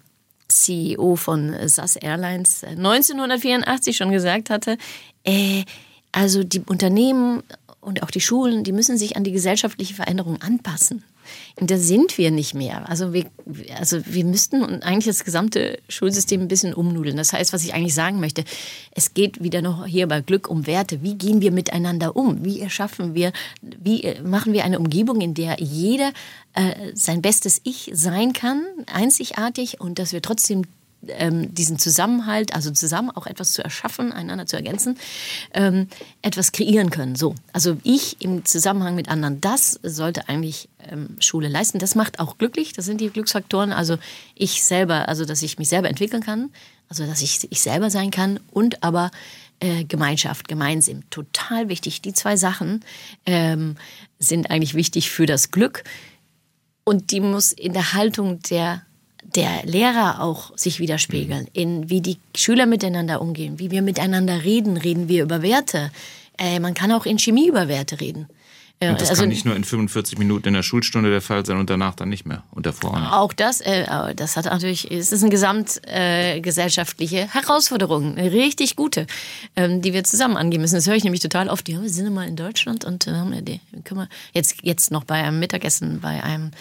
CEO 0.50 1.16
von 1.16 1.56
SAS 1.68 1.96
Airlines 1.96 2.64
1984 2.64 3.96
schon 3.96 4.12
gesagt 4.12 4.50
hatte, 4.50 4.78
äh, 5.24 5.64
also 6.12 6.44
die 6.44 6.60
Unternehmen 6.60 7.44
und 7.80 8.04
auch 8.04 8.12
die 8.12 8.22
Schulen, 8.22 8.64
die 8.64 8.74
müssen 8.74 8.98
sich 8.98 9.16
an 9.16 9.24
die 9.24 9.32
gesellschaftliche 9.32 9.94
Veränderung 9.94 10.42
anpassen. 10.42 11.04
Und 11.60 11.72
da 11.72 11.78
sind 11.78 12.18
wir 12.18 12.32
nicht 12.32 12.54
mehr. 12.54 12.90
Also 12.90 13.14
wir, 13.14 13.26
also 13.78 14.00
wir 14.06 14.26
müssten 14.26 14.64
eigentlich 14.84 15.06
das 15.06 15.24
gesamte 15.24 15.80
Schulsystem 15.90 16.42
ein 16.42 16.48
bisschen 16.48 16.74
umnudeln. 16.74 17.18
Das 17.18 17.34
heißt, 17.34 17.54
was 17.54 17.64
ich 17.64 17.74
eigentlich 17.74 17.94
sagen 17.94 18.20
möchte, 18.20 18.44
es 18.92 19.14
geht 19.14 19.44
wieder 19.44 19.62
noch 19.62 19.86
hier 19.86 20.08
bei 20.08 20.22
Glück 20.22 20.50
um 20.50 20.68
Werte. 20.68 21.02
Wie 21.02 21.16
gehen 21.16 21.42
wir 21.42 21.52
miteinander 21.52 22.16
um? 22.16 22.44
Wie 22.44 22.60
erschaffen 22.60 23.16
wir, 23.16 23.32
wie 23.62 24.14
machen 24.24 24.54
wir 24.54 24.64
eine 24.64 24.80
Umgebung, 24.80 25.22
in 25.22 25.34
der 25.34 25.58
jeder 25.60 26.12
äh, 26.54 26.92
sein 26.94 27.22
bestes 27.22 27.62
Ich 27.64 27.92
sein 27.94 28.34
kann, 28.34 28.64
einzigartig 28.92 29.80
und 29.82 30.00
dass 30.00 30.14
wir 30.14 30.22
trotzdem 30.22 30.64
ähm, 31.08 31.54
diesen 31.54 31.80
Zusammenhalt, 31.80 32.54
also 32.54 32.72
zusammen 32.72 33.12
auch 33.12 33.28
etwas 33.28 33.54
zu 33.54 33.64
erschaffen, 33.64 34.12
einander 34.12 34.46
zu 34.46 34.56
ergänzen, 34.56 34.98
ähm, 35.54 35.88
etwas 36.22 36.52
kreieren 36.52 36.90
können. 36.90 37.16
So, 37.16 37.36
also 37.52 37.78
ich 37.84 38.22
im 38.22 38.46
Zusammenhang 38.46 38.96
mit 38.96 39.10
anderen, 39.10 39.42
das 39.42 39.80
sollte 39.84 40.30
eigentlich 40.30 40.70
ähm, 40.90 41.18
Schule 41.20 41.48
leisten. 41.48 41.80
Das 41.80 41.96
macht 41.96 42.20
auch 42.20 42.38
glücklich. 42.38 42.74
Das 42.74 42.86
sind 42.86 43.02
die 43.02 43.10
Glücksfaktoren. 43.10 43.72
Also 43.72 43.98
ich 44.36 44.64
selber, 44.64 45.08
also 45.08 45.26
dass 45.26 45.42
ich 45.42 45.58
mich 45.58 45.70
selber 45.70 45.90
entwickeln 45.90 46.24
kann, 46.24 46.52
also 46.90 47.06
dass 47.06 47.22
ich 47.22 47.48
ich 47.50 47.62
selber 47.62 47.90
sein 47.90 48.12
kann 48.12 48.40
und 48.52 48.84
aber 48.84 49.12
äh, 49.60 49.86
Gemeinschaft, 49.86 50.48
Gemeinsinn, 50.48 51.04
total 51.10 51.70
wichtig. 51.70 52.02
Die 52.02 52.14
zwei 52.14 52.38
Sachen 52.38 52.84
ähm, 53.26 53.76
sind 54.20 54.52
eigentlich 54.52 54.74
wichtig 54.74 55.10
für 55.10 55.26
das 55.26 55.52
Glück. 55.52 55.84
Und 56.84 57.12
die 57.12 57.22
muss 57.22 57.54
in 57.54 57.74
der 57.74 57.94
Haltung 57.94 58.42
der 58.42 58.82
der 59.36 59.64
Lehrer 59.66 60.22
auch 60.22 60.58
sich 60.58 60.80
widerspiegeln, 60.80 61.48
in 61.54 61.90
wie 61.90 62.02
die 62.02 62.18
Schüler 62.36 62.66
miteinander 62.66 63.22
umgehen, 63.22 63.60
wie 63.60 63.72
wir 63.72 63.82
miteinander 63.82 64.44
reden, 64.44 64.78
reden 64.78 65.08
wir 65.08 65.24
über 65.24 65.42
Werte. 65.42 65.92
Äh, 66.38 66.60
man 66.60 66.74
kann 66.74 66.92
auch 66.92 67.06
in 67.06 67.20
Chemie 67.20 67.48
über 67.48 67.68
Werte 67.68 68.00
reden. 68.00 68.28
Äh, 68.84 68.90
und 68.90 69.02
das 69.02 69.10
also, 69.10 69.22
kann 69.22 69.30
nicht 69.30 69.46
nur 69.46 69.56
in 69.56 69.64
45 69.64 70.18
Minuten 70.18 70.48
in 70.48 70.54
der 70.54 70.64
Schulstunde 70.64 71.10
der 71.10 71.22
Fall 71.22 71.46
sein 71.46 71.58
und 71.58 71.70
danach 71.70 71.96
dann 71.96 72.10
nicht 72.10 72.26
mehr 72.26 72.44
und 72.52 72.66
davor 72.66 72.92
auch 72.94 73.12
Auch 73.12 73.34
das, 73.34 73.62
äh, 73.62 73.86
das 74.16 74.36
hat 74.36 74.46
natürlich, 74.46 74.90
es 74.92 75.12
ist 75.12 75.22
eine 75.22 75.30
gesamtgesellschaftliche 75.32 77.18
äh, 77.18 77.28
Herausforderung, 77.28 78.18
eine 78.18 78.32
richtig 78.32 78.76
gute, 78.76 79.06
ähm, 79.56 79.82
die 79.82 79.94
wir 79.94 80.04
zusammen 80.04 80.38
angehen 80.38 80.62
müssen. 80.62 80.76
Das 80.76 80.88
höre 80.88 80.96
ich 80.96 81.04
nämlich 81.04 81.22
total 81.22 81.50
oft. 81.50 81.70
Ja, 81.70 81.82
wir 81.82 81.90
sind 81.90 82.08
immer 82.08 82.26
in 82.26 82.36
Deutschland 82.36 82.86
und 82.86 83.08
äh, 83.08 83.12
haben 83.12 83.32
wir 83.32 83.42
die, 83.42 83.60
können 83.84 84.02
wir 84.02 84.10
jetzt 84.34 84.58
jetzt 84.64 84.92
noch 84.92 85.04
bei 85.06 85.16
einem 85.16 85.40
Mittagessen 85.40 86.00
bei 86.02 86.24
einem 86.24 86.52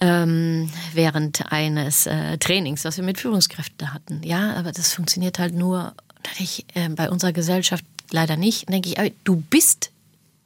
ähm, 0.00 0.70
während 0.92 1.52
eines 1.52 2.06
äh, 2.06 2.38
Trainings, 2.38 2.84
was 2.84 2.96
wir 2.96 3.04
mit 3.04 3.18
Führungskräften 3.18 3.92
hatten. 3.92 4.20
Ja, 4.22 4.54
aber 4.54 4.72
das 4.72 4.92
funktioniert 4.92 5.38
halt 5.38 5.54
nur 5.54 5.94
ich, 6.38 6.66
äh, 6.74 6.88
bei 6.88 7.10
unserer 7.10 7.32
Gesellschaft 7.32 7.84
leider 8.10 8.36
nicht. 8.36 8.68
Denke 8.68 8.88
ich, 8.88 9.12
du 9.24 9.36
bist 9.36 9.90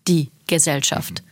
die 0.07 0.31
Gesellschaft. 0.47 1.23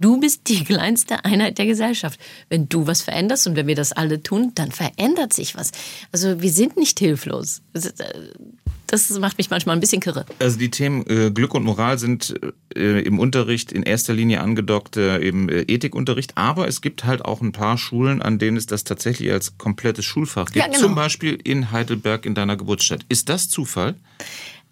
Du 0.00 0.18
bist 0.18 0.48
die 0.48 0.64
kleinste 0.64 1.24
Einheit 1.26 1.58
der 1.58 1.66
Gesellschaft. 1.66 2.18
Wenn 2.48 2.68
du 2.70 2.86
was 2.86 3.02
veränderst 3.02 3.46
und 3.46 3.54
wenn 3.54 3.66
wir 3.66 3.74
das 3.74 3.92
alle 3.92 4.22
tun, 4.22 4.52
dann 4.54 4.72
verändert 4.72 5.34
sich 5.34 5.54
was. 5.56 5.72
Also 6.10 6.40
wir 6.40 6.50
sind 6.50 6.78
nicht 6.78 6.98
hilflos. 6.98 7.60
Äh, 7.74 7.90
das 8.86 9.10
macht 9.18 9.38
mich 9.38 9.50
manchmal 9.50 9.76
ein 9.76 9.80
bisschen 9.80 10.00
kirre. 10.00 10.24
Also 10.38 10.58
die 10.58 10.70
Themen 10.70 11.06
äh, 11.06 11.30
Glück 11.30 11.54
und 11.54 11.62
Moral 11.62 11.98
sind 11.98 12.34
äh, 12.74 13.02
im 13.02 13.18
Unterricht 13.18 13.72
in 13.72 13.82
erster 13.82 14.14
Linie 14.14 14.40
angedockt 14.40 14.96
äh, 14.96 15.18
im 15.18 15.48
äh, 15.48 15.60
Ethikunterricht, 15.62 16.36
aber 16.36 16.66
es 16.66 16.80
gibt 16.80 17.04
halt 17.04 17.24
auch 17.24 17.40
ein 17.40 17.52
paar 17.52 17.78
Schulen, 17.78 18.20
an 18.20 18.38
denen 18.38 18.56
es 18.56 18.66
das 18.66 18.82
tatsächlich 18.82 19.30
als 19.30 19.58
komplettes 19.58 20.06
Schulfach 20.06 20.46
gibt. 20.46 20.56
Ja, 20.56 20.66
genau. 20.66 20.78
Zum 20.78 20.94
Beispiel 20.94 21.38
in 21.44 21.70
Heidelberg 21.70 22.26
in 22.26 22.34
deiner 22.34 22.56
Geburtsstadt. 22.56 23.04
Ist 23.08 23.28
das 23.28 23.48
Zufall? 23.48 23.94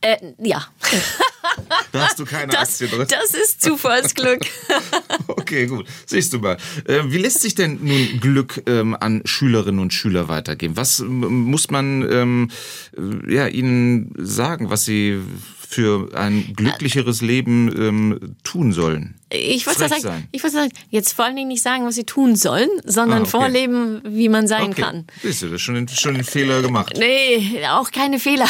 Äh, 0.00 0.16
ja. 0.38 0.66
Da 1.92 2.06
hast 2.06 2.18
du 2.18 2.24
keine 2.24 2.52
das, 2.52 2.80
Aktie 2.80 2.88
drin. 2.88 3.06
Das 3.08 3.34
ist 3.34 3.62
Zufallsglück. 3.62 4.40
okay, 5.26 5.66
gut. 5.66 5.86
Siehst 6.06 6.32
du 6.32 6.38
mal. 6.38 6.58
Äh, 6.84 7.00
wie 7.06 7.18
lässt 7.18 7.40
sich 7.40 7.54
denn 7.54 7.78
nun 7.82 8.20
Glück 8.20 8.62
ähm, 8.66 8.96
an 8.98 9.22
Schülerinnen 9.24 9.80
und 9.80 9.92
Schüler 9.92 10.28
weitergeben? 10.28 10.76
Was 10.76 11.00
muss 11.00 11.70
man 11.70 12.06
ähm, 12.10 12.50
äh, 12.96 13.34
ja, 13.34 13.46
ihnen 13.46 14.12
sagen, 14.18 14.70
was 14.70 14.84
sie 14.84 15.20
für 15.68 16.08
ein 16.14 16.54
glücklicheres 16.56 17.20
Leben 17.20 17.70
ähm, 17.76 18.36
tun 18.42 18.72
sollen? 18.72 19.14
Ich 19.30 19.66
wollte 19.66 19.88
sagen, 19.88 20.00
sein. 20.00 20.28
ich 20.32 20.42
wollte 20.42 20.56
sagen, 20.56 20.72
jetzt 20.88 21.12
vor 21.12 21.26
allen 21.26 21.36
Dingen 21.36 21.48
nicht 21.48 21.62
sagen, 21.62 21.84
was 21.84 21.94
sie 21.94 22.04
tun 22.04 22.36
sollen, 22.36 22.70
sondern 22.84 23.18
ah, 23.18 23.22
okay. 23.22 23.30
vorleben, 23.30 24.00
wie 24.04 24.30
man 24.30 24.48
sein 24.48 24.70
okay. 24.70 24.82
kann. 24.82 25.06
Siehst 25.22 25.42
du, 25.42 25.46
das 25.46 25.56
ist 25.56 25.62
schon, 25.62 25.88
schon 25.88 26.16
ein 26.16 26.24
Fehler 26.24 26.62
gemacht. 26.62 26.94
Nee, 26.98 27.60
auch 27.70 27.90
keine 27.90 28.18
Fehler. 28.18 28.48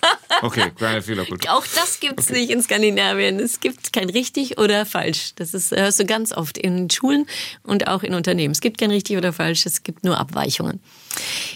Okay, 0.42 0.70
kleine 0.70 1.02
Fehlerkultur. 1.02 1.50
Auch 1.52 1.66
das 1.74 1.98
gibt 1.98 2.20
es 2.20 2.30
okay. 2.30 2.40
nicht 2.40 2.50
in 2.50 2.62
Skandinavien. 2.62 3.40
Es 3.40 3.58
gibt 3.58 3.92
kein 3.92 4.08
richtig 4.08 4.58
oder 4.58 4.86
falsch. 4.86 5.32
Das 5.34 5.52
ist, 5.52 5.72
hörst 5.72 5.98
du 5.98 6.04
ganz 6.04 6.32
oft 6.32 6.56
in 6.56 6.88
Schulen 6.90 7.26
und 7.64 7.88
auch 7.88 8.04
in 8.04 8.14
Unternehmen. 8.14 8.52
Es 8.52 8.60
gibt 8.60 8.78
kein 8.78 8.90
richtig 8.90 9.16
oder 9.16 9.32
falsch, 9.32 9.66
es 9.66 9.82
gibt 9.82 10.04
nur 10.04 10.18
Abweichungen. 10.18 10.80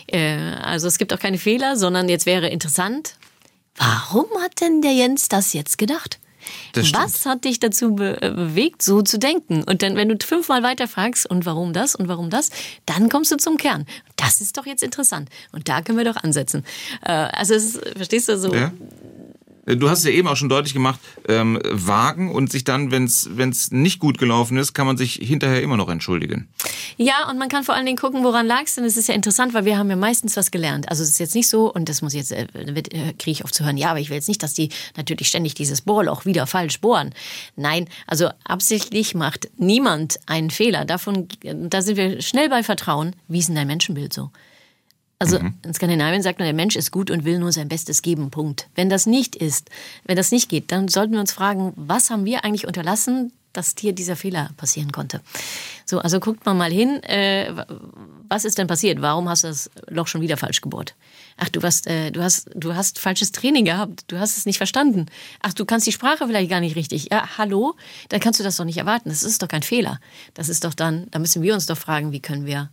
Äh, 0.08 0.36
also 0.62 0.88
es 0.88 0.98
gibt 0.98 1.12
auch 1.12 1.20
keine 1.20 1.38
Fehler, 1.38 1.76
sondern 1.76 2.08
jetzt 2.08 2.26
wäre 2.26 2.48
interessant, 2.48 3.14
warum 3.76 4.26
hat 4.40 4.60
denn 4.60 4.82
der 4.82 4.92
Jens 4.92 5.28
das 5.28 5.52
jetzt 5.52 5.78
gedacht? 5.78 6.18
Was 6.74 7.26
hat 7.26 7.44
dich 7.44 7.60
dazu 7.60 7.94
be 7.94 8.20
äh, 8.22 8.30
bewegt, 8.30 8.82
so 8.82 9.02
zu 9.02 9.18
denken? 9.18 9.64
Und 9.64 9.82
dann, 9.82 9.96
wenn 9.96 10.08
du 10.08 10.16
fünfmal 10.24 10.62
weiterfragst, 10.62 11.28
und 11.28 11.46
warum 11.46 11.72
das 11.72 11.94
und 11.94 12.08
warum 12.08 12.30
das, 12.30 12.50
dann 12.86 13.08
kommst 13.08 13.30
du 13.32 13.36
zum 13.36 13.56
Kern. 13.56 13.86
Das 14.16 14.40
ist 14.40 14.56
doch 14.56 14.66
jetzt 14.66 14.82
interessant. 14.82 15.28
Und 15.52 15.68
da 15.68 15.82
können 15.82 15.98
wir 15.98 16.04
doch 16.04 16.16
ansetzen. 16.16 16.64
Äh, 17.02 17.12
also, 17.12 17.54
ist, 17.54 17.80
verstehst 17.96 18.28
du 18.28 18.38
so? 18.38 18.54
Ja 18.54 18.72
du 19.66 19.88
hast 19.88 20.00
es 20.00 20.04
ja 20.04 20.10
eben 20.10 20.28
auch 20.28 20.36
schon 20.36 20.48
deutlich 20.48 20.74
gemacht, 20.74 21.00
ähm, 21.28 21.58
wagen 21.64 22.30
und 22.32 22.50
sich 22.50 22.64
dann, 22.64 22.90
wenn 22.90 23.04
es 23.04 23.70
nicht 23.70 23.98
gut 23.98 24.18
gelaufen 24.18 24.56
ist, 24.56 24.74
kann 24.74 24.86
man 24.86 24.96
sich 24.96 25.14
hinterher 25.14 25.62
immer 25.62 25.76
noch 25.76 25.88
entschuldigen. 25.88 26.48
Ja, 26.96 27.28
und 27.30 27.38
man 27.38 27.48
kann 27.48 27.64
vor 27.64 27.74
allen 27.74 27.86
Dingen 27.86 27.98
gucken, 27.98 28.24
woran 28.24 28.46
lag 28.46 28.62
es 28.64 28.74
denn. 28.74 28.84
Es 28.84 28.96
ist 28.96 29.08
ja 29.08 29.14
interessant, 29.14 29.54
weil 29.54 29.64
wir 29.64 29.78
haben 29.78 29.88
ja 29.90 29.96
meistens 29.96 30.36
was 30.36 30.50
gelernt. 30.50 30.88
Also 30.88 31.02
es 31.02 31.10
ist 31.10 31.18
jetzt 31.18 31.34
nicht 31.34 31.48
so, 31.48 31.72
und 31.72 31.88
das 31.88 32.02
muss 32.02 32.12
jetzt, 32.12 32.32
äh, 32.32 32.46
äh 32.54 33.12
kriege 33.18 33.30
ich 33.30 33.44
oft 33.44 33.54
zu 33.54 33.64
hören, 33.64 33.76
ja, 33.76 33.90
aber 33.90 34.00
ich 34.00 34.10
will 34.10 34.16
jetzt 34.16 34.28
nicht, 34.28 34.42
dass 34.42 34.54
die 34.54 34.70
natürlich 34.96 35.28
ständig 35.28 35.54
dieses 35.54 35.80
Bohrloch 35.80 36.24
wieder 36.24 36.46
falsch 36.46 36.80
bohren. 36.80 37.14
Nein, 37.56 37.88
also 38.06 38.30
absichtlich 38.44 39.14
macht 39.14 39.48
niemand 39.56 40.18
einen 40.26 40.50
Fehler. 40.50 40.84
Davon, 40.84 41.28
da 41.42 41.82
sind 41.82 41.96
wir 41.96 42.20
schnell 42.20 42.48
bei 42.48 42.62
Vertrauen. 42.62 43.14
Wie 43.28 43.38
ist 43.38 43.48
denn 43.48 43.56
dein 43.56 43.66
Menschenbild 43.66 44.12
so? 44.12 44.30
Also 45.22 45.38
mhm. 45.38 45.54
in 45.64 45.72
Skandinavien 45.72 46.20
sagt 46.20 46.40
man, 46.40 46.46
der 46.46 46.52
Mensch 46.52 46.74
ist 46.74 46.90
gut 46.90 47.08
und 47.08 47.24
will 47.24 47.38
nur 47.38 47.52
sein 47.52 47.68
Bestes 47.68 48.02
geben. 48.02 48.32
Punkt. 48.32 48.66
Wenn 48.74 48.90
das 48.90 49.06
nicht 49.06 49.36
ist, 49.36 49.70
wenn 50.04 50.16
das 50.16 50.32
nicht 50.32 50.48
geht, 50.48 50.72
dann 50.72 50.88
sollten 50.88 51.12
wir 51.12 51.20
uns 51.20 51.30
fragen, 51.30 51.72
was 51.76 52.10
haben 52.10 52.24
wir 52.24 52.44
eigentlich 52.44 52.66
unterlassen, 52.66 53.32
dass 53.52 53.76
dir 53.76 53.92
dieser 53.92 54.16
Fehler 54.16 54.50
passieren 54.56 54.90
konnte. 54.90 55.20
So, 55.86 56.00
also 56.00 56.18
guckt 56.18 56.44
man 56.44 56.58
mal 56.58 56.72
hin, 56.72 57.00
äh, 57.04 57.54
was 58.28 58.44
ist 58.44 58.58
denn 58.58 58.66
passiert? 58.66 59.00
Warum 59.00 59.28
hast 59.28 59.44
du 59.44 59.48
das 59.48 59.70
Loch 59.88 60.08
schon 60.08 60.22
wieder 60.22 60.36
falsch 60.36 60.60
gebohrt? 60.60 60.96
Ach, 61.36 61.48
du 61.50 61.62
hast, 61.62 61.86
äh, 61.86 62.10
du 62.10 62.20
hast, 62.20 62.50
du 62.56 62.74
hast 62.74 62.98
falsches 62.98 63.30
Training 63.30 63.64
gehabt. 63.64 64.02
Du 64.08 64.18
hast 64.18 64.36
es 64.36 64.44
nicht 64.44 64.56
verstanden. 64.56 65.06
Ach, 65.40 65.52
du 65.52 65.64
kannst 65.64 65.86
die 65.86 65.92
Sprache 65.92 66.26
vielleicht 66.26 66.50
gar 66.50 66.60
nicht 66.60 66.74
richtig. 66.74 67.10
Ja, 67.12 67.38
hallo? 67.38 67.76
Dann 68.08 68.18
kannst 68.18 68.40
du 68.40 68.44
das 68.44 68.56
doch 68.56 68.64
nicht 68.64 68.78
erwarten. 68.78 69.08
Das 69.08 69.22
ist 69.22 69.40
doch 69.40 69.48
kein 69.48 69.62
Fehler. 69.62 70.00
Das 70.34 70.48
ist 70.48 70.64
doch 70.64 70.74
dann, 70.74 71.06
da 71.12 71.20
müssen 71.20 71.42
wir 71.42 71.54
uns 71.54 71.66
doch 71.66 71.78
fragen, 71.78 72.10
wie 72.10 72.20
können 72.20 72.44
wir 72.44 72.70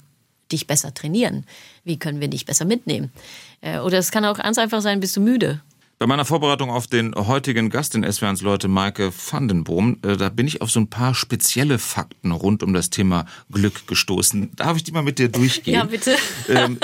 dich 0.51 0.67
besser 0.67 0.93
trainieren? 0.93 1.45
Wie 1.83 1.97
können 1.97 2.21
wir 2.21 2.27
dich 2.27 2.45
besser 2.45 2.65
mitnehmen? 2.65 3.11
Äh, 3.61 3.79
oder 3.79 3.97
es 3.97 4.11
kann 4.11 4.25
auch 4.25 4.37
ganz 4.37 4.57
einfach 4.57 4.81
sein, 4.81 4.99
bist 4.99 5.15
du 5.15 5.21
müde? 5.21 5.61
Bei 5.99 6.07
meiner 6.07 6.23
Vorbereitung 6.23 6.69
auf 6.69 6.87
den 6.87 7.13
heutigen 7.13 7.69
Gast 7.69 7.93
in 7.93 8.09
SWRs 8.09 8.41
Leute, 8.41 8.69
Maike 8.69 9.11
Vandenboom, 9.11 9.97
äh, 10.01 10.15
da 10.15 10.29
bin 10.29 10.47
ich 10.47 10.61
auf 10.61 10.71
so 10.71 10.79
ein 10.79 10.89
paar 10.89 11.13
spezielle 11.13 11.77
Fakten 11.77 12.31
rund 12.31 12.63
um 12.63 12.73
das 12.73 12.89
Thema 12.89 13.25
Glück 13.51 13.85
gestoßen. 13.85 14.49
Darf 14.55 14.77
ich 14.77 14.85
die 14.85 14.93
mal 14.93 15.03
mit 15.03 15.19
dir 15.19 15.27
durchgehen? 15.27 15.73
Ja, 15.73 15.83
bitte. 15.83 16.15
Ähm, 16.47 16.79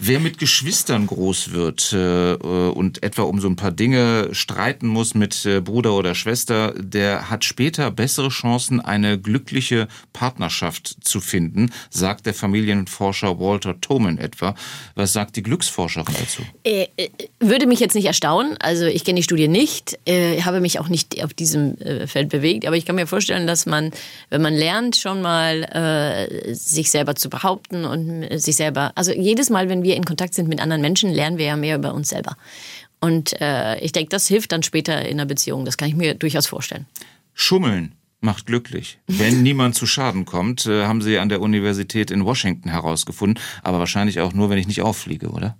wer 0.00 0.20
mit 0.20 0.38
Geschwistern 0.38 1.06
groß 1.06 1.52
wird 1.52 1.92
äh, 1.92 2.34
und 2.34 3.02
etwa 3.02 3.22
um 3.22 3.40
so 3.40 3.48
ein 3.48 3.56
paar 3.56 3.72
Dinge 3.72 4.28
streiten 4.32 4.86
muss 4.86 5.14
mit 5.14 5.44
äh, 5.44 5.60
Bruder 5.60 5.92
oder 5.94 6.14
Schwester, 6.14 6.72
der 6.78 7.28
hat 7.28 7.44
später 7.44 7.90
bessere 7.90 8.28
Chancen, 8.30 8.80
eine 8.80 9.18
glückliche 9.18 9.88
Partnerschaft 10.14 10.96
zu 11.02 11.20
finden, 11.20 11.72
sagt 11.90 12.24
der 12.24 12.32
Familienforscher 12.32 13.38
Walter 13.38 13.80
Thoman 13.80 14.16
etwa. 14.16 14.54
Was 14.94 15.12
sagt 15.12 15.36
die 15.36 15.42
Glücksforscherin 15.42 16.14
dazu? 16.18 16.42
Äh, 16.64 16.86
äh 16.96 17.10
würde 17.40 17.66
mich 17.66 17.80
jetzt 17.80 17.94
nicht 17.94 18.06
erstaunen 18.06 18.51
also 18.60 18.86
ich 18.86 19.04
kenne 19.04 19.16
die 19.16 19.22
Studie 19.22 19.48
nicht, 19.48 19.98
äh, 20.06 20.40
habe 20.42 20.60
mich 20.60 20.78
auch 20.78 20.88
nicht 20.88 21.22
auf 21.24 21.34
diesem 21.34 21.78
äh, 21.78 22.06
Feld 22.06 22.28
bewegt, 22.28 22.66
aber 22.66 22.76
ich 22.76 22.84
kann 22.84 22.96
mir 22.96 23.06
vorstellen, 23.06 23.46
dass 23.46 23.66
man, 23.66 23.90
wenn 24.30 24.42
man 24.42 24.54
lernt, 24.54 24.96
schon 24.96 25.22
mal 25.22 25.62
äh, 25.64 26.54
sich 26.54 26.90
selber 26.90 27.14
zu 27.14 27.30
behaupten 27.30 27.84
und 27.84 28.28
sich 28.38 28.56
selber, 28.56 28.92
also 28.94 29.12
jedes 29.12 29.50
Mal, 29.50 29.68
wenn 29.68 29.82
wir 29.82 29.96
in 29.96 30.04
Kontakt 30.04 30.34
sind 30.34 30.48
mit 30.48 30.60
anderen 30.60 30.82
Menschen, 30.82 31.12
lernen 31.12 31.38
wir 31.38 31.46
ja 31.46 31.56
mehr 31.56 31.76
über 31.76 31.94
uns 31.94 32.08
selber. 32.08 32.36
Und 33.02 33.40
äh, 33.40 33.80
ich 33.80 33.90
denke, 33.90 34.10
das 34.10 34.28
hilft 34.28 34.52
dann 34.52 34.62
später 34.62 35.02
in 35.02 35.18
einer 35.18 35.26
Beziehung. 35.26 35.64
Das 35.64 35.76
kann 35.76 35.88
ich 35.88 35.96
mir 35.96 36.14
durchaus 36.14 36.46
vorstellen. 36.46 36.86
Schummeln 37.34 37.96
macht 38.20 38.46
glücklich. 38.46 39.00
Wenn 39.08 39.42
niemand 39.42 39.74
zu 39.74 39.86
Schaden 39.86 40.24
kommt, 40.24 40.66
äh, 40.66 40.84
haben 40.84 41.02
Sie 41.02 41.18
an 41.18 41.28
der 41.28 41.40
Universität 41.40 42.12
in 42.12 42.24
Washington 42.24 42.68
herausgefunden. 42.70 43.42
Aber 43.62 43.80
wahrscheinlich 43.80 44.20
auch 44.20 44.32
nur, 44.32 44.50
wenn 44.50 44.58
ich 44.58 44.68
nicht 44.68 44.82
auffliege, 44.82 45.30
oder? 45.30 45.56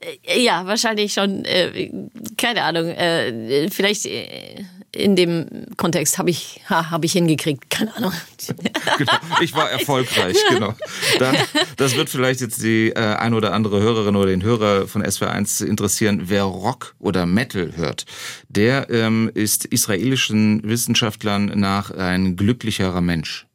Äh, 0.00 0.42
ja, 0.42 0.66
wahrscheinlich 0.66 1.12
schon, 1.12 1.44
äh, 1.44 1.90
keine 2.36 2.62
Ahnung, 2.62 2.88
äh, 2.88 3.68
vielleicht 3.70 4.06
äh, 4.06 4.64
in 4.92 5.14
dem 5.14 5.66
Kontext 5.76 6.18
habe 6.18 6.30
ich, 6.30 6.60
ha, 6.68 6.90
hab 6.90 7.04
ich 7.04 7.12
hingekriegt, 7.12 7.70
keine 7.70 7.94
Ahnung. 7.94 8.12
genau, 8.98 9.12
ich 9.40 9.54
war 9.54 9.70
erfolgreich, 9.70 10.36
genau. 10.48 10.74
Dann, 11.18 11.36
das 11.76 11.96
wird 11.96 12.08
vielleicht 12.08 12.40
jetzt 12.40 12.62
die 12.62 12.88
äh, 12.88 13.16
ein 13.16 13.34
oder 13.34 13.52
andere 13.52 13.80
Hörerin 13.80 14.16
oder 14.16 14.30
den 14.30 14.42
Hörer 14.42 14.88
von 14.88 15.04
SW1 15.04 15.64
interessieren, 15.64 16.22
wer 16.24 16.44
Rock 16.44 16.96
oder 16.98 17.26
Metal 17.26 17.76
hört. 17.76 18.04
Der 18.48 18.90
ähm, 18.90 19.30
ist 19.34 19.64
israelischen 19.66 20.62
Wissenschaftlern 20.64 21.52
nach 21.54 21.90
ein 21.90 22.36
glücklicherer 22.36 23.00
Mensch 23.00 23.46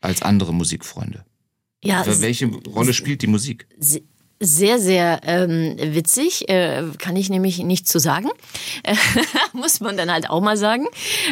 als 0.00 0.20
andere 0.22 0.52
Musikfreunde. 0.52 1.24
Ja, 1.84 2.04
Welche 2.06 2.46
Rolle 2.46 2.92
spielt 2.92 3.22
die 3.22 3.26
Musik? 3.26 3.66
Sehr, 4.42 4.78
sehr 4.78 5.20
ähm, 5.24 5.76
witzig. 5.78 6.48
Äh, 6.48 6.82
kann 6.98 7.16
ich 7.16 7.30
nämlich 7.30 7.58
nicht 7.58 7.88
zu 7.88 7.98
sagen. 7.98 8.28
Muss 9.52 9.80
man 9.80 9.96
dann 9.96 10.10
halt 10.10 10.28
auch 10.28 10.40
mal 10.40 10.56
sagen. 10.56 10.86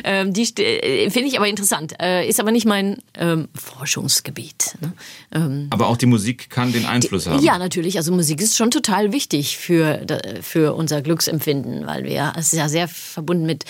Ähm, 0.04 0.32
die 0.32 0.42
äh, 0.62 1.10
finde 1.10 1.28
ich 1.28 1.36
aber 1.36 1.48
interessant. 1.48 1.94
Äh, 2.00 2.28
ist 2.28 2.40
aber 2.40 2.52
nicht 2.52 2.66
mein 2.66 2.98
ähm, 3.14 3.48
Forschungsgebiet. 3.54 4.76
Ne? 4.80 4.92
Ähm, 5.32 5.66
aber 5.70 5.88
auch 5.88 5.96
die 5.96 6.06
Musik 6.06 6.50
kann 6.50 6.72
den 6.72 6.86
Einfluss 6.86 7.24
die, 7.24 7.30
haben. 7.30 7.44
Ja, 7.44 7.58
natürlich. 7.58 7.96
Also 7.96 8.12
Musik 8.12 8.40
ist 8.40 8.56
schon 8.56 8.70
total 8.70 9.12
wichtig 9.12 9.58
für, 9.58 10.06
für 10.40 10.74
unser 10.74 11.02
Glücksempfinden, 11.02 11.86
weil 11.86 12.04
wir, 12.04 12.32
es 12.36 12.52
ist 12.52 12.58
ja 12.58 12.68
sehr 12.68 12.88
verbunden 12.88 13.46
mit 13.46 13.64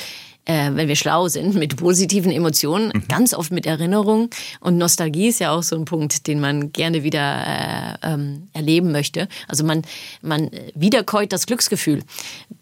äh, 0.44 0.70
wenn 0.72 0.88
wir 0.88 0.96
schlau 0.96 1.28
sind, 1.28 1.54
mit 1.54 1.76
positiven 1.76 2.32
Emotionen, 2.32 2.92
mhm. 2.94 3.08
ganz 3.08 3.34
oft 3.34 3.52
mit 3.52 3.66
Erinnerungen. 3.66 4.30
Und 4.60 4.78
Nostalgie 4.78 5.28
ist 5.28 5.40
ja 5.40 5.52
auch 5.52 5.62
so 5.62 5.76
ein 5.76 5.84
Punkt, 5.84 6.26
den 6.26 6.40
man 6.40 6.72
gerne 6.72 7.02
wieder 7.02 7.98
äh, 8.02 8.12
ähm, 8.12 8.48
erleben 8.52 8.92
möchte. 8.92 9.28
Also 9.48 9.64
man, 9.64 9.82
man 10.22 10.50
wiederkäut 10.74 11.32
das 11.32 11.46
Glücksgefühl. 11.46 12.02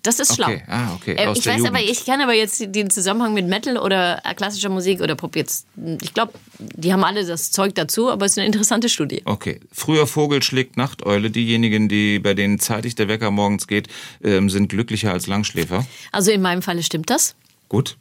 Das 0.03 0.19
ist 0.19 0.35
schlau. 0.35 0.49
Okay. 0.49 0.63
Ah, 0.67 0.95
okay. 0.95 1.13
Äh, 1.15 1.33
ich 1.33 1.47
weiß 1.47 1.59
Jugend. 1.59 1.69
aber, 1.69 1.81
ich 1.81 2.05
kann 2.05 2.21
aber 2.21 2.35
jetzt 2.35 2.75
den 2.75 2.91
Zusammenhang 2.91 3.35
mit 3.35 3.47
Metal 3.47 3.79
oder 3.79 4.21
klassischer 4.37 4.69
Musik 4.69 5.01
oder 5.01 5.15
Pop 5.15 5.37
jetzt, 5.37 5.67
ich 6.03 6.15
glaube, 6.15 6.33
die 6.59 6.93
haben 6.93 7.05
alle 7.05 7.25
das 7.25 7.51
Zeug 7.53 7.75
dazu, 7.75 8.11
aber 8.11 8.27
es 8.27 8.33
ist 8.33 8.39
eine 8.39 8.47
interessante 8.47 8.89
Studie. 8.89 9.23
Okay. 9.25 9.61
Früher 9.73 10.07
Vogel 10.07 10.43
schlägt 10.43 10.77
Nachteule. 10.77 11.31
Diejenigen, 11.31 11.89
die 11.89 12.19
bei 12.19 12.35
denen 12.35 12.59
zeitig 12.59 12.95
der 12.97 13.09
Wecker 13.09 13.31
morgens 13.31 13.67
geht, 13.67 13.89
ähm, 14.23 14.51
sind 14.51 14.69
glücklicher 14.69 15.13
als 15.13 15.27
Langschläfer. 15.27 15.87
Also 16.13 16.31
in 16.31 16.43
meinem 16.43 16.63
Falle 16.63 16.83
stimmt 16.83 17.11
das. 17.11 17.35
Gut. 17.69 17.99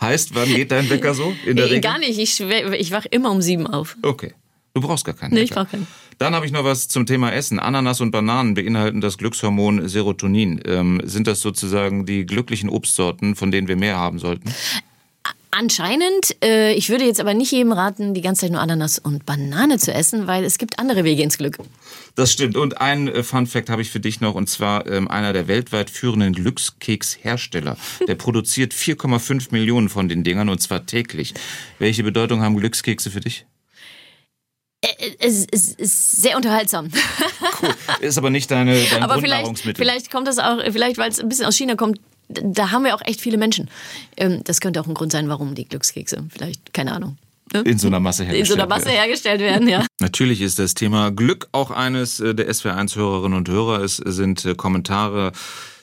heißt, 0.00 0.34
wann 0.34 0.48
geht 0.48 0.70
dein 0.70 0.88
Wecker 0.90 1.14
so 1.14 1.34
in 1.46 1.56
der 1.56 1.66
Regel? 1.66 1.80
Gar 1.80 1.98
nicht, 1.98 2.18
ich, 2.18 2.40
ich 2.40 2.90
wach 2.92 3.06
immer 3.10 3.30
um 3.30 3.42
sieben 3.42 3.66
auf. 3.66 3.96
Okay. 4.02 4.34
Du 4.72 4.80
brauchst 4.80 5.04
gar 5.04 5.14
keinen. 5.14 5.34
Nee, 5.34 5.42
ich 5.42 5.50
brauche 5.50 5.66
keinen. 5.66 5.86
Dann 6.18 6.34
habe 6.34 6.46
ich 6.46 6.52
noch 6.52 6.64
was 6.64 6.86
zum 6.86 7.06
Thema 7.06 7.32
Essen. 7.32 7.58
Ananas 7.58 8.00
und 8.00 8.12
Bananen 8.12 8.54
beinhalten 8.54 9.00
das 9.00 9.18
Glückshormon 9.18 9.88
Serotonin. 9.88 10.60
Ähm, 10.64 11.00
sind 11.04 11.26
das 11.26 11.40
sozusagen 11.40 12.06
die 12.06 12.24
glücklichen 12.24 12.68
Obstsorten, 12.68 13.34
von 13.34 13.50
denen 13.50 13.66
wir 13.68 13.76
mehr 13.76 13.96
haben 13.96 14.18
sollten? 14.18 14.54
Anscheinend. 15.52 16.36
Äh, 16.44 16.74
ich 16.74 16.90
würde 16.90 17.04
jetzt 17.04 17.20
aber 17.20 17.34
nicht 17.34 17.50
jedem 17.50 17.72
raten, 17.72 18.14
die 18.14 18.20
ganze 18.20 18.42
Zeit 18.42 18.52
nur 18.52 18.60
Ananas 18.60 18.98
und 18.98 19.26
Banane 19.26 19.78
zu 19.78 19.92
essen, 19.92 20.26
weil 20.26 20.44
es 20.44 20.58
gibt 20.58 20.78
andere 20.78 21.02
Wege 21.04 21.22
ins 21.22 21.38
Glück. 21.38 21.58
Das 22.14 22.32
stimmt. 22.32 22.56
Und 22.56 22.80
ein 22.80 23.08
äh, 23.08 23.22
Fun 23.22 23.46
Fact 23.46 23.68
habe 23.68 23.82
ich 23.82 23.90
für 23.90 24.00
dich 24.00 24.20
noch, 24.20 24.34
und 24.34 24.48
zwar 24.48 24.86
ähm, 24.86 25.08
einer 25.08 25.32
der 25.32 25.48
weltweit 25.48 25.90
führenden 25.90 26.32
Glückskekshersteller. 26.34 27.76
Der 28.06 28.14
produziert 28.14 28.72
4,5 28.72 29.48
Millionen 29.50 29.88
von 29.88 30.08
den 30.08 30.22
Dingern 30.22 30.48
und 30.48 30.60
zwar 30.60 30.86
täglich. 30.86 31.34
Welche 31.78 32.04
Bedeutung 32.04 32.42
haben 32.42 32.56
Glückskekse 32.56 33.10
für 33.10 33.20
dich? 33.20 33.46
Äh, 34.82 35.06
äh, 35.06 35.16
es 35.18 35.44
ist 35.74 36.12
sehr 36.12 36.36
unterhaltsam. 36.36 36.90
Cool. 37.60 37.74
Ist 38.00 38.16
aber 38.16 38.30
nicht 38.30 38.50
deine, 38.50 38.82
dein 38.84 39.02
aber 39.02 39.18
vielleicht, 39.20 39.76
vielleicht 39.76 40.10
kommt 40.10 40.26
das 40.26 40.38
auch, 40.38 40.58
vielleicht 40.70 40.96
weil 40.96 41.10
es 41.10 41.20
ein 41.20 41.28
bisschen 41.28 41.46
aus 41.46 41.56
China 41.56 41.74
kommt, 41.74 42.00
da 42.30 42.70
haben 42.70 42.84
wir 42.84 42.94
auch 42.94 43.02
echt 43.04 43.20
viele 43.20 43.38
Menschen. 43.38 43.68
Ähm, 44.16 44.42
das 44.44 44.60
könnte 44.60 44.80
auch 44.80 44.86
ein 44.86 44.94
Grund 44.94 45.12
sein, 45.12 45.28
warum 45.28 45.54
die 45.54 45.66
Glückskekse 45.66 46.24
vielleicht, 46.30 46.72
keine 46.72 46.92
Ahnung. 46.92 47.16
Ne? 47.52 47.62
In 47.62 47.78
so 47.78 47.88
einer 47.88 48.00
Masse 48.00 48.22
hergestellt 48.24 48.40
In 48.40 48.46
so 48.46 48.54
einer 48.54 48.68
Masse 48.68 48.86
werden. 48.86 48.96
hergestellt 48.96 49.40
werden, 49.40 49.68
ja. 49.68 49.84
Natürlich 50.00 50.40
ist 50.40 50.58
das 50.58 50.74
Thema 50.74 51.10
Glück 51.10 51.48
auch 51.52 51.70
eines 51.70 52.20
äh, 52.20 52.34
der 52.34 52.48
SWR1-Hörerinnen 52.48 53.36
und 53.36 53.48
Hörer. 53.48 53.82
Es 53.82 53.96
sind 53.96 54.44
äh, 54.44 54.54
Kommentare 54.54 55.32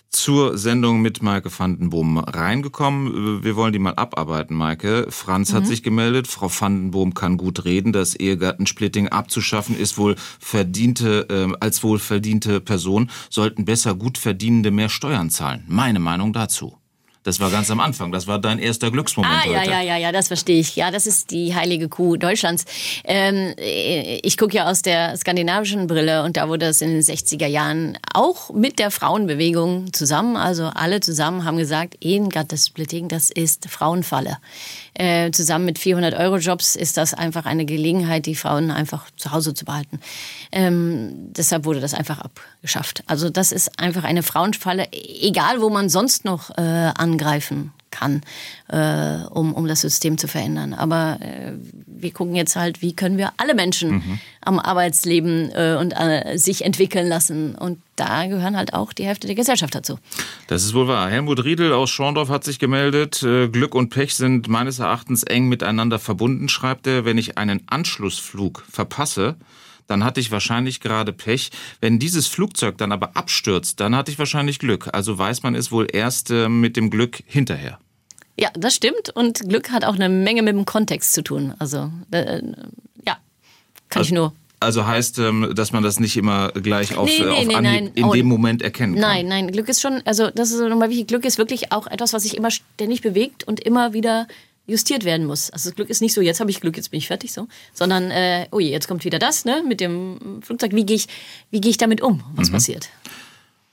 zur 0.09 0.57
Sendung 0.57 1.01
mit 1.01 1.21
Maike 1.21 1.49
Vandenboom 1.57 2.17
reingekommen. 2.17 3.43
Wir 3.43 3.55
wollen 3.55 3.73
die 3.73 3.79
mal 3.79 3.95
abarbeiten, 3.95 4.55
Maike. 4.55 5.07
Franz 5.09 5.51
mhm. 5.51 5.57
hat 5.57 5.67
sich 5.67 5.83
gemeldet. 5.83 6.27
Frau 6.27 6.49
Vandenboom 6.49 7.13
kann 7.13 7.37
gut 7.37 7.65
reden. 7.65 7.93
Das 7.93 8.15
Ehegattensplitting 8.15 9.09
abzuschaffen 9.09 9.77
ist 9.77 9.97
wohl 9.97 10.15
verdiente, 10.39 11.27
äh, 11.29 11.57
als 11.59 11.83
wohl 11.83 11.99
verdiente 11.99 12.61
Person 12.61 13.09
sollten 13.29 13.65
besser 13.65 13.95
gut 13.95 14.17
verdienende 14.17 14.71
mehr 14.71 14.89
Steuern 14.89 15.29
zahlen. 15.29 15.63
Meine 15.67 15.99
Meinung 15.99 16.33
dazu. 16.33 16.77
Das 17.27 17.41
war 17.41 17.51
ganz 17.51 17.69
am 17.69 17.81
Anfang. 17.81 18.13
Das 18.13 18.25
war 18.25 18.39
dein 18.39 18.57
erster 18.57 18.89
Glücksmoment 18.89 19.35
Ah, 19.35 19.45
ja, 19.45 19.59
heute. 19.59 19.69
ja, 19.71 19.81
ja, 19.81 19.97
ja, 19.97 20.11
das 20.13 20.29
verstehe 20.29 20.61
ich. 20.61 20.77
Ja, 20.77 20.91
das 20.91 21.05
ist 21.05 21.31
die 21.31 21.53
heilige 21.53 21.89
Kuh 21.89 22.15
Deutschlands. 22.15 22.63
Ähm, 23.03 23.53
ich 23.57 24.37
gucke 24.37 24.55
ja 24.55 24.71
aus 24.71 24.81
der 24.81 25.17
skandinavischen 25.17 25.87
Brille 25.87 26.23
und 26.23 26.37
da 26.37 26.47
wurde 26.47 26.67
das 26.67 26.79
in 26.79 26.89
den 26.89 27.01
60er 27.01 27.47
Jahren 27.47 27.97
auch 28.13 28.53
mit 28.53 28.79
der 28.79 28.91
Frauenbewegung 28.91 29.91
zusammen, 29.91 30.37
also 30.37 30.71
alle 30.73 31.01
zusammen 31.01 31.43
haben 31.43 31.57
gesagt, 31.57 31.97
Ehengattesplitting, 31.99 33.09
das 33.09 33.29
ist 33.29 33.69
Frauenfalle. 33.69 34.37
Äh, 34.99 35.29
zusammen 35.29 35.65
mit 35.65 35.77
400-Euro-Jobs 35.77 36.75
ist 36.75 36.97
das 36.97 37.13
einfach 37.13 37.45
eine 37.45 37.65
Gelegenheit, 37.65 38.25
die 38.25 38.33
Frauen 38.33 38.71
einfach 38.71 39.05
zu 39.15 39.31
Hause 39.31 39.53
zu 39.53 39.63
behalten. 39.63 39.99
Ähm, 40.51 41.31
deshalb 41.33 41.65
wurde 41.65 41.81
das 41.81 41.93
einfach 41.93 42.19
abgeschafft. 42.19 43.03
Also 43.05 43.29
das 43.29 43.51
ist 43.51 43.79
einfach 43.79 44.03
eine 44.03 44.23
Frauenfalle, 44.23 44.91
egal 44.91 45.61
wo 45.61 45.69
man 45.69 45.89
sonst 45.89 46.25
noch 46.25 46.49
äh, 46.57 46.61
angreifen 46.61 47.73
kann, 47.99 48.21
äh, 48.69 49.25
um, 49.29 49.53
um 49.53 49.67
das 49.67 49.81
System 49.81 50.17
zu 50.17 50.27
verändern. 50.27 50.73
Aber 50.73 51.17
äh, 51.21 51.53
wir 51.85 52.11
gucken 52.11 52.35
jetzt 52.35 52.55
halt, 52.55 52.81
wie 52.81 52.93
können 52.95 53.17
wir 53.17 53.31
alle 53.37 53.55
Menschen 53.55 53.87
Mhm. 53.97 54.19
am 54.41 54.59
Arbeitsleben 54.59 55.49
äh, 55.51 55.77
und 55.79 55.91
äh, 55.91 56.37
sich 56.37 56.63
entwickeln 56.63 57.07
lassen. 57.07 57.55
Und 57.55 57.79
da 57.95 58.25
gehören 58.27 58.55
halt 58.55 58.73
auch 58.73 58.93
die 58.93 59.05
Hälfte 59.05 59.27
der 59.27 59.35
Gesellschaft 59.35 59.73
dazu. 59.73 59.97
Das 60.47 60.63
ist 60.63 60.73
wohl 60.73 60.87
wahr. 60.87 61.09
Helmut 61.09 61.43
Riedel 61.43 61.73
aus 61.73 61.89
Schorndorf 61.89 62.29
hat 62.29 62.43
sich 62.43 62.59
gemeldet. 62.59 63.23
Äh, 63.23 63.47
Glück 63.47 63.73
und 63.73 63.89
Pech 63.89 64.13
sind 64.15 64.47
meines 64.47 64.79
Erachtens 64.79 65.23
eng 65.23 65.47
miteinander 65.49 65.99
verbunden, 65.99 66.49
schreibt 66.49 66.85
er. 66.87 67.05
Wenn 67.05 67.17
ich 67.17 67.37
einen 67.37 67.61
Anschlussflug 67.67 68.63
verpasse, 68.69 69.35
dann 69.87 70.03
hatte 70.03 70.19
ich 70.19 70.31
wahrscheinlich 70.31 70.81
gerade 70.81 71.13
Pech. 71.13 71.49
Wenn 71.81 71.97
dieses 71.97 72.27
Flugzeug 72.27 72.77
dann 72.77 72.91
aber 72.91 73.15
abstürzt, 73.15 73.79
dann 73.79 73.95
hatte 73.95 74.11
ich 74.11 74.19
wahrscheinlich 74.19 74.59
Glück. 74.59 74.89
Also 74.93 75.17
weiß 75.17 75.43
man 75.43 75.55
es 75.55 75.71
wohl 75.71 75.87
erst 75.91 76.29
äh, 76.29 76.49
mit 76.49 76.75
dem 76.77 76.89
Glück 76.89 77.23
hinterher. 77.25 77.79
Ja, 78.39 78.49
das 78.53 78.75
stimmt. 78.75 79.09
Und 79.15 79.47
Glück 79.49 79.71
hat 79.71 79.83
auch 79.85 79.95
eine 79.95 80.09
Menge 80.09 80.41
mit 80.43 80.53
dem 80.55 80.65
Kontext 80.65 81.13
zu 81.13 81.23
tun. 81.23 81.53
Also, 81.59 81.91
äh, 82.11 82.41
ja, 83.05 83.17
kann 83.89 84.03
ich 84.03 84.11
nur. 84.11 84.33
Also 84.59 84.87
heißt, 84.87 85.19
ähm, 85.19 85.51
dass 85.55 85.71
man 85.71 85.83
das 85.83 85.99
nicht 85.99 86.17
immer 86.17 86.51
gleich 86.51 86.97
auf, 86.97 87.07
Nee, 87.07 87.19
nee, 87.19 87.27
auf 87.27 87.45
nee, 87.45 87.55
Anhieb 87.55 87.91
in 87.95 88.05
Oh, 88.05 88.13
dem 88.13 88.25
Moment 88.25 88.63
erkennen 88.63 88.93
kann. 88.93 89.01
Nein, 89.01 89.27
nein, 89.27 89.51
Glück 89.51 89.69
ist 89.69 89.81
schon, 89.81 90.01
also 90.05 90.31
das 90.31 90.51
ist 90.51 90.59
nochmal 90.61 90.89
wichtig. 90.89 91.07
Glück 91.07 91.25
ist 91.25 91.37
wirklich 91.37 91.71
auch 91.71 91.85
etwas, 91.85 92.13
was 92.13 92.23
sich 92.23 92.35
immer 92.35 92.49
ständig 92.49 93.01
bewegt 93.01 93.43
und 93.43 93.59
immer 93.59 93.93
wieder 93.93 94.27
justiert 94.65 95.05
werden 95.05 95.27
muss. 95.27 95.51
Also 95.51 95.69
das 95.69 95.75
Glück 95.75 95.89
ist 95.91 96.01
nicht 96.01 96.13
so, 96.13 96.21
jetzt 96.21 96.39
habe 96.39 96.49
ich 96.49 96.59
Glück, 96.59 96.75
jetzt 96.75 96.89
bin 96.89 96.97
ich 96.97 97.07
fertig 97.07 97.31
so, 97.33 97.47
sondern, 97.73 98.09
äh, 98.09 98.47
oh 98.51 98.59
je, 98.59 98.71
jetzt 98.71 98.87
kommt 98.87 99.05
wieder 99.05 99.19
das, 99.19 99.45
ne, 99.45 99.63
mit 99.67 99.79
dem 99.79 100.41
Flugzeug. 100.41 100.73
Wie 100.73 100.85
gehe 100.85 100.95
ich, 100.95 101.07
wie 101.51 101.61
gehe 101.61 101.69
ich 101.69 101.77
damit 101.77 102.01
um? 102.01 102.23
Was 102.35 102.51
passiert? 102.51 102.89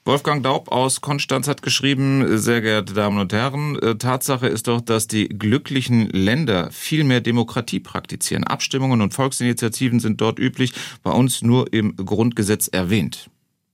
Wolfgang 0.06 0.42
Daub 0.42 0.70
aus 0.70 1.00
Konstanz 1.00 1.48
hat 1.48 1.62
geschrieben, 1.62 2.36
sehr 2.36 2.60
geehrte 2.60 2.92
Damen 2.92 3.18
und 3.18 3.32
Herren, 3.32 3.78
äh, 3.78 3.94
Tatsache 3.94 4.46
ist 4.46 4.68
doch, 4.68 4.82
dass 4.82 5.06
die 5.06 5.28
glücklichen 5.28 6.10
Länder 6.10 6.70
viel 6.72 7.04
mehr 7.04 7.22
Demokratie 7.22 7.80
praktizieren. 7.80 8.44
Abstimmungen 8.44 9.00
und 9.00 9.14
Volksinitiativen 9.14 10.00
sind 10.00 10.20
dort 10.20 10.38
üblich, 10.38 10.72
bei 11.02 11.10
uns 11.10 11.40
nur 11.40 11.72
im 11.72 11.96
Grundgesetz 11.96 12.68
erwähnt. 12.68 13.30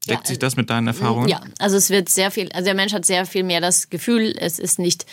Deckt 0.08 0.22
Ja, 0.22 0.28
sich 0.28 0.38
das 0.38 0.54
mit 0.54 0.70
deinen 0.70 0.86
Erfahrungen? 0.86 1.28
Ja, 1.28 1.40
also 1.58 1.76
es 1.76 1.90
wird 1.90 2.08
sehr 2.08 2.30
viel, 2.30 2.48
also 2.52 2.64
der 2.64 2.74
Mensch 2.74 2.92
hat 2.92 3.04
sehr 3.04 3.26
viel 3.26 3.42
mehr 3.42 3.60
das 3.60 3.90
Gefühl, 3.90 4.32
es 4.38 4.60
ist 4.60 4.78
nicht 4.78 5.06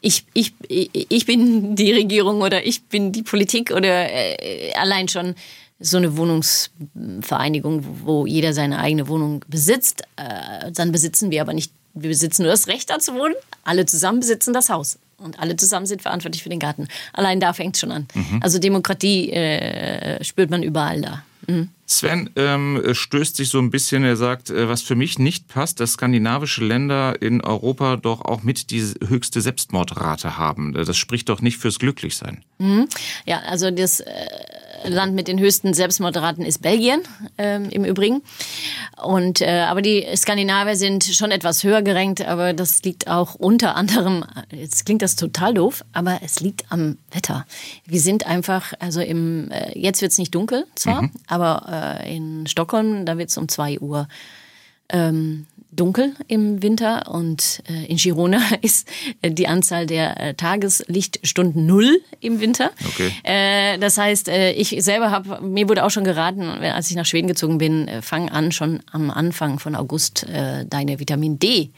ich, 0.00 0.24
ich, 0.32 0.52
ich 0.68 1.26
bin 1.26 1.74
die 1.74 1.92
Regierung 1.92 2.40
oder 2.40 2.64
ich 2.64 2.84
bin 2.84 3.10
die 3.10 3.24
Politik 3.24 3.72
oder 3.72 4.08
äh, 4.08 4.72
allein 4.74 5.08
schon 5.08 5.34
so 5.80 5.96
eine 5.96 6.16
Wohnungsvereinigung, 6.16 7.84
wo 8.04 8.26
jeder 8.26 8.52
seine 8.52 8.78
eigene 8.78 9.08
Wohnung 9.08 9.44
besitzt. 9.48 10.02
Äh, 10.16 10.72
dann 10.72 10.92
besitzen 10.92 11.30
wir 11.30 11.40
aber 11.40 11.54
nicht, 11.54 11.72
wir 11.94 12.08
besitzen 12.08 12.42
nur 12.42 12.50
das 12.50 12.66
Recht 12.66 12.90
da 12.90 12.98
zu 12.98 13.14
wohnen. 13.14 13.34
Alle 13.64 13.86
zusammen 13.86 14.20
besitzen 14.20 14.52
das 14.52 14.68
Haus. 14.68 14.98
Und 15.18 15.40
alle 15.40 15.56
zusammen 15.56 15.86
sind 15.86 16.02
verantwortlich 16.02 16.42
für 16.42 16.48
den 16.48 16.60
Garten. 16.60 16.86
Allein 17.12 17.40
da 17.40 17.52
fängt 17.52 17.74
es 17.74 17.80
schon 17.80 17.90
an. 17.90 18.06
Also 18.40 18.60
Demokratie 18.60 19.30
äh, 19.30 20.22
spürt 20.22 20.50
man 20.50 20.62
überall 20.62 21.00
da. 21.00 21.24
Mhm. 21.48 21.70
Sven 21.86 22.30
ähm, 22.36 22.82
stößt 22.92 23.34
sich 23.36 23.48
so 23.48 23.58
ein 23.58 23.70
bisschen, 23.70 24.04
er 24.04 24.16
sagt, 24.16 24.50
äh, 24.50 24.68
was 24.68 24.82
für 24.82 24.94
mich 24.94 25.18
nicht 25.18 25.48
passt, 25.48 25.80
dass 25.80 25.92
skandinavische 25.92 26.62
Länder 26.62 27.20
in 27.22 27.40
Europa 27.40 27.96
doch 27.96 28.20
auch 28.20 28.42
mit 28.42 28.70
die 28.70 28.82
höchste 29.06 29.40
Selbstmordrate 29.40 30.36
haben. 30.36 30.74
Das 30.74 30.96
spricht 30.96 31.30
doch 31.30 31.40
nicht 31.40 31.56
fürs 31.56 31.78
Glücklichsein. 31.78 32.44
Ja, 33.24 33.40
also 33.40 33.70
das 33.70 34.00
äh, 34.00 34.26
Land 34.84 35.14
mit 35.14 35.28
den 35.28 35.38
höchsten 35.38 35.74
Selbstmordraten 35.74 36.44
ist 36.44 36.62
Belgien 36.62 37.02
ähm, 37.36 37.68
im 37.70 37.84
Übrigen. 37.84 38.22
Und 39.02 39.40
äh, 39.40 39.60
aber 39.68 39.82
die 39.82 40.06
Skandinavier 40.16 40.76
sind 40.76 41.04
schon 41.04 41.30
etwas 41.30 41.64
höher 41.64 41.82
gerankt, 41.82 42.26
aber 42.26 42.52
das 42.52 42.82
liegt 42.82 43.08
auch 43.08 43.34
unter 43.34 43.76
anderem. 43.76 44.24
Jetzt 44.50 44.86
klingt 44.86 45.02
das 45.02 45.16
total 45.16 45.54
doof, 45.54 45.84
aber 45.92 46.20
es 46.24 46.40
liegt 46.40 46.70
am 46.70 46.98
Wetter. 47.10 47.46
Wir 47.86 48.00
sind 48.00 48.26
einfach, 48.26 48.72
also 48.78 49.00
im 49.00 49.50
äh, 49.50 49.78
jetzt 49.78 50.02
wird's 50.02 50.18
nicht 50.18 50.34
dunkel 50.34 50.66
zwar, 50.74 51.08
aber 51.26 52.00
äh, 52.02 52.16
in 52.16 52.46
Stockholm 52.46 53.06
da 53.06 53.18
wird's 53.18 53.36
um 53.38 53.48
zwei 53.48 53.78
Uhr 53.78 54.08
ähm, 54.90 55.46
dunkel 55.70 56.14
im 56.28 56.62
Winter 56.62 57.10
und 57.10 57.62
äh, 57.68 57.86
in 57.86 57.96
Girona 57.96 58.40
ist 58.62 58.88
äh, 59.22 59.30
die 59.30 59.48
Anzahl 59.48 59.86
der 59.86 60.18
äh, 60.20 60.34
Tageslichtstunden 60.34 61.66
null 61.66 62.00
im 62.20 62.40
Winter. 62.40 62.70
Okay. 62.86 63.12
Äh, 63.22 63.78
das 63.78 63.98
heißt, 63.98 64.28
äh, 64.28 64.52
ich 64.52 64.76
selber 64.82 65.10
habe, 65.10 65.40
mir 65.42 65.68
wurde 65.68 65.84
auch 65.84 65.90
schon 65.90 66.04
geraten, 66.04 66.42
äh, 66.42 66.70
als 66.70 66.90
ich 66.90 66.96
nach 66.96 67.06
Schweden 67.06 67.28
gezogen 67.28 67.58
bin, 67.58 67.86
äh, 67.88 68.02
fang 68.02 68.28
an 68.30 68.52
schon 68.52 68.80
am 68.92 69.10
Anfang 69.10 69.58
von 69.58 69.74
August 69.74 70.24
äh, 70.24 70.64
deine 70.66 70.98
Vitamin 71.00 71.38
D 71.38 71.70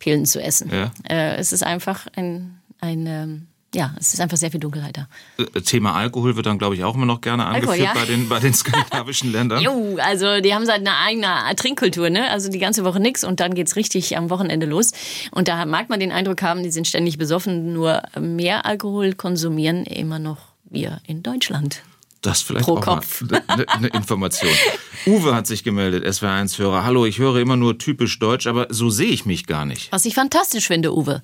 Pillen 0.00 0.26
zu 0.26 0.42
essen. 0.42 0.70
Ja. 0.72 0.90
Äh, 1.08 1.36
es 1.36 1.52
ist 1.52 1.62
einfach 1.62 2.06
ein, 2.16 2.58
ein 2.80 3.06
ähm, 3.06 3.46
ja, 3.74 3.94
es 3.98 4.14
ist 4.14 4.20
einfach 4.20 4.36
sehr 4.36 4.50
viel 4.50 4.60
Dunkelheit 4.60 4.96
da. 4.96 5.06
Äh, 5.42 5.60
Thema 5.60 5.94
Alkohol 5.94 6.34
wird 6.36 6.46
dann, 6.46 6.58
glaube 6.58 6.74
ich, 6.74 6.82
auch 6.82 6.94
immer 6.94 7.06
noch 7.06 7.20
gerne 7.20 7.46
Alkohol, 7.46 7.74
angeführt 7.74 7.94
ja. 7.94 8.00
bei, 8.00 8.06
den, 8.06 8.28
bei 8.28 8.40
den 8.40 8.52
skandinavischen 8.54 9.30
Ländern. 9.30 9.62
Jo, 9.62 9.96
also 10.02 10.40
die 10.40 10.54
haben 10.54 10.66
halt 10.68 10.80
eine 10.80 10.96
eigene 10.96 11.28
Trinkkultur, 11.56 12.10
ne? 12.10 12.30
Also 12.30 12.50
die 12.50 12.58
ganze 12.58 12.84
Woche 12.84 12.98
nix 12.98 13.22
und 13.22 13.38
dann 13.38 13.54
geht's 13.54 13.76
richtig 13.76 14.16
am 14.16 14.28
Wochenende 14.30 14.66
los. 14.66 14.92
Und 15.30 15.48
da 15.48 15.64
mag 15.66 15.88
man 15.88 16.00
den 16.00 16.10
Eindruck 16.10 16.42
haben, 16.42 16.62
die 16.62 16.70
sind 16.70 16.86
ständig 16.86 17.16
besoffen, 17.16 17.72
nur 17.72 18.02
mehr 18.18 18.66
Alkohol 18.66 19.14
konsumieren 19.14 19.84
immer 19.84 20.18
noch 20.18 20.38
wir 20.64 21.00
in 21.06 21.22
Deutschland. 21.22 21.82
Das 22.22 22.42
vielleicht 22.42 22.66
Pro 22.66 22.76
auch 22.76 22.82
Kopf. 22.82 23.22
mal 23.22 23.42
eine, 23.46 23.68
eine 23.68 23.88
Information. 23.88 24.50
Uwe 25.06 25.34
hat 25.34 25.46
sich 25.46 25.64
gemeldet, 25.64 26.04
SWR1-Hörer. 26.04 26.84
Hallo, 26.84 27.06
ich 27.06 27.18
höre 27.18 27.36
immer 27.36 27.56
nur 27.56 27.78
typisch 27.78 28.18
deutsch, 28.18 28.46
aber 28.46 28.66
so 28.68 28.90
sehe 28.90 29.08
ich 29.08 29.24
mich 29.24 29.46
gar 29.46 29.64
nicht. 29.64 29.90
Was 29.90 30.04
ich 30.04 30.14
fantastisch 30.14 30.66
finde, 30.66 30.94
Uwe. 30.94 31.22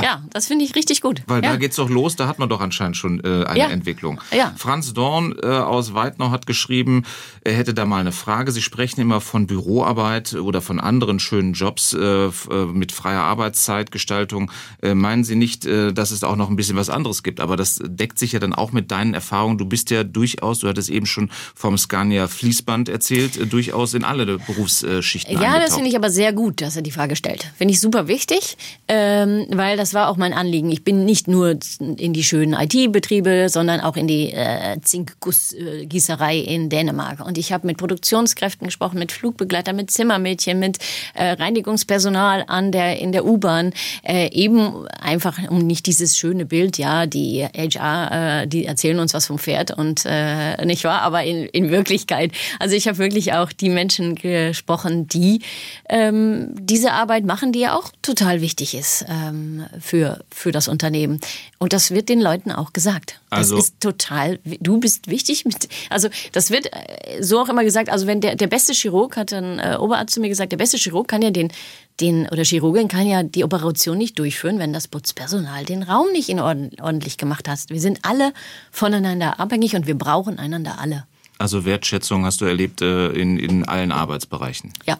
Ja. 0.00 0.22
das 0.30 0.46
finde 0.46 0.64
ich 0.64 0.74
richtig 0.74 1.00
gut. 1.00 1.22
Weil 1.26 1.42
ja. 1.42 1.50
da 1.52 1.56
geht's 1.56 1.76
doch 1.76 1.88
los, 1.90 2.16
da 2.16 2.26
hat 2.26 2.38
man 2.38 2.48
doch 2.48 2.60
anscheinend 2.60 2.96
schon 2.96 3.20
äh, 3.24 3.44
eine 3.44 3.58
Ja. 3.58 3.68
Entwicklung. 3.68 4.20
Ja. 4.36 4.52
Franz 4.56 4.92
Dorn 4.94 5.34
äh, 5.42 5.46
aus 5.46 5.94
Weidnau 5.94 6.30
hat 6.30 6.46
geschrieben, 6.46 7.04
er 7.44 7.54
hätte 7.54 7.74
da 7.74 7.84
mal 7.84 8.00
eine 8.00 8.12
Frage. 8.12 8.52
Sie 8.52 8.62
sprechen 8.62 9.00
immer 9.00 9.20
von 9.20 9.46
Büroarbeit 9.46 10.34
oder 10.34 10.60
von 10.62 10.80
anderen 10.80 11.18
schönen 11.20 11.52
Jobs 11.54 11.92
äh, 11.92 11.98
äh, 12.26 12.30
mit 12.72 12.92
freier 12.92 13.22
Arbeitszeitgestaltung. 13.22 14.50
Äh, 14.82 14.94
meinen 14.94 15.24
Sie 15.24 15.36
nicht, 15.36 15.64
äh, 15.66 15.92
dass 15.92 16.10
es 16.10 16.24
auch 16.24 16.36
noch 16.36 16.48
ein 16.50 16.56
bisschen 16.56 16.76
was 16.76 16.90
anderes 16.90 17.22
gibt? 17.22 17.40
Aber 17.40 17.56
das 17.56 17.80
deckt 17.82 18.18
sich 18.18 18.32
ja 18.32 18.38
dann 18.38 18.52
auch 18.52 18.72
mit 18.72 18.90
deinen 18.90 19.14
Erfahrungen. 19.14 19.58
Du 19.58 19.64
bist 19.64 19.90
ja 19.90 20.04
durchaus, 20.04 20.60
du 20.60 20.68
hattest 20.68 20.90
eben 20.90 21.06
schon 21.06 21.30
vom 21.54 21.78
Scania 21.78 22.28
Fließband 22.28 22.88
erzählt, 22.88 23.36
äh, 23.36 23.46
durchaus 23.46 23.94
in 23.94 24.04
alle 24.04 24.38
Berufsschichten 24.38 25.40
Ja, 25.40 25.58
das 25.58 25.74
finde 25.74 25.88
ich 25.88 25.96
aber 25.96 26.10
sehr 26.10 26.32
gut, 26.32 26.60
dass 26.60 26.76
er 26.76 26.82
die 26.82 26.90
Frage 26.90 27.16
stellt. 27.16 27.50
Finde 27.56 27.72
ich 27.74 27.80
super 27.80 28.08
wichtig, 28.08 28.56
ähm, 28.88 29.46
weil 29.50 29.76
das 29.82 29.94
war 29.94 30.08
auch 30.08 30.16
mein 30.16 30.32
Anliegen. 30.32 30.70
Ich 30.70 30.84
bin 30.84 31.04
nicht 31.04 31.26
nur 31.26 31.58
in 31.80 32.12
die 32.12 32.22
schönen 32.22 32.54
IT-Betriebe, 32.54 33.48
sondern 33.48 33.80
auch 33.80 33.96
in 33.96 34.06
die 34.06 34.32
äh, 34.32 34.80
Zinkgussgießerei 34.80 36.38
in 36.38 36.68
Dänemark. 36.68 37.18
Und 37.18 37.36
ich 37.36 37.52
habe 37.52 37.66
mit 37.66 37.78
Produktionskräften 37.78 38.64
gesprochen, 38.64 39.00
mit 39.00 39.10
Flugbegleitern, 39.10 39.74
mit 39.74 39.90
Zimmermädchen, 39.90 40.60
mit 40.60 40.78
äh, 41.14 41.32
Reinigungspersonal 41.32 42.44
an 42.46 42.70
der 42.70 43.00
in 43.00 43.10
der 43.10 43.24
U-Bahn, 43.24 43.72
äh, 44.04 44.30
eben 44.32 44.86
einfach 45.00 45.36
um 45.50 45.58
nicht 45.66 45.86
dieses 45.86 46.16
schöne 46.16 46.46
Bild, 46.46 46.78
ja, 46.78 47.06
die 47.06 47.44
HR, 47.44 48.42
äh, 48.42 48.46
die 48.46 48.66
erzählen 48.66 49.00
uns 49.00 49.14
was 49.14 49.26
vom 49.26 49.40
Pferd 49.40 49.76
und 49.76 50.02
äh, 50.06 50.64
nicht 50.64 50.84
wahr, 50.84 51.02
aber 51.02 51.24
in, 51.24 51.46
in 51.46 51.70
Wirklichkeit. 51.70 52.30
Also 52.60 52.76
ich 52.76 52.86
habe 52.86 52.98
wirklich 52.98 53.32
auch 53.32 53.50
die 53.50 53.68
Menschen 53.68 54.14
gesprochen, 54.14 55.08
die 55.08 55.40
ähm, 55.88 56.54
diese 56.54 56.92
Arbeit 56.92 57.24
machen, 57.24 57.50
die 57.50 57.60
ja 57.60 57.76
auch 57.76 57.90
total 58.00 58.40
wichtig 58.42 58.76
ist 58.76 59.04
ähm, 59.08 59.61
für 59.80 60.24
für 60.30 60.52
das 60.52 60.68
Unternehmen. 60.68 61.20
Und 61.58 61.72
das 61.72 61.90
wird 61.90 62.08
den 62.08 62.20
Leuten 62.20 62.50
auch 62.52 62.72
gesagt. 62.72 63.20
Also- 63.30 63.56
das 63.56 63.66
ist 63.66 63.80
total. 63.80 64.38
Du 64.60 64.78
bist 64.78 65.08
wichtig. 65.08 65.44
Mit, 65.44 65.68
also 65.90 66.08
das 66.32 66.50
wird 66.50 66.66
äh, 66.72 67.22
so 67.22 67.40
auch 67.40 67.48
immer 67.48 67.64
gesagt. 67.64 67.90
Also 67.90 68.06
wenn 68.06 68.20
der 68.20 68.36
der 68.36 68.46
beste 68.46 68.72
Chirurg 68.72 69.16
hat 69.16 69.32
ein 69.32 69.58
äh, 69.58 69.76
Oberarzt 69.78 70.14
zu 70.14 70.20
mir 70.20 70.28
gesagt, 70.28 70.52
der 70.52 70.58
beste 70.58 70.76
Chirurg 70.76 71.08
kann 71.08 71.22
ja 71.22 71.30
den 71.30 71.50
den 72.00 72.28
oder 72.28 72.42
Chirurgin 72.44 72.88
kann 72.88 73.06
ja 73.06 73.22
die 73.22 73.44
Operation 73.44 73.98
nicht 73.98 74.18
durchführen, 74.18 74.58
wenn 74.58 74.72
das 74.72 74.88
Putzpersonal 74.88 75.64
den 75.64 75.82
Raum 75.82 76.10
nicht 76.12 76.28
in 76.28 76.40
ord 76.40 76.80
ordentlich 76.80 77.18
gemacht 77.18 77.48
hat. 77.48 77.58
Wir 77.68 77.80
sind 77.80 78.00
alle 78.02 78.32
voneinander 78.70 79.38
abhängig 79.40 79.74
und 79.76 79.86
wir 79.86 79.96
brauchen 79.96 80.38
einander 80.38 80.78
alle. 80.80 81.06
Also 81.38 81.64
Wertschätzung 81.64 82.24
hast 82.24 82.40
du 82.40 82.44
erlebt 82.44 82.82
äh, 82.82 83.08
in, 83.08 83.38
in 83.38 83.64
allen 83.64 83.90
Arbeitsbereichen. 83.92 84.72
Ja. 84.86 84.96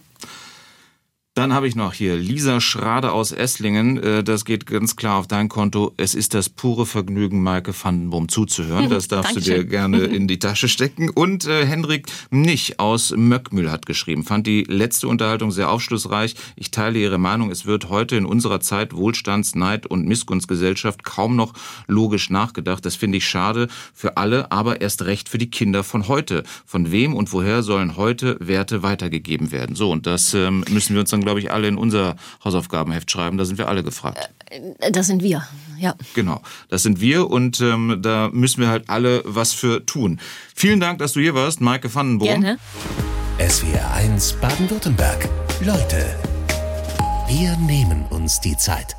Dann 1.35 1.55
habe 1.55 1.67
ich 1.67 1.77
noch 1.77 1.95
hier 1.95 2.15
Lisa 2.15 2.61
Schrade 2.61 3.11
aus 3.11 3.33
Esslingen. 3.33 3.97
Äh, 3.97 4.23
das 4.23 4.45
geht 4.45 4.67
ganz 4.67 4.97
klar 4.97 5.19
auf 5.19 5.27
dein 5.27 5.49
Konto. 5.49 5.95
Es 5.97 6.15
ist 6.15 6.35
das 6.35 6.51
pure 6.51 6.85
Vergnügen, 6.85 7.43
Maike 7.43 7.73
Vandenboom 7.73 8.29
zuzuhören. 8.29 8.91
Das 8.91 9.09
darfst 9.09 9.37
du 9.37 9.41
dir 9.41 9.65
gerne 9.65 10.01
in 10.01 10.29
die 10.29 10.39
Tasche 10.39 10.69
stecken. 10.69 11.09
Und 11.09 11.47
äh, 11.47 11.65
Henrik 11.65 12.09
Nich 12.31 12.79
aus 12.79 13.15
Möckmühl 13.17 13.71
hat 13.71 13.87
geschrieben, 13.87 14.25
fand 14.25 14.47
die 14.47 14.65
letzte 14.65 15.09
Unterhaltung 15.09 15.53
sehr 15.53 15.71
aufschlussreich. 15.71 16.35
Ich 16.55 16.71
teile 16.71 16.99
ihre 16.99 17.17
Meinung. 17.17 17.51
Es 17.51 17.65
wird 17.65 17.89
heute 17.89 18.17
in 18.17 18.27
unserer 18.27 18.61
Zeit 18.61 18.93
Wohlstands-, 18.93 19.55
Neid- 19.55 19.87
und 19.87 20.07
Missgunstgesellschaft 20.07 21.03
kaum 21.03 21.35
noch 21.35 21.55
logisch 21.87 22.29
nachgedacht. 22.29 22.85
Das 22.85 22.95
finde 22.95 23.17
ich 23.17 23.27
schade 23.27 23.69
für 23.95 24.19
alle, 24.19 24.53
aber 24.53 24.83
erst 24.83 25.07
recht 25.07 25.31
für 25.31 25.39
die 25.39 25.49
Kinder 25.49 25.83
von 25.83 26.09
heute. 26.09 26.43
Von 26.67 26.93
wem 26.93 27.15
und 27.15 27.33
woher 27.33 27.63
sollen 27.63 27.97
heute 27.97 28.37
Werte 28.39 28.83
weitergegeben 28.83 29.51
werden? 29.51 29.77
So, 29.77 29.91
und 29.91 30.07
das 30.07 30.35
ähm, 30.35 30.63
müssen 30.69 30.93
wir 30.93 31.01
uns 31.01 31.09
dann 31.09 31.22
glaube 31.25 31.41
ich, 31.41 31.51
alle 31.51 31.69
in 31.69 31.77
unser 31.77 32.17
Hausaufgabenheft 32.45 33.11
schreiben. 33.11 33.39
Da 33.39 33.45
sind 33.45 33.59
wir 33.59 33.69
alle 33.69 33.83
gefragt. 33.83 34.31
Äh, 34.51 34.93
das 34.93 35.07
sind 35.07 35.23
wir, 35.23 35.43
ja. 35.79 35.95
Genau, 36.15 36.43
das 36.69 36.83
sind 36.83 37.01
wir 37.01 37.31
und 37.31 37.61
ähm, 37.61 37.99
da 38.01 38.31
müssen 38.33 38.61
wir 38.61 38.69
halt 38.69 38.89
alle 38.89 39.23
was 39.25 39.53
für 39.53 39.85
tun. 39.87 40.21
Vielen 40.55 40.81
Dank, 40.81 40.99
dass 40.99 41.15
du 41.15 41.21
hier 41.21 41.35
warst, 41.35 41.61
Maike 41.61 41.93
Vandenboom. 41.95 42.29
Gerne. 42.29 42.59
SWR 43.39 43.93
1 43.95 44.35
Baden-Württemberg. 44.35 45.29
Leute, 45.65 46.17
wir 47.29 47.57
nehmen 47.57 48.05
uns 48.11 48.41
die 48.41 48.57
Zeit. 48.57 48.95